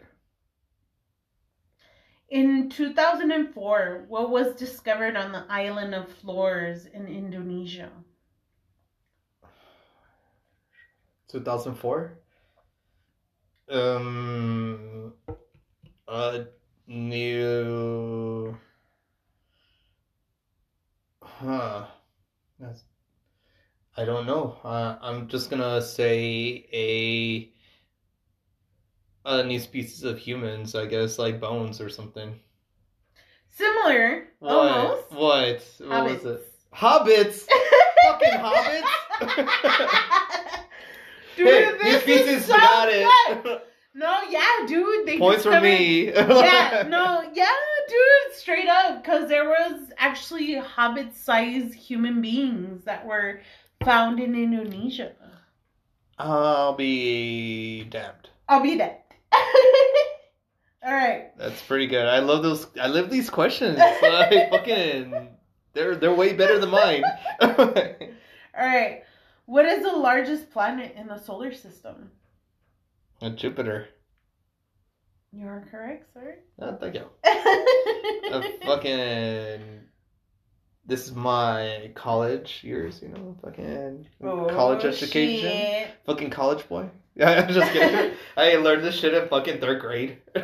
[2.31, 7.90] In 2004, what was discovered on the island of Flores in Indonesia?
[11.27, 12.20] 2004.
[13.69, 15.12] Um,
[16.07, 16.44] a
[16.86, 18.57] new,
[21.20, 21.86] huh?
[22.61, 22.85] That's,
[23.97, 24.57] I don't know.
[24.62, 27.52] Uh, I'm just gonna say a
[29.31, 30.74] Uh, a new species of humans.
[30.74, 32.39] I guess like bones or something.
[33.51, 34.52] Similar, What?
[34.52, 35.11] almost.
[35.12, 35.89] What?
[35.89, 36.27] What was Hobbits.
[36.27, 36.52] it?
[36.74, 37.47] Hobbits.
[38.07, 38.89] Fucking hobbits.
[41.36, 43.47] Dude, hey, this new is so got good.
[43.47, 43.66] it.
[43.93, 45.05] No, yeah, dude.
[45.05, 46.12] They Points for me.
[46.15, 47.48] yeah, no, yeah,
[47.89, 53.40] dude, straight up, because there was actually hobbit-sized human beings that were
[53.85, 55.11] found in Indonesia.
[56.19, 58.28] I'll be damned.
[58.48, 58.99] I'll be that.
[60.82, 61.31] All right.
[61.36, 62.07] That's pretty good.
[62.07, 62.66] I love those.
[62.81, 63.78] I love these questions.
[63.78, 65.28] Like fucking,
[65.74, 67.02] they're they're way better than mine.
[67.40, 67.57] All
[68.57, 69.02] right.
[69.47, 72.11] What is the largest planet in the solar system?
[73.20, 73.89] Uh, Jupiter.
[75.32, 76.39] You are correct, sir.
[76.61, 77.07] Oh, thank you.
[78.32, 79.81] Uh, fucking.
[80.86, 85.51] This is my college years, you know, fucking college Oh, education.
[85.51, 85.90] shit.
[86.07, 86.89] Fucking college boy.
[87.16, 88.12] Yeah, I'm just kidding.
[88.37, 90.19] I learned this shit in fucking third grade.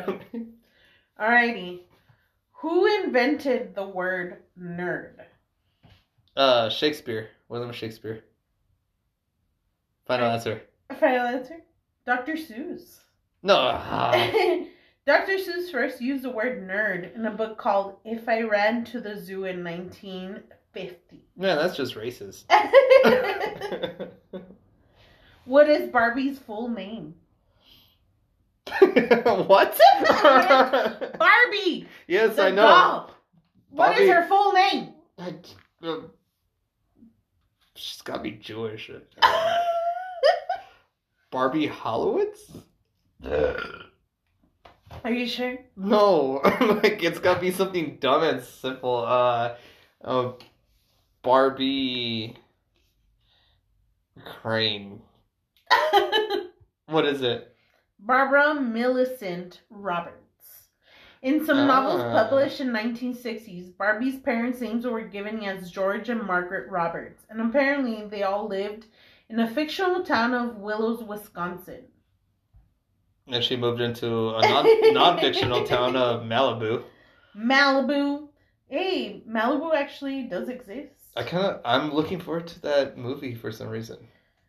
[1.21, 1.81] Alrighty.
[2.61, 5.13] Who invented the word nerd?
[6.37, 7.29] uh, Shakespeare.
[7.49, 8.25] William Shakespeare.
[10.07, 10.35] Final Right.
[10.35, 10.63] answer.
[11.01, 11.57] Final answer?
[12.05, 12.33] Dr.
[12.35, 12.99] Seuss.
[13.43, 13.55] No.
[13.57, 14.13] ah.
[15.07, 15.33] Dr.
[15.39, 19.17] Seuss first used the word nerd in a book called If I Ran to the
[19.17, 21.25] Zoo in 1950.
[21.37, 22.45] Man, that's just racist.
[25.47, 27.15] What is Barbie's full name?
[28.79, 29.79] what?
[31.19, 31.87] Barbie!
[32.07, 32.63] yes, I know.
[32.63, 33.11] doll.
[33.71, 34.95] What is her full name?
[35.19, 35.35] I,
[35.83, 35.99] uh,
[37.75, 38.91] she's gotta be Jewish.
[41.31, 42.63] Barbie Hollowitz?
[45.05, 45.59] Are you sure?
[45.77, 46.41] No,
[46.83, 49.05] like it's gotta be something dumb and simple.
[49.07, 49.57] Uh,
[50.03, 50.33] uh
[51.23, 52.37] Barbie
[54.25, 55.03] Crane.
[56.87, 57.53] What is it?
[57.99, 60.23] Barbara Millicent Roberts.
[61.23, 62.13] In some novels Ah.
[62.13, 68.07] published in 1960s, Barbie's parents' names were given as George and Margaret Roberts, and apparently
[68.07, 68.87] they all lived
[69.29, 71.85] in a fictional town of Willows, Wisconsin.
[73.27, 76.85] And she moved into a non-fictional town of Malibu.
[77.37, 78.29] Malibu.
[78.69, 80.93] Hey, Malibu actually does exist.
[81.17, 83.97] I kind of I'm looking forward to that movie for some reason.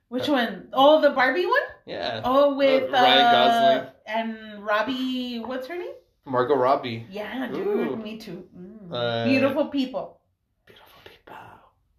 [0.09, 0.69] Which one?
[0.73, 1.67] Oh, the Barbie one?
[1.85, 3.93] Yeah, Oh, with Uh, Ryan uh, Gosling.
[4.05, 5.39] and Robbie.
[5.39, 5.93] What's her name?
[6.25, 7.05] Margot Robbie.
[7.09, 7.95] Yeah, dude, Ooh.
[7.97, 8.47] me too.
[8.57, 8.91] Mm.
[8.91, 10.19] Uh, Beautiful people.
[10.65, 11.35] Beautiful people.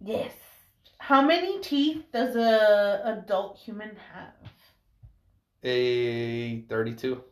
[0.00, 0.32] Yes.
[0.98, 4.34] How many teeth does a adult human have?
[5.64, 7.22] A thirty-two.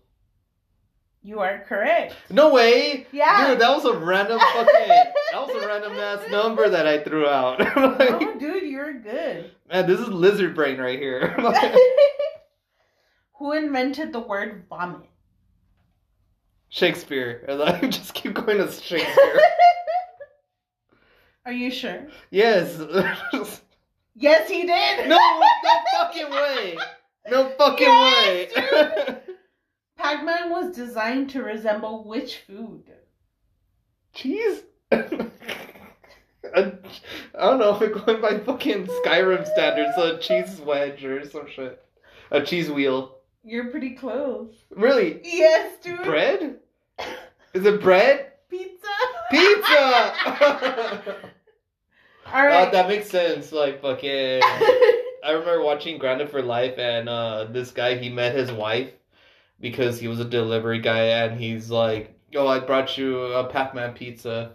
[1.26, 2.14] You are correct.
[2.30, 3.08] No way.
[3.10, 3.48] Yeah.
[3.50, 4.88] Dude, that was a random fucking.
[4.88, 7.58] that was a random ass number that I threw out.
[7.98, 9.50] Like, oh, dude, you're good.
[9.68, 11.34] man, this is lizard brain right here.
[13.40, 15.00] Who invented the word vomit?
[16.68, 17.44] Shakespeare.
[17.48, 19.40] And I just keep going to Shakespeare.
[21.44, 22.06] Are you sure?
[22.30, 22.78] yes.
[24.14, 25.08] Yes, he did.
[25.08, 26.78] no, no fucking way.
[27.28, 29.16] No fucking Yes, way.
[29.96, 32.84] Pac-Man was designed to resemble which food?
[34.12, 34.62] Cheese?
[34.92, 34.98] I,
[36.54, 36.72] I
[37.34, 41.82] don't know, if it's going by fucking Skyrim standards, a cheese wedge or some shit.
[42.30, 43.18] A cheese wheel.
[43.44, 44.52] You're pretty close.
[44.70, 45.20] Really?
[45.22, 46.02] Yes, dude.
[46.02, 46.56] Bread?
[47.54, 48.32] Is it bread?
[48.50, 48.88] Pizza.
[49.30, 50.12] Pizza!
[52.32, 52.68] All right.
[52.68, 53.52] Uh, that makes sense.
[53.52, 54.40] Like, fucking.
[54.42, 58.90] I remember watching Grounded for Life, and uh, this guy, he met his wife
[59.60, 63.94] because he was a delivery guy, and he's like, "Oh, I brought you a Pac-Man
[63.94, 64.52] pizza,"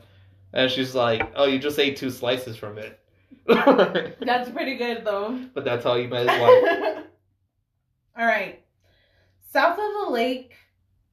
[0.54, 3.00] and she's like, "Oh, you just ate two slices from it."
[3.48, 5.40] That's pretty good though.
[5.54, 7.06] But that's how you met his wife.
[8.18, 8.64] All right.
[9.52, 10.54] South of the lake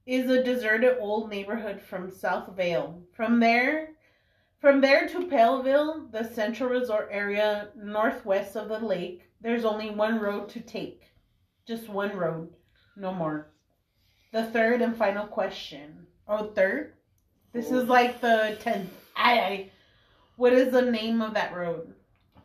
[0.05, 3.01] is a deserted old neighborhood from South Vale.
[3.13, 3.89] From there,
[4.59, 10.19] from there to Paleville, the central resort area northwest of the lake, there's only one
[10.19, 11.03] road to take.
[11.67, 12.49] Just one road,
[12.95, 13.51] no more.
[14.31, 16.05] The third and final question.
[16.27, 16.93] Oh, third?
[17.53, 18.91] This is like the tenth.
[19.15, 19.71] I, I.
[20.35, 21.93] What is the name of that road?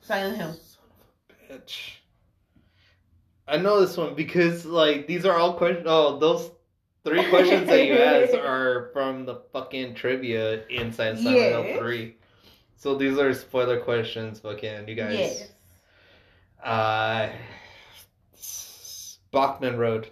[0.00, 0.52] Silent Hill.
[0.52, 0.84] Son
[1.30, 1.96] of a bitch.
[3.46, 5.86] I know this one because like these are all questions.
[5.88, 6.50] Oh, those
[7.04, 12.16] three questions that you asked are from the fucking trivia inside Silent Hill Three.
[12.76, 14.40] So these are spoiler questions.
[14.40, 15.18] Fucking you guys.
[15.18, 15.48] Yes.
[16.62, 17.28] Uh,
[19.30, 20.10] Bachman Road.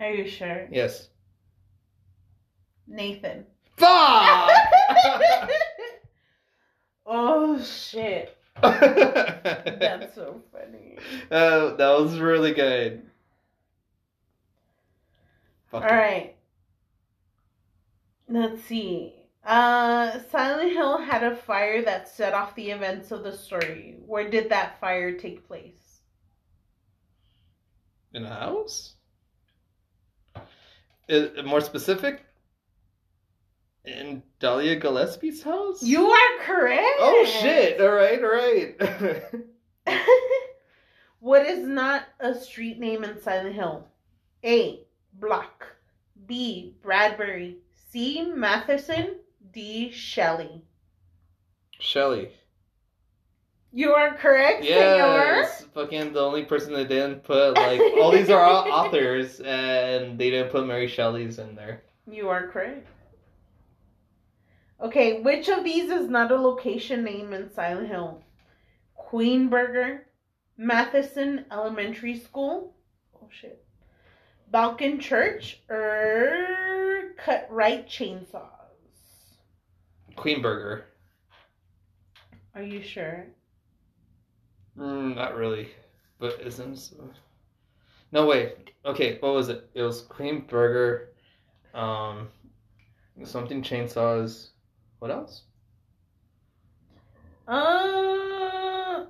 [0.00, 0.68] Are you sure?
[0.70, 1.08] Yes.
[2.86, 3.46] Nathan.
[3.76, 4.50] Fuck.
[7.06, 8.36] oh shit.
[8.62, 10.98] That's so funny.
[11.30, 13.02] Uh, that was really good.
[15.72, 16.36] All Fucking- right.
[18.28, 19.14] Let's see.
[19.44, 23.96] Uh, Silent Hill had a fire that set off the events of the story.
[24.04, 26.00] Where did that fire take place?
[28.12, 28.94] In a house?
[31.08, 32.24] Is, more specific?
[33.84, 35.82] In Dahlia Gillespie's house?
[35.82, 36.98] You are correct.
[36.98, 37.80] Oh shit!
[37.80, 39.40] Alright, alright.
[41.20, 43.86] what is not a street name in Silent Hill?
[44.44, 44.80] A.
[45.12, 45.66] Bloch.
[46.26, 46.74] B.
[46.82, 47.58] Bradbury.
[47.90, 48.22] C.
[48.22, 49.16] Matheson.
[49.52, 49.92] D.
[49.92, 50.62] Shelley.
[51.78, 52.30] Shelly.
[53.76, 55.46] You are correct, Yeah, senor.
[55.74, 60.30] fucking the only person that didn't put like all these are all authors, and they
[60.30, 61.82] didn't put Mary Shelley's in there.
[62.10, 62.88] You are correct.
[64.80, 68.22] Okay, which of these is not a location name in Silent Hill?
[68.98, 70.00] Queenburger,
[70.56, 72.74] Matheson Elementary School,
[73.22, 73.62] oh shit,
[74.50, 78.40] Balkan Church, or Cut Rite Chainsaws?
[80.16, 80.86] Queen Burger.
[82.54, 83.26] Are you sure?
[84.78, 85.68] Mm, not really,
[86.18, 86.92] but isn't.
[88.12, 88.70] No wait.
[88.84, 89.68] Okay, what was it?
[89.74, 91.08] It was Queen Burger,
[91.74, 92.28] um,
[93.24, 94.48] something chainsaws.
[94.98, 95.42] What else?
[97.48, 99.06] Uh,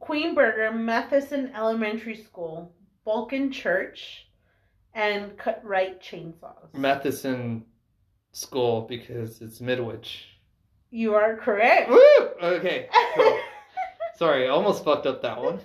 [0.00, 2.72] Queenburger, Matheson Elementary School,
[3.04, 4.26] Balkan Church,
[4.94, 6.74] and Cut Rite Chainsaws.
[6.74, 7.64] Matheson
[8.32, 10.24] School because it's Midwich.
[10.90, 11.90] you are correct.
[11.90, 12.28] Woo!
[12.42, 12.88] Okay.
[13.14, 13.38] Cool.
[14.22, 15.58] Sorry, I almost fucked up that one.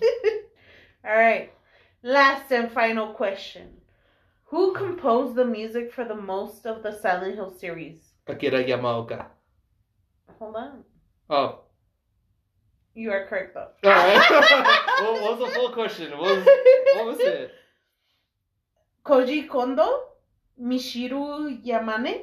[1.06, 1.54] All right.
[2.02, 3.68] Last and final question.
[4.46, 8.00] Who composed the music for the most of the Silent Hill series?
[8.26, 9.28] Akira Yamaoka.
[10.40, 10.84] Hold on.
[11.30, 11.60] Oh.
[12.96, 13.70] You are correct though.
[13.84, 14.26] All right.
[15.02, 16.10] what, what was the full question?
[16.18, 16.48] What was,
[16.96, 17.52] what was it?
[19.06, 20.00] Koji Kondo,
[20.60, 22.22] Michiru Yamane,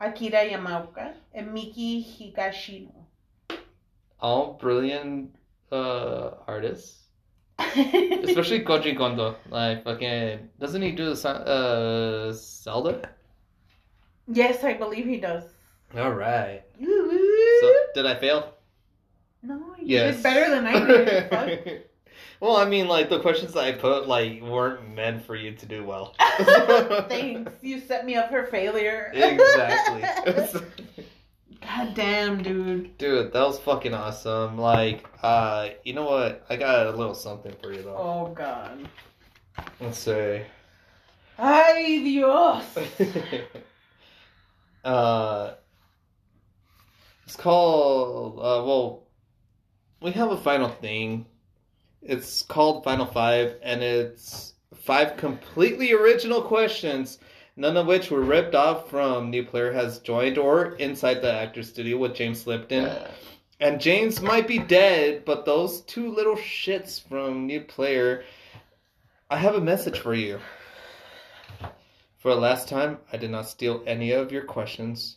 [0.00, 3.04] Akira Yamaoka, and Miki Higashino.
[4.18, 5.37] All brilliant
[5.72, 6.96] uh, artists.
[7.58, 9.36] Especially Koji Kondo.
[9.50, 10.48] Like, fucking.
[10.60, 13.08] Doesn't he do the sa- uh, Zelda?
[14.30, 15.44] yes, I believe he does.
[15.96, 16.62] All right.
[16.78, 17.18] So,
[17.60, 18.54] So, did I fail?
[19.42, 20.16] no, you Yes.
[20.16, 21.30] did better than I did.
[21.30, 21.50] Fuck.
[22.40, 25.66] well, I mean, like, the questions that I put, like, weren't meant for you to
[25.66, 26.14] do well.
[27.08, 27.52] Thanks.
[27.62, 29.10] You set me up for failure.
[29.14, 30.02] exactly.
[31.78, 32.98] God damn, dude.
[32.98, 34.58] Dude, that was fucking awesome.
[34.58, 36.44] Like, uh, you know what?
[36.50, 37.96] I got a little something for you though.
[37.96, 38.88] Oh, God.
[39.80, 40.40] Let's see.
[41.38, 42.64] Ay, Dios.
[44.84, 45.54] uh,
[47.24, 48.40] it's called.
[48.40, 49.04] Uh, well,
[50.02, 51.26] we have a final thing.
[52.02, 57.20] It's called Final Five, and it's five completely original questions,
[57.58, 61.64] none of which were ripped off from New Player Has Joined or Inside the Actor
[61.64, 62.88] Studio with James Lipton.
[63.58, 68.22] And James might be dead, but those two little shits from New Player,
[69.28, 70.38] I have a message for you.
[72.18, 75.16] For the last time, I did not steal any of your questions.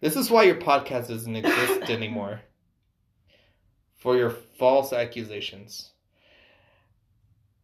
[0.00, 2.40] This is why your podcast doesn't exist anymore.
[3.96, 5.90] For your false accusations.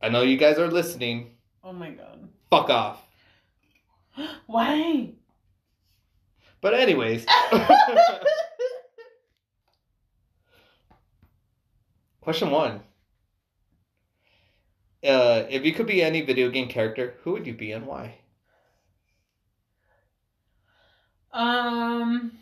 [0.02, 1.30] I know you guys are listening.
[1.64, 2.28] Oh, my God.
[2.50, 3.05] Fuck off.
[4.46, 5.12] Why?
[6.60, 7.26] But anyways,
[12.20, 12.80] question one.
[15.06, 18.16] Uh, if you could be any video game character, who would you be and why?
[21.32, 22.32] Um.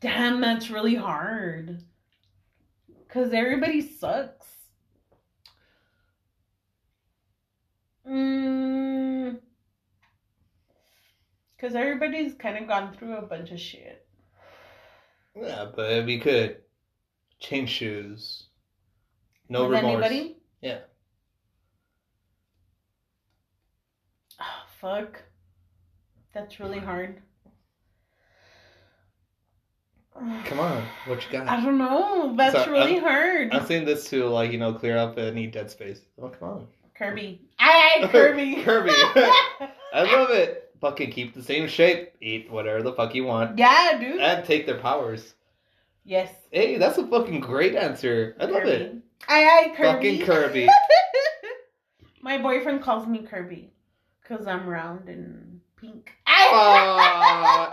[0.00, 1.82] Damn, that's really hard.
[3.08, 4.57] Cause everybody sucks.
[8.08, 9.38] Mm.
[11.60, 14.06] Cause everybody's kind of gone through a bunch of shit.
[15.34, 16.58] Yeah, but if you could
[17.40, 18.44] change shoes,
[19.48, 20.04] no With remorse.
[20.04, 20.36] anybody?
[20.60, 20.78] Yeah.
[24.40, 25.22] Oh, fuck.
[26.32, 27.20] That's really hard.
[30.46, 31.48] Come on, what you got?
[31.48, 32.34] I don't know.
[32.36, 33.52] That's really hard.
[33.52, 36.00] I'm saying this to like you know clear up any dead space.
[36.20, 36.66] Oh come on,
[36.98, 37.40] Kirby.
[37.58, 38.56] Aye, Kirby.
[38.62, 38.90] Kirby.
[39.94, 40.70] I love it.
[40.80, 42.12] Fucking keep the same shape.
[42.20, 44.20] Eat whatever the fuck you want, yeah, dude.
[44.20, 45.34] and take their powers.
[46.04, 46.32] yes.
[46.52, 48.36] Hey, that's a fucking great answer.
[48.40, 48.96] I love it.
[49.28, 50.18] I aye, Kirby.
[50.18, 50.68] Fucking Kirby.
[52.22, 53.72] My boyfriend calls me Kirby
[54.22, 56.10] because I'm round and pink.
[56.26, 57.70] Aw,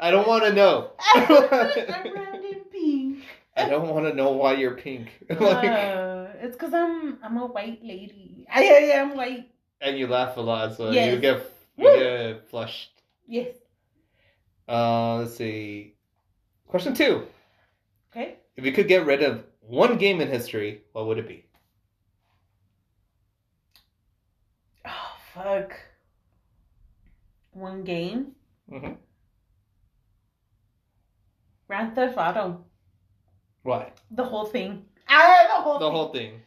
[0.00, 0.90] I don't want to know.
[1.14, 3.18] I'm round and pink.
[3.56, 5.08] I don't want to know why you're pink.
[5.28, 5.38] like,
[5.68, 8.46] Uh, it's because I'm I'm a white lady.
[8.50, 9.50] I, am white.
[9.80, 11.14] and you laugh a lot, so Yes.
[11.14, 11.42] you get
[11.76, 13.02] you get flushed.
[13.26, 13.54] Yes.
[14.68, 15.94] Uh, let's see.
[16.66, 17.26] Question two:
[18.10, 18.36] Okay.
[18.56, 21.44] If you could get rid of one game in history, what would it be?
[24.86, 25.72] Oh fuck.
[27.52, 28.32] One game.
[28.70, 28.92] Mm-hmm.
[31.66, 32.64] Grand Theft Auto.
[33.62, 33.92] Why?
[34.10, 34.84] The whole thing.
[35.08, 35.78] Ah, the whole.
[35.78, 35.92] The thing.
[35.92, 36.40] whole thing.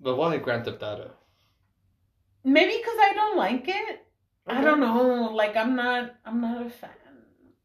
[0.00, 1.10] But why Grand Theft Auto?
[2.44, 4.06] Maybe because I don't like it.
[4.46, 5.30] I don't know.
[5.34, 6.14] Like I'm not.
[6.24, 6.90] I'm not a fan.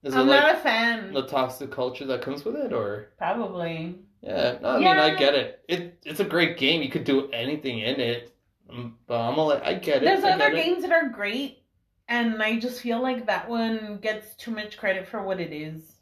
[0.04, 1.14] Is I'm like not a fan.
[1.14, 3.96] the toxic culture that comes with it, or Probably.
[4.22, 4.58] yeah?
[4.62, 5.62] No, I mean I get it.
[5.68, 6.82] It it's a great game.
[6.82, 8.34] You could do anything in it.
[8.70, 10.06] Um, But I'm like, I get it.
[10.06, 10.64] There's I other get it.
[10.64, 11.64] games that are great,
[12.08, 15.96] and I just feel like that one gets too much credit for what it is.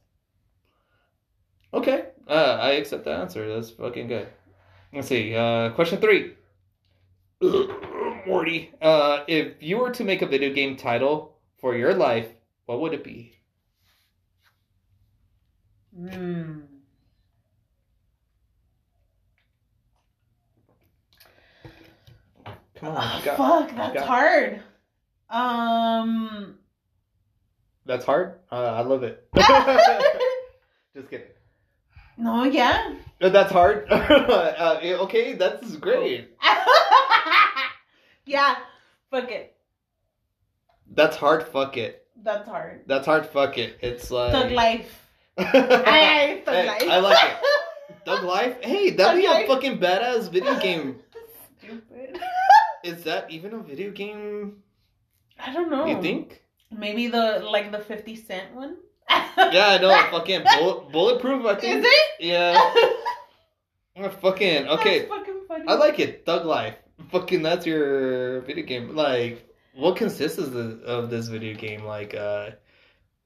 [1.74, 3.48] Okay, uh, I accept the answer.
[3.54, 4.28] That's fucking good.
[4.94, 5.36] Let's see.
[5.36, 6.34] Uh, question three.
[8.28, 12.28] Morty, uh, if you were to make a video game title for your life,
[12.66, 13.34] what would it be?
[15.96, 16.60] Hmm.
[22.76, 24.64] Come on, Oh, got- fuck, you that's got- hard.
[25.30, 26.58] Um.
[27.86, 28.40] That's hard.
[28.52, 29.28] Uh, I love it.
[30.96, 31.28] Just kidding.
[32.18, 32.96] No, yeah.
[33.22, 33.88] Uh, That's hard.
[33.92, 36.30] uh, okay, that's great.
[38.26, 38.56] yeah.
[39.10, 39.56] Fuck it.
[40.94, 41.44] That's hard.
[41.48, 42.06] Fuck it.
[42.24, 42.82] That's hard.
[42.86, 43.26] That's hard.
[43.26, 43.78] Fuck it.
[43.82, 45.08] It's like Thug life.
[45.38, 46.84] I, Hey, thug Hey, life.
[46.90, 48.06] I like it.
[48.06, 48.62] Thug life.
[48.62, 51.00] Hey, that'd be Thug a fucking badass video game.
[51.60, 52.20] Stupid.
[52.84, 54.64] Is that even a video game?
[55.40, 55.86] I don't know.
[55.86, 56.42] You think?
[56.72, 58.78] Maybe the like the fifty cent one.
[59.10, 59.90] Yeah, I know.
[60.12, 61.46] Fucking bullet, bulletproof.
[61.46, 61.78] I think.
[61.78, 62.10] Is it?
[62.20, 62.74] Yeah.
[64.22, 65.00] Fucking okay.
[65.00, 65.64] That's fucking funny.
[65.68, 66.26] I like it.
[66.26, 66.76] Thug life.
[67.12, 68.96] Fucking that's your video game.
[68.96, 71.84] Like, what consists of, the, of this video game?
[71.84, 72.52] Like, uh,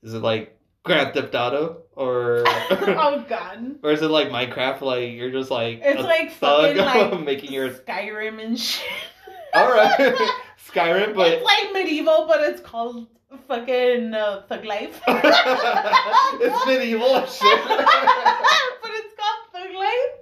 [0.03, 3.75] is it like Grand Theft Auto or oh god.
[3.83, 4.81] or is it like Minecraft?
[4.81, 8.89] Like you're just like It's like thug fucking like making your Skyrim and shit.
[9.53, 10.15] all right
[10.69, 13.07] Skyrim, but it's like medieval, but it's called
[13.47, 15.01] fucking uh, Thug Life.
[15.07, 17.59] it's medieval shit.
[17.67, 20.17] but it's called Thug Life.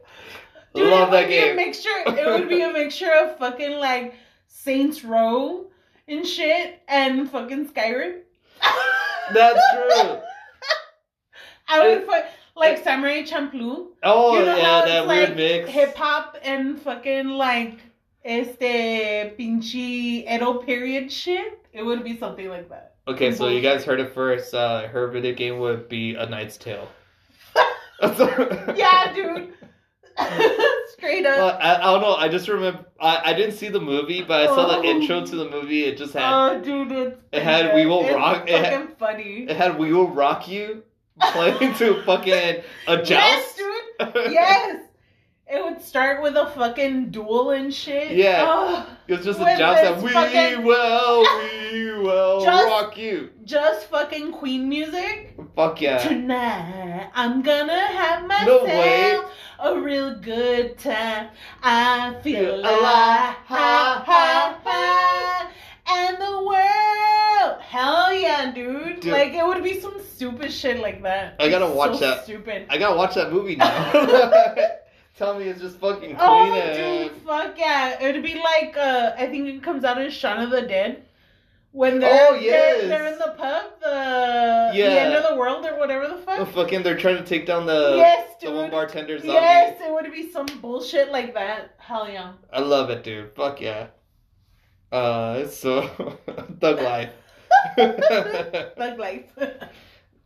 [0.75, 1.55] Dude, Love it that would be a game.
[1.55, 1.89] mixture.
[2.05, 4.15] It would be a mixture of fucking like
[4.47, 5.67] Saints Row
[6.07, 8.21] and shit, and fucking Skyrim.
[9.33, 10.19] That's true.
[11.67, 12.23] I would It- put
[12.55, 15.69] like Samurai Champloo, Oh You know yeah, that weird like mix.
[15.69, 17.79] hip hop, and fucking like
[18.25, 21.59] este pinche Edo period shit.
[21.71, 22.88] It would be something like that.
[23.09, 24.53] Okay, so you guys heard it first.
[24.53, 26.87] Uh, her video game would be A Knight's Tale.
[28.01, 29.53] Yeah, dude.
[30.93, 31.37] Straight up.
[31.37, 32.15] Well, I, I don't know.
[32.15, 32.85] I just remember.
[32.99, 34.81] I, I didn't see the movie, but I saw Oh.
[34.81, 35.83] the intro to the movie.
[35.85, 37.73] It just had Oh, dude, it's It had.
[37.75, 39.45] We Will Rock- it Fucking had- funny.
[39.49, 40.83] it had We Will Rock You
[41.19, 42.33] playing to fucking
[42.87, 43.57] a Yes, joust.
[43.57, 44.31] dude.
[44.33, 44.85] Yes.
[45.51, 48.11] It would start with a fucking duel and shit.
[48.11, 48.45] Yeah.
[48.47, 49.83] Oh, it was just a joust.
[49.83, 51.21] And we fucking- will,
[51.71, 53.31] we will Just- rock you.
[53.45, 55.35] just fucking Queen music.
[55.55, 55.97] Fuck yeah.
[55.97, 59.19] Tonight, I'm gonna have No myself way.
[59.59, 61.29] a real good time.
[61.63, 62.79] I feel Feel alive.
[62.79, 63.35] alive.
[63.47, 65.51] Ha, ha, ha.
[65.91, 67.61] And the world.
[67.61, 68.99] Hell yeah, dude.
[68.99, 69.11] Dude.
[69.11, 71.35] Like, it would be some stupid shit like that.
[71.39, 72.23] I gotta It's watch so that.
[72.25, 72.67] stupid.
[72.69, 73.91] I gotta watch that movie now.
[75.19, 78.01] Tell me it's just fucking Queen Oh, dude, fuck yeah.
[78.01, 81.03] It'd be like, uh, I think it comes out in Shaun of the Dead.
[81.73, 82.79] When they're, Oh, yes.
[82.79, 84.89] they're, they're in the pub, the, Yeah.
[84.89, 86.39] the end of the world or whatever the fuck.
[86.39, 88.71] Oh, fucking they're trying to take down the yes, the one dude.
[88.71, 89.33] bartender zombie.
[89.33, 91.75] Yes, it would be some bullshit like that.
[91.79, 92.31] Hell yeah.
[92.53, 93.35] I love it, dude.
[93.35, 93.87] Fuck yeah.
[94.89, 95.81] Uh, so
[96.61, 97.11] thug life.
[97.75, 99.25] Thug life.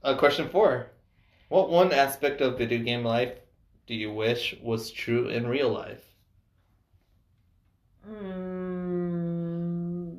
[0.03, 0.91] uh, question four:
[1.49, 3.33] What one aspect of video game life
[3.87, 6.03] do you wish was true in real life?
[8.09, 10.17] mm.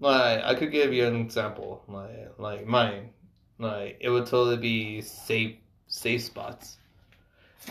[0.00, 1.82] Like, I could give you an example.
[1.88, 3.10] Like, like mine.
[3.58, 5.56] Like, it would totally be safe,
[5.86, 6.76] safe spots.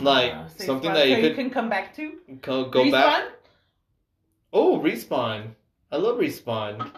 [0.02, 2.14] Like Uh, safe something spot that you so could you can come back to.
[2.42, 3.26] go, go back.
[4.52, 5.52] Oh, respawn!
[5.92, 6.90] I love respawn.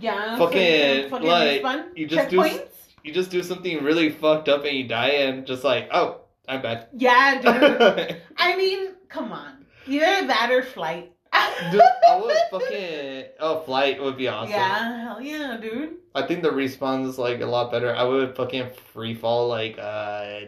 [0.00, 0.36] Yeah.
[0.36, 1.96] so Fucking, can fucking like, respawn.
[1.96, 2.60] you just do-
[3.04, 6.62] You just do something really fucked up and you die, and just like, oh, I'm
[6.62, 6.88] back.
[6.92, 7.60] Yeah, dude.
[8.08, 9.64] Dude, I mean, come on.
[9.86, 11.12] Either that or flight.
[11.32, 13.24] I would fucking.
[13.40, 14.52] Oh, flight would be awesome.
[14.52, 15.94] Yeah, hell yeah, dude.
[16.14, 17.94] I think the respawn is like a lot better.
[17.94, 20.40] I would fucking free fall like uh,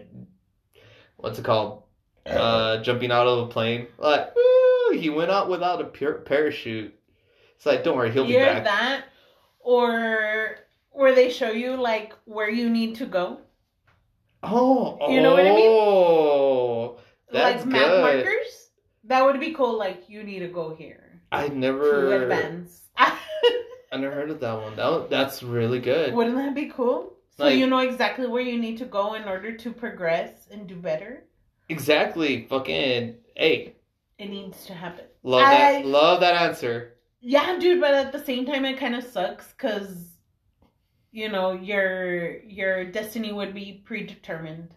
[1.16, 1.84] what's it called?
[2.26, 3.86] Uh, jumping out of a plane.
[3.98, 6.94] Like, woo, he went out without a pure parachute.
[7.56, 8.64] It's like, don't worry, he'll be Either back.
[8.64, 9.04] that
[9.60, 10.56] or
[10.90, 13.40] where they show you like where you need to go.
[14.46, 15.68] Oh, You know what I mean?
[15.70, 16.98] Oh,
[17.32, 18.00] that's like map good.
[18.24, 18.68] markers.
[19.04, 21.20] That would be cool, like you need to go here.
[21.32, 22.80] I To never, advance.
[22.96, 23.16] I
[23.96, 24.76] never heard of that one.
[24.76, 26.14] That that's really good.
[26.14, 27.12] Wouldn't that be cool?
[27.36, 30.66] So Like- you know exactly where you need to go in order to progress and
[30.66, 31.24] do better.
[31.68, 33.16] Exactly, fucking.
[33.36, 33.74] Hey,
[34.18, 35.06] It needs to happen.
[35.22, 35.86] love I- that.
[35.86, 36.94] Love that answer.
[37.20, 40.13] Yeah, dude, but at the same time, it kind of sucks because
[41.14, 44.74] you know your your destiny would be predetermined.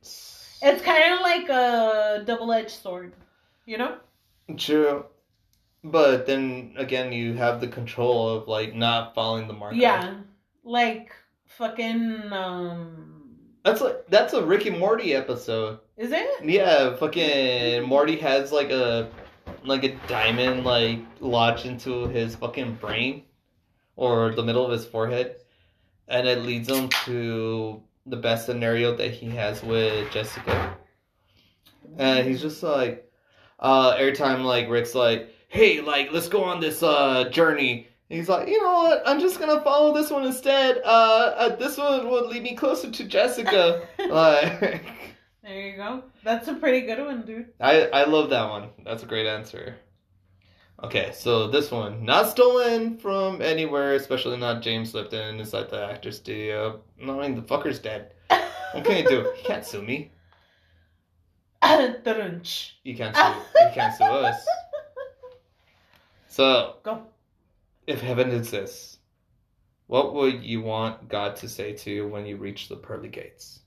[0.00, 3.14] It's kind of like a double edged sword,
[3.66, 3.96] you know.
[4.56, 5.06] True.
[5.82, 9.78] But then again, you have the control of like not following the market.
[9.78, 10.14] Yeah,
[10.62, 11.12] like
[11.46, 12.32] fucking.
[12.32, 13.24] um
[13.64, 15.80] That's like that's a Rick and Morty episode.
[15.96, 16.44] Is it?
[16.44, 19.10] Yeah, fucking Morty has like a
[19.64, 23.24] like a diamond like lodged into his fucking brain
[23.96, 25.36] or the middle of his forehead,
[26.08, 30.76] and it leads him to the best scenario that he has with Jessica.
[31.98, 33.10] And he's just like,
[33.58, 37.88] uh, every time like Rick's like, hey, like let's go on this uh journey.
[38.08, 39.02] He's like, you know what?
[39.06, 40.80] I'm just gonna follow this one instead.
[40.84, 43.86] Uh, uh this one will lead me closer to Jessica.
[43.98, 44.84] like.
[45.42, 46.02] There you go.
[46.24, 47.52] That's a pretty good one, dude.
[47.60, 48.70] I I love that one.
[48.84, 49.76] That's a great answer.
[50.84, 56.12] Okay, so this one not stolen from anywhere, especially not James Lipton inside the actor
[56.12, 56.80] studio.
[57.00, 58.12] No, I mean the fucker's dead.
[58.28, 59.20] What can you do?
[59.20, 60.10] You can't sue me.
[62.84, 63.22] You can't sue.
[63.22, 64.46] You can't sue us.
[66.28, 67.02] So, Go.
[67.86, 68.98] if heaven exists,
[69.86, 73.60] what would you want God to say to you when you reach the pearly gates?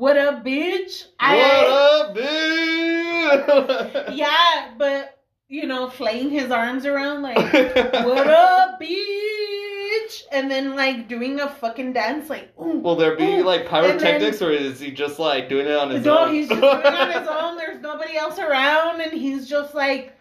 [0.00, 1.04] What up, bitch?
[1.20, 4.08] What up, bitch?
[4.16, 11.06] Yeah, but you know, flaying his arms around like, "What up, bitch?" And then like
[11.06, 13.44] doing a fucking dance, like, "Ooh." Will there be Ooh.
[13.44, 16.28] like pyrotechnics, or is he just like doing it on his no, own?
[16.28, 17.56] No, he's just doing it on his own.
[17.58, 20.16] There's nobody else around, and he's just like,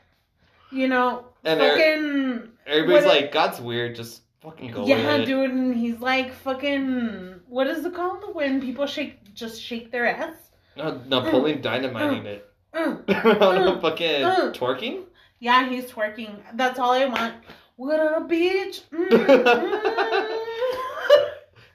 [0.73, 2.49] you know, And er- fucking.
[2.67, 3.95] everybody's like, God's weird.
[3.95, 5.25] Just fucking go yeah, it.
[5.25, 7.35] dude, and he's like fucking.
[7.47, 10.35] What is it called when people shake, just shake their ass?
[10.77, 12.49] No, Napoleon dynamiting it.
[12.73, 13.41] Mm.
[13.41, 14.53] On fucking Mm.
[14.53, 15.03] twerking.
[15.39, 16.35] Yeah, he's twerking.
[16.53, 17.33] That's all I want.
[17.77, 18.81] What up, bitch?
[18.91, 19.45] Mm, mm.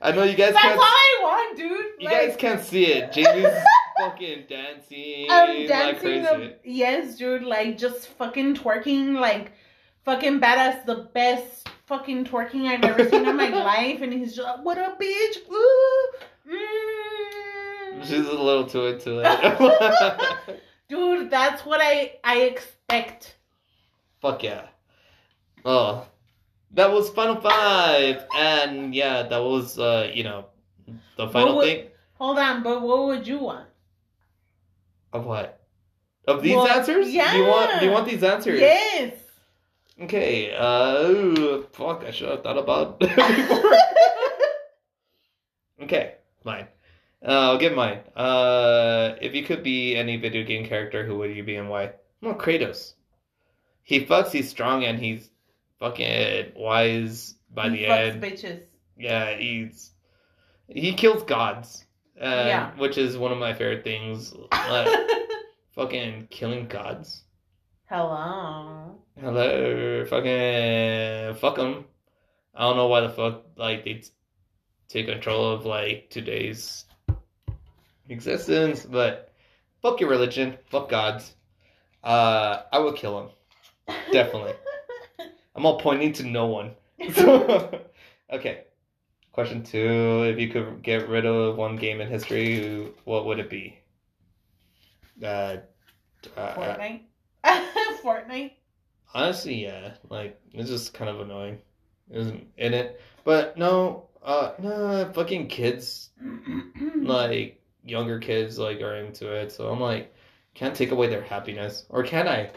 [0.02, 0.80] I know you guys That's all can't.
[0.82, 1.70] I want, dude.
[1.98, 3.10] You Like, guys can't see it.
[3.10, 3.48] Jamie's
[3.98, 5.98] fucking dancing I'm like dancing.
[6.00, 6.22] crazy.
[6.22, 7.42] the- yes, dude.
[7.42, 9.52] Like just fucking twerking, like
[10.04, 10.84] fucking badass.
[10.84, 14.02] The best fucking twerking I've ever seen in my life.
[14.02, 15.50] And he's just, what a bitch?
[15.50, 16.12] Ooh.
[16.50, 16.93] Mm.
[18.02, 20.60] She's a little too into it.
[20.88, 23.36] Dude, that's what I I expect.
[24.20, 24.66] Fuck yeah.
[25.64, 26.06] Oh,
[26.72, 30.46] that was Final Five, and yeah, that was uh, you know,
[31.16, 31.86] the final would- thing
[32.18, 33.66] Hold on, but what would you want?
[35.12, 35.60] of what?
[36.26, 37.06] Of these Well, answers?
[37.06, 37.80] Do you want?
[37.80, 38.58] Do you want these answers?
[38.60, 39.14] Yes.
[40.00, 40.54] Okay.
[40.56, 42.04] Uh, fuck.
[42.04, 43.72] I should have thought about it before.
[45.82, 46.14] okay,
[46.44, 46.66] mine.
[47.26, 48.00] Uh, I'll get mine.
[48.14, 51.92] Uh, if you could be any video game character, who would you be and why?
[52.20, 52.94] Well, Kratos.
[53.82, 54.30] He fucks.
[54.30, 55.30] He's strong, and he's
[55.80, 58.22] fucking wise by He the end.
[58.22, 58.60] bitches.
[58.96, 59.90] Yeah, he's
[60.68, 61.84] he kills gods.
[62.20, 62.70] Uh, Yeah.
[62.76, 64.32] which is one of my favorite things.
[64.52, 64.88] Like,
[65.74, 67.24] fucking killing gods.
[67.86, 68.96] Hello.
[69.20, 71.84] Hello, fucking fuck them.
[72.54, 74.02] I don't know why the fuck like they
[74.88, 76.84] take control of like today's
[78.08, 79.32] existence, but
[79.82, 81.34] fuck your religion, fuck gods.
[82.02, 83.30] Uh, I would kill him
[84.12, 84.54] definitely.
[85.56, 86.72] I'm all pointing to no one.
[87.12, 87.80] So,
[88.32, 88.64] okay.
[89.32, 93.50] Question two: If you could get rid of one game in history, what would it
[93.50, 93.78] be?
[95.22, 95.56] Uh,
[96.36, 97.00] uh, Fortnite.
[98.02, 98.52] Fortnite.
[99.12, 99.94] Honestly, yeah.
[100.08, 101.58] Like it's just kind of annoying,
[102.10, 103.00] isn't in it?
[103.24, 106.10] But no, uh, no, fucking kids,
[106.96, 109.52] like younger kids, like are into it.
[109.52, 110.14] So I'm like,
[110.54, 112.50] can't take away their happiness, or can I?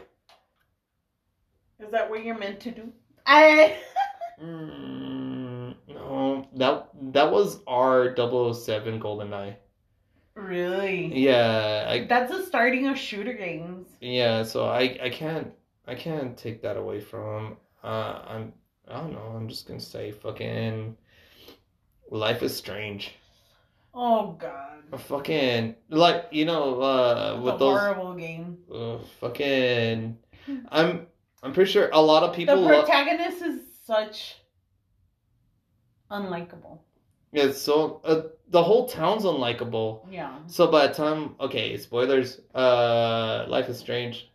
[1.80, 2.92] Is that what you're meant to do?
[3.26, 3.78] I.
[4.40, 9.56] Mm, no, that that was our 007 GoldenEye.
[10.36, 11.08] really?
[11.20, 13.88] Yeah, I That's the starting of shooter games.
[14.00, 14.44] yeah.
[14.44, 15.54] So I I can't
[15.88, 17.46] I can't take that away from.
[17.48, 17.58] 'em.
[17.84, 18.54] Uh, I'm
[18.88, 19.34] I don't know.
[19.36, 20.96] I'm just gonna say fucking.
[22.12, 23.16] Life is strange.
[24.00, 24.84] Oh god.
[24.94, 28.58] A fucking like you know uh with a those horrible game.
[28.74, 30.18] uh, fucking
[30.70, 31.08] I'm
[31.44, 34.36] I'm pretty sure a lot of The people lo- protagonist is such
[36.12, 36.80] unlikable.
[37.34, 40.38] yeah so uh, the whole town's unlikable Yeah.
[40.48, 44.30] so by the time okay spoilers uh Life is Strange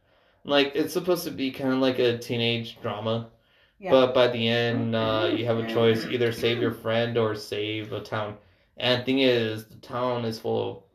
[0.45, 3.31] like it's supposed to be kind of like a teenage drama
[3.79, 3.91] Yeah.
[3.93, 7.93] but by the end uh you have a choice either save your friend or save
[7.93, 8.37] a town
[8.77, 10.87] and the thing is the town is full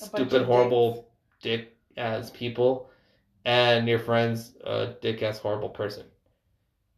[0.00, 1.08] of A stupid of horrible
[1.42, 2.90] dick ass people
[3.44, 6.04] and your friend's a dick ass horrible person.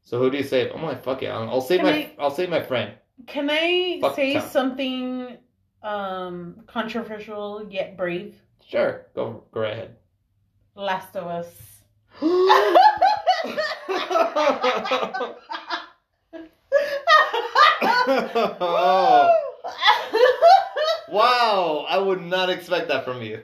[0.02, 0.72] So who do you save?
[0.74, 1.26] I'm like, fuck it.
[1.26, 2.94] I'll, I'll save Can my I- I'll save my friend.
[3.26, 5.36] Can I Fuck say something
[5.82, 8.34] um controversial yet brave?
[8.66, 9.96] Sure, go go right ahead.
[10.74, 11.48] Last of Us.
[18.10, 19.47] oh,
[21.10, 21.86] wow!
[21.88, 23.42] I would not expect that from you.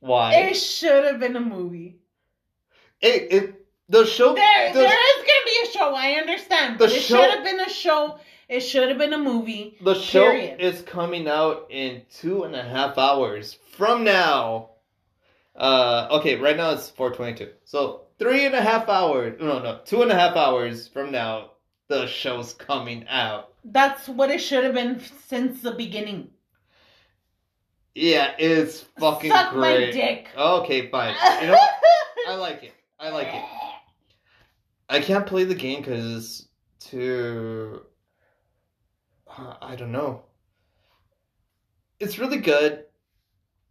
[0.00, 0.34] Why?
[0.34, 1.96] It should have been a movie.
[3.00, 5.94] It it the show There, the, there is gonna be a show.
[5.94, 8.18] I understand, The it show- should have been a show.
[8.48, 9.78] It should have been a movie.
[9.82, 10.60] the show period.
[10.60, 14.70] is coming out in two and a half hours from now.
[15.56, 17.52] Uh, okay, right now it's four twenty two.
[17.64, 19.38] So three and a half hours.
[19.40, 21.52] No, no, two and a half hours from now,
[21.88, 23.52] the show's coming out.
[23.64, 26.30] That's what it should have been since the beginning.
[27.94, 29.86] Yeah, it's fucking Suck great.
[29.86, 30.28] my dick.
[30.36, 31.14] Okay, fine.
[31.40, 31.58] You know?
[32.28, 32.72] I like it.
[32.98, 33.44] I like it.
[34.88, 36.48] I can't play the game because it's
[36.80, 37.82] too.
[39.28, 40.22] uh, I don't know.
[42.00, 42.84] It's really good.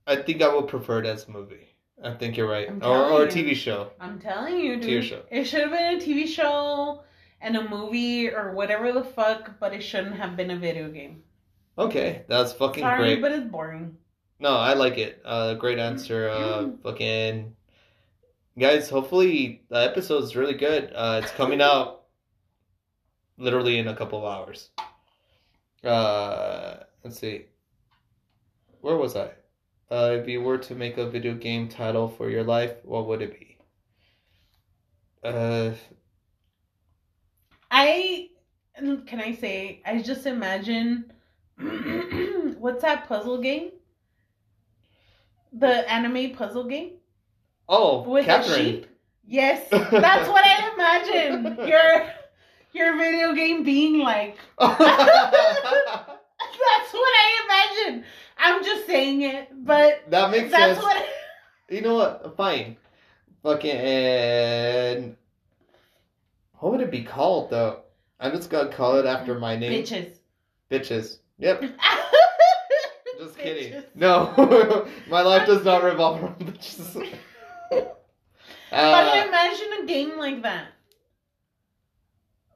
[0.07, 1.75] I think I would prefer it as a movie.
[2.03, 3.91] I think you're right, or or a TV show.
[3.99, 5.21] I'm telling you, TV show.
[5.31, 7.03] It should have been a TV show
[7.43, 11.21] and a movie or whatever the fuck, but it shouldn't have been a video game.
[11.77, 13.21] Okay, that's fucking Sorry, great.
[13.21, 13.97] but it's boring.
[14.39, 15.21] No, I like it.
[15.23, 16.29] Uh, great answer.
[16.29, 16.81] Uh, Mm.
[16.81, 17.55] fucking
[18.57, 18.89] guys.
[18.89, 20.91] Hopefully the episode's really good.
[20.95, 22.03] Uh, it's coming out
[23.37, 24.69] literally in a couple of hours.
[25.83, 27.45] Uh, let's see.
[28.81, 29.31] Where was I?
[29.91, 33.21] Uh, if you were to make a video game title for your life, what would
[33.21, 33.57] it be?
[35.23, 35.71] Uh,
[37.75, 38.29] I
[39.07, 41.11] can I say I just imagine
[42.59, 43.71] what's that puzzle game?
[45.51, 46.91] The anime puzzle game
[47.67, 48.65] oh, with a Catherine.
[48.65, 48.85] sheep.
[49.25, 51.67] Yes, that's what I imagine.
[51.67, 52.05] Your
[52.73, 54.37] your video game being like.
[54.59, 54.73] That's
[56.93, 58.03] what I imagine.
[58.37, 60.83] I'm just saying it, but that makes that's sense.
[60.83, 61.05] what.
[61.69, 62.35] You know what?
[62.35, 62.77] Fine.
[63.41, 65.15] Fucking and
[66.63, 67.81] what would it be called though?
[68.21, 69.83] I'm just gonna call it after my name.
[69.83, 70.17] Bitches.
[70.71, 71.17] Bitches.
[71.37, 71.61] Yep.
[73.19, 73.83] Just kidding.
[73.95, 76.95] No, my life does not revolve around bitches.
[77.69, 77.97] But
[78.71, 80.67] Uh, imagine a game like that.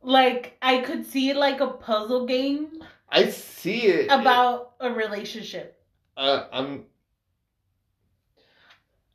[0.02, 4.06] Like I could see it like a puzzle game I see it.
[4.10, 5.80] about a relationship.
[6.16, 6.86] Uh, I'm.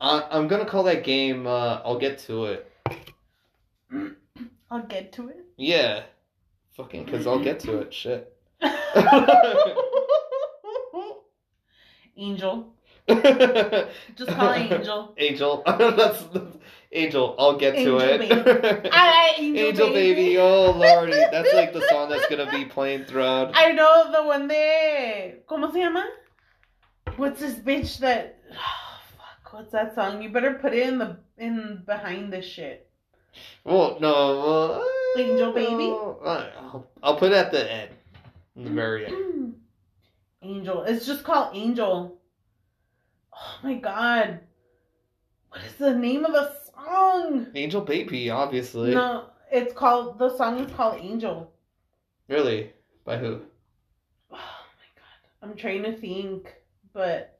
[0.00, 1.46] I, I'm gonna call that game.
[1.46, 2.72] Uh, I'll get to it.
[4.72, 5.44] I'll get to it.
[5.58, 6.04] Yeah.
[6.78, 7.92] Fucking, cause I'll get to it.
[7.92, 8.34] Shit.
[12.16, 12.72] Angel.
[13.08, 15.14] Just call it Angel.
[15.18, 15.62] Angel.
[15.66, 16.56] that's, that's
[16.90, 17.34] Angel.
[17.38, 18.24] I'll get Angel to baby.
[18.30, 18.86] it.
[18.86, 20.38] Alright, Angel, Angel baby.
[20.38, 23.50] Oh lordy, that's like the song that's gonna be playing throughout.
[23.54, 25.34] I know the one de.
[25.46, 26.08] ¿Cómo se llama?
[27.16, 28.38] What's this bitch that.
[28.50, 28.56] Oh,
[29.18, 29.52] fuck.
[29.52, 30.22] What's that song?
[30.22, 32.88] You better put it in the in behind this shit.
[33.64, 34.82] Well, no.
[34.82, 35.90] Uh, Angel baby?
[36.24, 37.90] uh, I'll, I'll put it at the end,
[38.56, 39.54] in the very end.
[40.42, 40.82] Angel.
[40.82, 42.18] It's just called Angel.
[43.34, 44.40] Oh my god.
[45.48, 47.48] What is the name of the song?
[47.54, 48.94] Angel baby, obviously.
[48.94, 51.52] No, it's called the song is called Angel.
[52.28, 52.72] Really?
[53.04, 53.42] By who?
[54.30, 55.42] Oh my god.
[55.42, 56.54] I'm trying to think,
[56.92, 57.38] but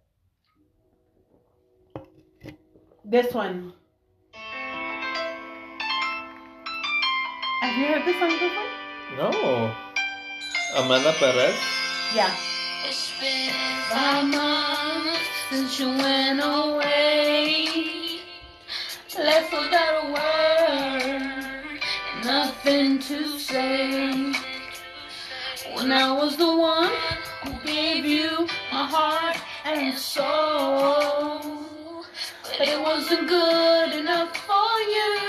[3.05, 3.73] this one.
[7.63, 9.31] Have you heard this song before?
[9.31, 9.73] No.
[10.75, 11.55] Amanda Perez.
[12.13, 12.35] Yeah.
[12.85, 13.55] It's been
[13.89, 18.19] five months since you went away.
[19.17, 21.81] Left without a word,
[22.25, 24.33] nothing to say.
[25.73, 26.91] When I was the one
[27.45, 31.39] who gave you my heart and soul,
[32.43, 35.22] but it wasn't good enough for you.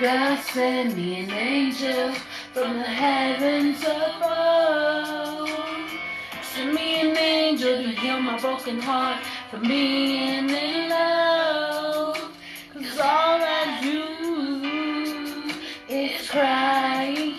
[0.00, 2.12] God send me an angel
[2.52, 5.50] from the heavens above.
[6.40, 12.16] Send me an angel to heal my broken heart from being in love.
[12.74, 15.52] Cause all I do
[15.92, 17.34] is cry.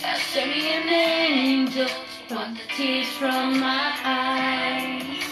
[0.00, 1.88] God send me an angel
[2.28, 5.22] to wipe the tears from my eyes.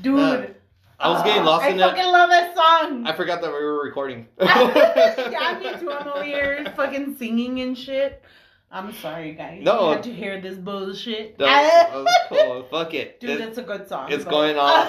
[0.00, 0.51] Dude.
[1.02, 1.82] I was getting lost I in it.
[1.82, 3.06] I fucking love that song.
[3.06, 4.28] I forgot that we were recording.
[4.40, 5.90] yeah, me too.
[5.90, 8.22] I'm over here fucking singing and shit.
[8.70, 9.60] I'm sorry, guys.
[9.62, 9.88] No.
[9.88, 11.36] You had to hear this bullshit.
[11.38, 11.90] That
[12.28, 12.66] cool.
[12.70, 13.20] Fuck it.
[13.20, 14.10] Dude, It- that's a good song.
[14.10, 14.88] it's but- going on.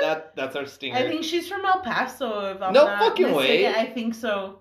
[0.00, 0.96] that that's our stinger.
[0.96, 2.46] I think she's from El Paso.
[2.54, 3.62] If I'm No not fucking way.
[3.62, 3.74] mistaken.
[3.76, 4.58] I think so.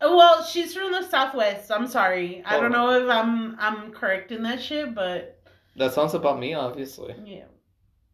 [0.00, 1.70] Well, she's from the Southwest.
[1.70, 2.42] I'm sorry.
[2.44, 5.38] I don't know if I'm I'm correct in that shit, but
[5.76, 7.14] that sounds about me, obviously.
[7.24, 7.44] yeah.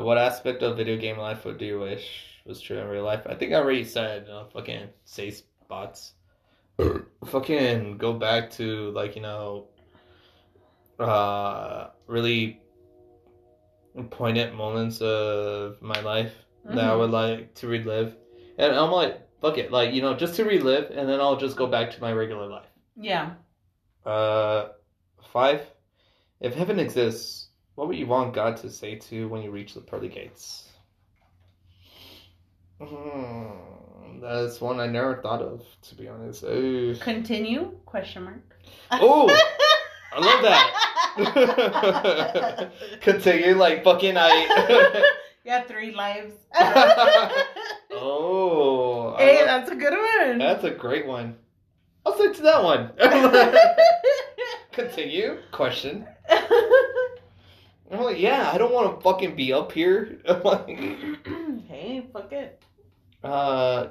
[0.00, 3.26] what aspect of video game life would do you wish was true in real life?
[3.26, 6.14] I think I already said uh, fucking say spots.
[7.26, 9.66] fucking go back to like you know,
[10.98, 12.60] uh, really
[14.10, 16.32] poignant moments of my life
[16.64, 16.98] that I Mhm.
[16.98, 18.16] would like to relive,
[18.58, 21.56] and I'm like, fuck it, like you know, just to relive, and then I'll just
[21.56, 22.68] go back to my regular life.
[22.96, 23.34] Yeah.
[24.06, 24.68] Uh,
[25.32, 25.66] five.
[26.40, 29.74] If heaven exists, what would you want God to say to you when you reach
[29.74, 30.68] the pearly gates?
[32.80, 36.42] Hmm, that's one I never thought of, to be honest.
[36.44, 36.96] Ooh.
[37.00, 37.72] Continue?
[37.84, 38.56] Question mark.
[38.90, 39.28] Oh,
[40.14, 40.42] I love
[42.56, 42.72] that.
[43.02, 45.04] Continue, like fucking I.
[45.44, 46.32] you have three lives.
[47.92, 50.38] oh, hey, that's a good one.
[50.38, 51.36] that's a great one.
[52.06, 52.92] I'll stick to that one.
[54.72, 55.38] Continue.
[55.52, 56.06] Question.
[57.92, 60.20] I'm like, yeah, I don't want to fucking be up here.
[60.44, 60.68] Like,
[61.68, 62.62] hey, fuck it.
[63.24, 63.88] uh,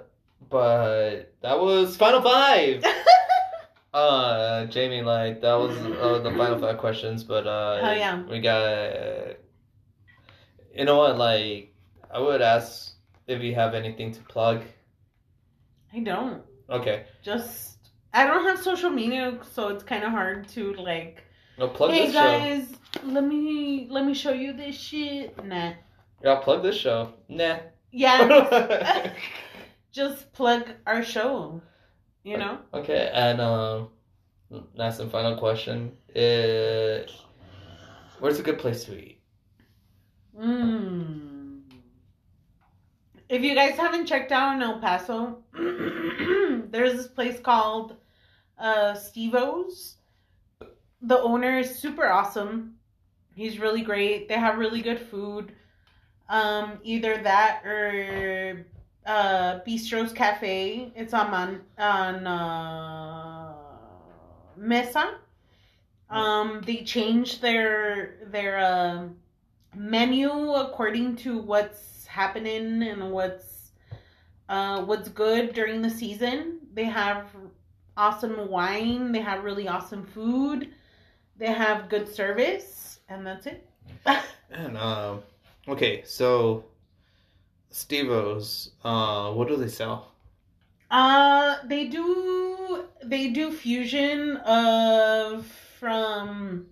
[0.50, 2.84] but that was Final Five.
[3.92, 8.22] Uh, Jamie, like that was uh, the Final Five questions, but uh, Hell yeah.
[8.22, 9.38] we got.
[10.76, 11.18] you know what?
[11.18, 11.74] Like,
[12.12, 12.92] I would ask
[13.26, 14.62] if you have anything to plug.
[15.92, 16.44] I don't.
[16.70, 17.79] Okay, Just
[18.14, 21.24] I don't have social media, so it's kind of hard to like.
[21.58, 22.68] no plug hey this guys,
[23.04, 25.44] let me let me show you this shit.
[25.44, 25.72] Nah.
[25.72, 25.76] show.
[26.24, 27.14] Yeah, plug this show.
[27.28, 27.58] Nah.
[27.92, 29.14] Yeah.
[29.92, 31.62] just plug our show.
[32.24, 32.60] You know.
[32.74, 33.90] Okay, and um,
[34.76, 37.10] last and final question is,
[38.20, 39.22] where's a good place to eat?
[40.38, 41.29] Mm.
[43.30, 47.96] If you guys haven't checked out in El Paso, there's this place called
[48.58, 49.98] uh, Stevo's.
[51.04, 52.76] The owner is super awesome.
[53.36, 54.28] He's really great.
[54.28, 55.54] They have really good food.
[56.28, 58.66] Um, either that or
[59.06, 60.92] uh, Bistro's Cafe.
[60.96, 63.54] It's on Man- on uh,
[64.58, 65.20] Mesa.
[66.10, 69.18] Um, they change their their um
[69.76, 73.72] menu according to what's happening and what's
[74.50, 76.60] uh what's good during the season.
[76.74, 77.28] They have
[77.96, 80.70] awesome wine, they have really awesome food,
[81.38, 83.68] they have good service, and that's it.
[84.52, 85.22] And um,
[85.68, 86.66] okay, so
[87.72, 90.12] Stevo's, uh, what do they sell?
[90.90, 96.66] Uh they do they do fusion of from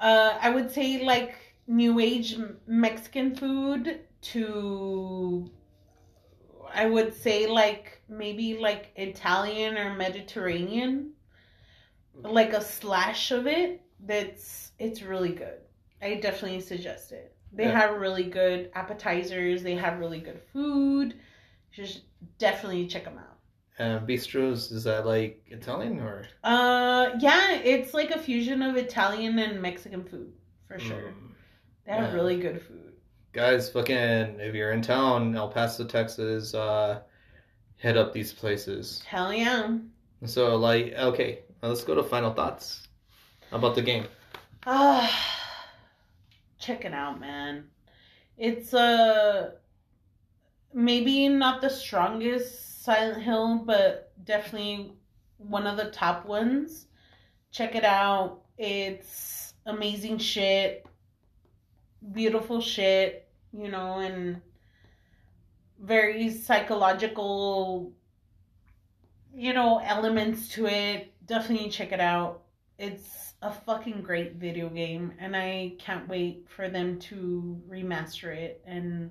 [0.00, 2.36] uh I would say like new age
[2.66, 5.50] Mexican food to
[6.72, 11.14] I would say like maybe like Italian or Mediterranean
[12.22, 15.58] like a slash of it that's it's really good.
[16.02, 17.36] I definitely suggest it.
[17.52, 17.78] They Yeah.
[17.78, 21.14] have really good appetizers, they have really good food.
[21.72, 22.02] Just
[22.38, 23.38] definitely check them out.
[23.78, 26.26] And bistros, is that like Italian or?
[26.44, 30.32] Uh, yeah, it's like a fusion of Italian and Mexican food
[30.68, 30.98] for sure.
[30.98, 31.29] Mm.
[31.90, 32.14] They have yeah.
[32.14, 32.92] really good food.
[33.32, 33.96] Guys, fucking,
[34.38, 37.00] if you're in town, El Paso, Texas, uh,
[37.78, 39.02] hit up these places.
[39.08, 39.76] Hell yeah.
[40.24, 42.86] So, like, okay, let's go to final thoughts
[43.50, 44.04] about the game.
[44.64, 45.10] Ah,
[46.60, 47.64] check it out, man.
[48.38, 49.50] It's uh
[50.72, 54.92] maybe not the strongest Silent Hill, but definitely
[55.38, 56.86] one of the top ones.
[57.50, 58.42] Check it out.
[58.56, 60.86] It's amazing shit.
[62.12, 64.40] Beautiful shit, you know, and
[65.78, 67.92] very psychological
[69.34, 71.12] you know, elements to it.
[71.26, 72.42] Definitely check it out.
[72.78, 78.62] It's a fucking great video game, and I can't wait for them to remaster it
[78.66, 79.10] and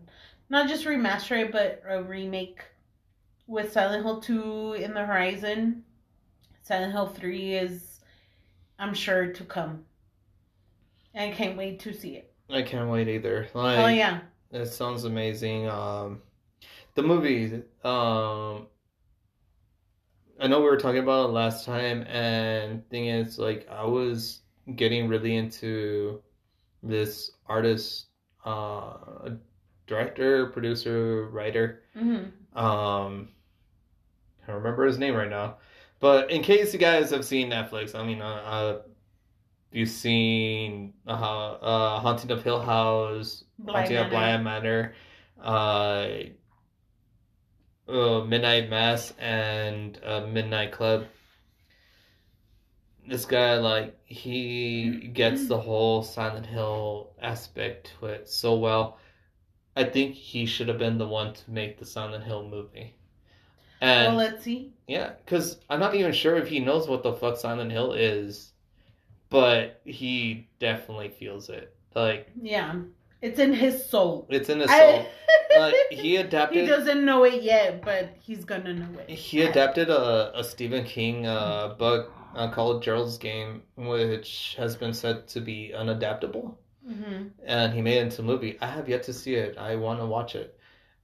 [0.49, 2.61] not just remaster it, but a remake
[3.47, 5.83] with Silent Hill 2 in the horizon.
[6.63, 8.01] Silent Hill 3 is,
[8.77, 9.85] I'm sure, to come.
[11.15, 12.28] I can't wait to see it.
[12.49, 13.47] I can't wait either.
[13.53, 14.21] Like, oh, yeah.
[14.51, 15.67] It sounds amazing.
[15.69, 16.21] Um,
[16.95, 18.67] the movie, um,
[20.39, 24.39] I know we were talking about it last time, and thing is, like, I was
[24.75, 26.21] getting really into
[26.81, 28.07] this artist,
[28.45, 29.29] uh,
[29.85, 31.83] director, producer, writer.
[31.93, 32.25] hmm
[32.57, 33.29] Um,
[34.45, 35.57] can't remember his name right now.
[35.99, 38.81] But in case you guys have seen Netflix, I mean, uh, uh
[39.71, 44.93] you've seen uh, uh, Haunting of Hill House, Bly Haunting of Bly Manor,
[45.41, 46.07] uh,
[47.87, 51.05] uh, Midnight Mass, and uh, Midnight Club.
[53.07, 58.99] This guy, like, he gets the whole Silent Hill aspect to it so well.
[59.75, 62.95] I think he should have been the one to make the Silent Hill movie.
[63.81, 64.73] And well, let's see.
[64.87, 68.51] yeah, because I'm not even sure if he knows what the fuck Silent Hill is,
[69.29, 71.75] but he definitely feels it.
[71.95, 72.75] Like Yeah,
[73.21, 74.27] it's in his soul.
[74.29, 75.05] it's in his I- soul.
[75.57, 76.61] Uh, he adapted.
[76.61, 79.09] he doesn't know it yet, but he's gonna know it.
[79.09, 84.93] He adapted a, a Stephen King uh, book uh, called Gerald's Game, which has been
[84.93, 86.53] said to be unadaptable,
[86.87, 88.57] hmm and he made it into a movie.
[88.61, 89.57] I have yet to see it.
[89.57, 90.57] I want to watch it.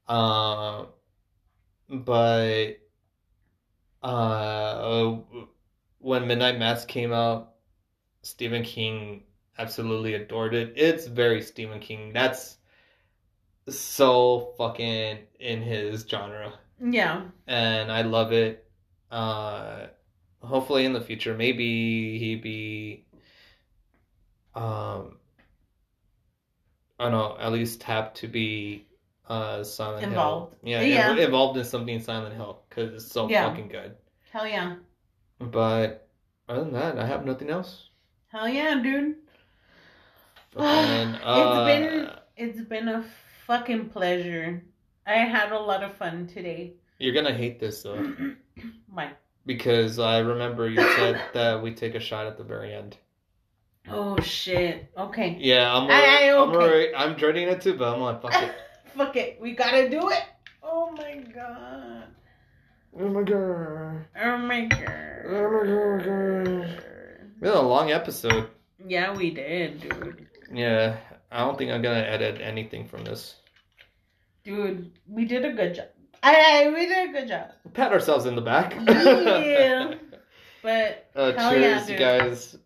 [0.08, 0.86] Uh,
[1.90, 2.78] but
[4.04, 5.16] uh,
[6.00, 7.55] when Midnight Mass came out,
[8.26, 9.24] Stephen King
[9.60, 10.74] absolutely adored it.
[10.76, 12.12] It's very Stephen King.
[12.12, 12.58] That's
[13.70, 16.54] so fucking in his genre
[16.84, 18.68] Yeah, and I love it.
[19.12, 19.88] Uh,
[20.42, 23.06] hopefully in the future, maybe he be,
[24.56, 25.20] um,
[27.00, 28.88] I don't know, at least tapped to be
[29.28, 30.56] uh Silent Involved.
[30.64, 30.72] Hill.
[30.72, 31.12] Yeah, Yeah.
[31.12, 33.48] in- involved in something Silent Hill because it's so Yeah.
[33.50, 33.96] fucking good.
[34.32, 34.76] hell yeah,
[35.40, 36.08] But
[36.50, 37.90] other than that, I have nothing else.
[38.36, 39.16] Hell yeah, dude.
[40.53, 43.06] Fucking, It's uh, been it's been a
[43.48, 44.62] fucking pleasure.
[45.07, 46.74] I had a lot of fun today.
[46.99, 48.14] You're gonna hate this though
[48.91, 49.12] Why?
[49.45, 52.98] because I remember you said that we take a shot at the very end.
[53.90, 54.90] Oh shit.
[54.98, 55.38] Okay.
[55.40, 55.90] Yeah, I'm.
[55.90, 56.57] I- I- alright- I'm okay.
[56.66, 56.90] alright.
[56.98, 58.53] I'm dreading it too, but I'm like, fuck it.
[58.95, 59.38] Fuck it.
[59.41, 60.24] We gotta do it.
[60.64, 62.03] Oh my god.
[62.98, 64.06] Oh my god.
[64.22, 65.26] Oh my god.
[65.28, 66.95] Oh my god.
[67.46, 68.50] We had a long episode.
[68.88, 70.26] Yeah, we did, dude.
[70.52, 70.98] Yeah,
[71.32, 73.36] I don't think I'm gonna edit anything from this.
[74.44, 75.86] Dude, we did a good job.
[76.24, 77.52] I, I we did a good job.
[77.76, 78.74] Pat ourselves in the back.
[78.88, 79.94] Yeah.
[80.64, 82.58] But uh, cheers, yeah, you guys.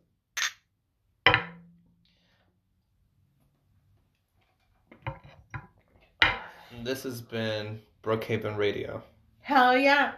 [6.83, 9.03] This has been Brookhaven Radio.
[9.41, 10.13] hell yeah.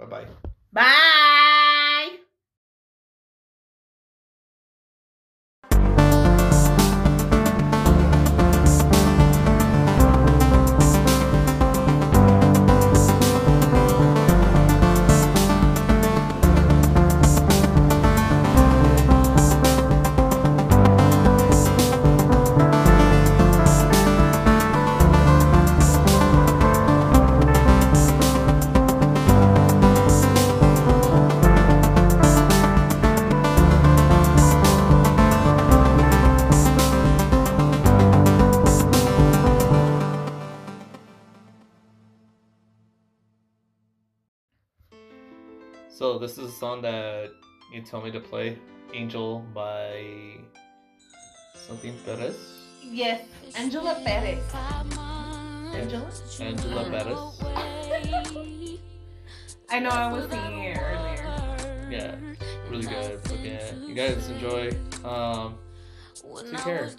[0.00, 0.26] Bye bye.
[0.72, 1.22] Bye.
[46.56, 47.30] Song that
[47.70, 48.58] you told me to play,
[48.94, 50.40] "Angel" by
[51.54, 52.36] something Perez.
[52.82, 54.40] Yes, Angela Perez.
[55.74, 56.10] Angela?
[56.40, 57.18] Angela Perez.
[59.68, 61.88] I know I was singing it earlier.
[61.90, 62.14] Yeah,
[62.70, 63.20] really good.
[63.24, 64.70] But yeah, you guys enjoy.
[65.04, 65.58] Um,
[66.42, 66.90] Take care.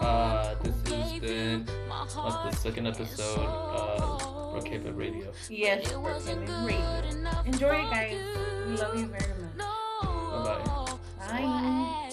[0.00, 5.32] Uh, this has been uh, the second episode of Rocket Radio.
[5.48, 7.42] Yes, Brookhaven Radio.
[7.44, 8.16] Enjoy it, guys.
[8.66, 9.56] We love you very much.
[9.56, 10.98] Bye-bye.
[11.18, 12.12] Bye.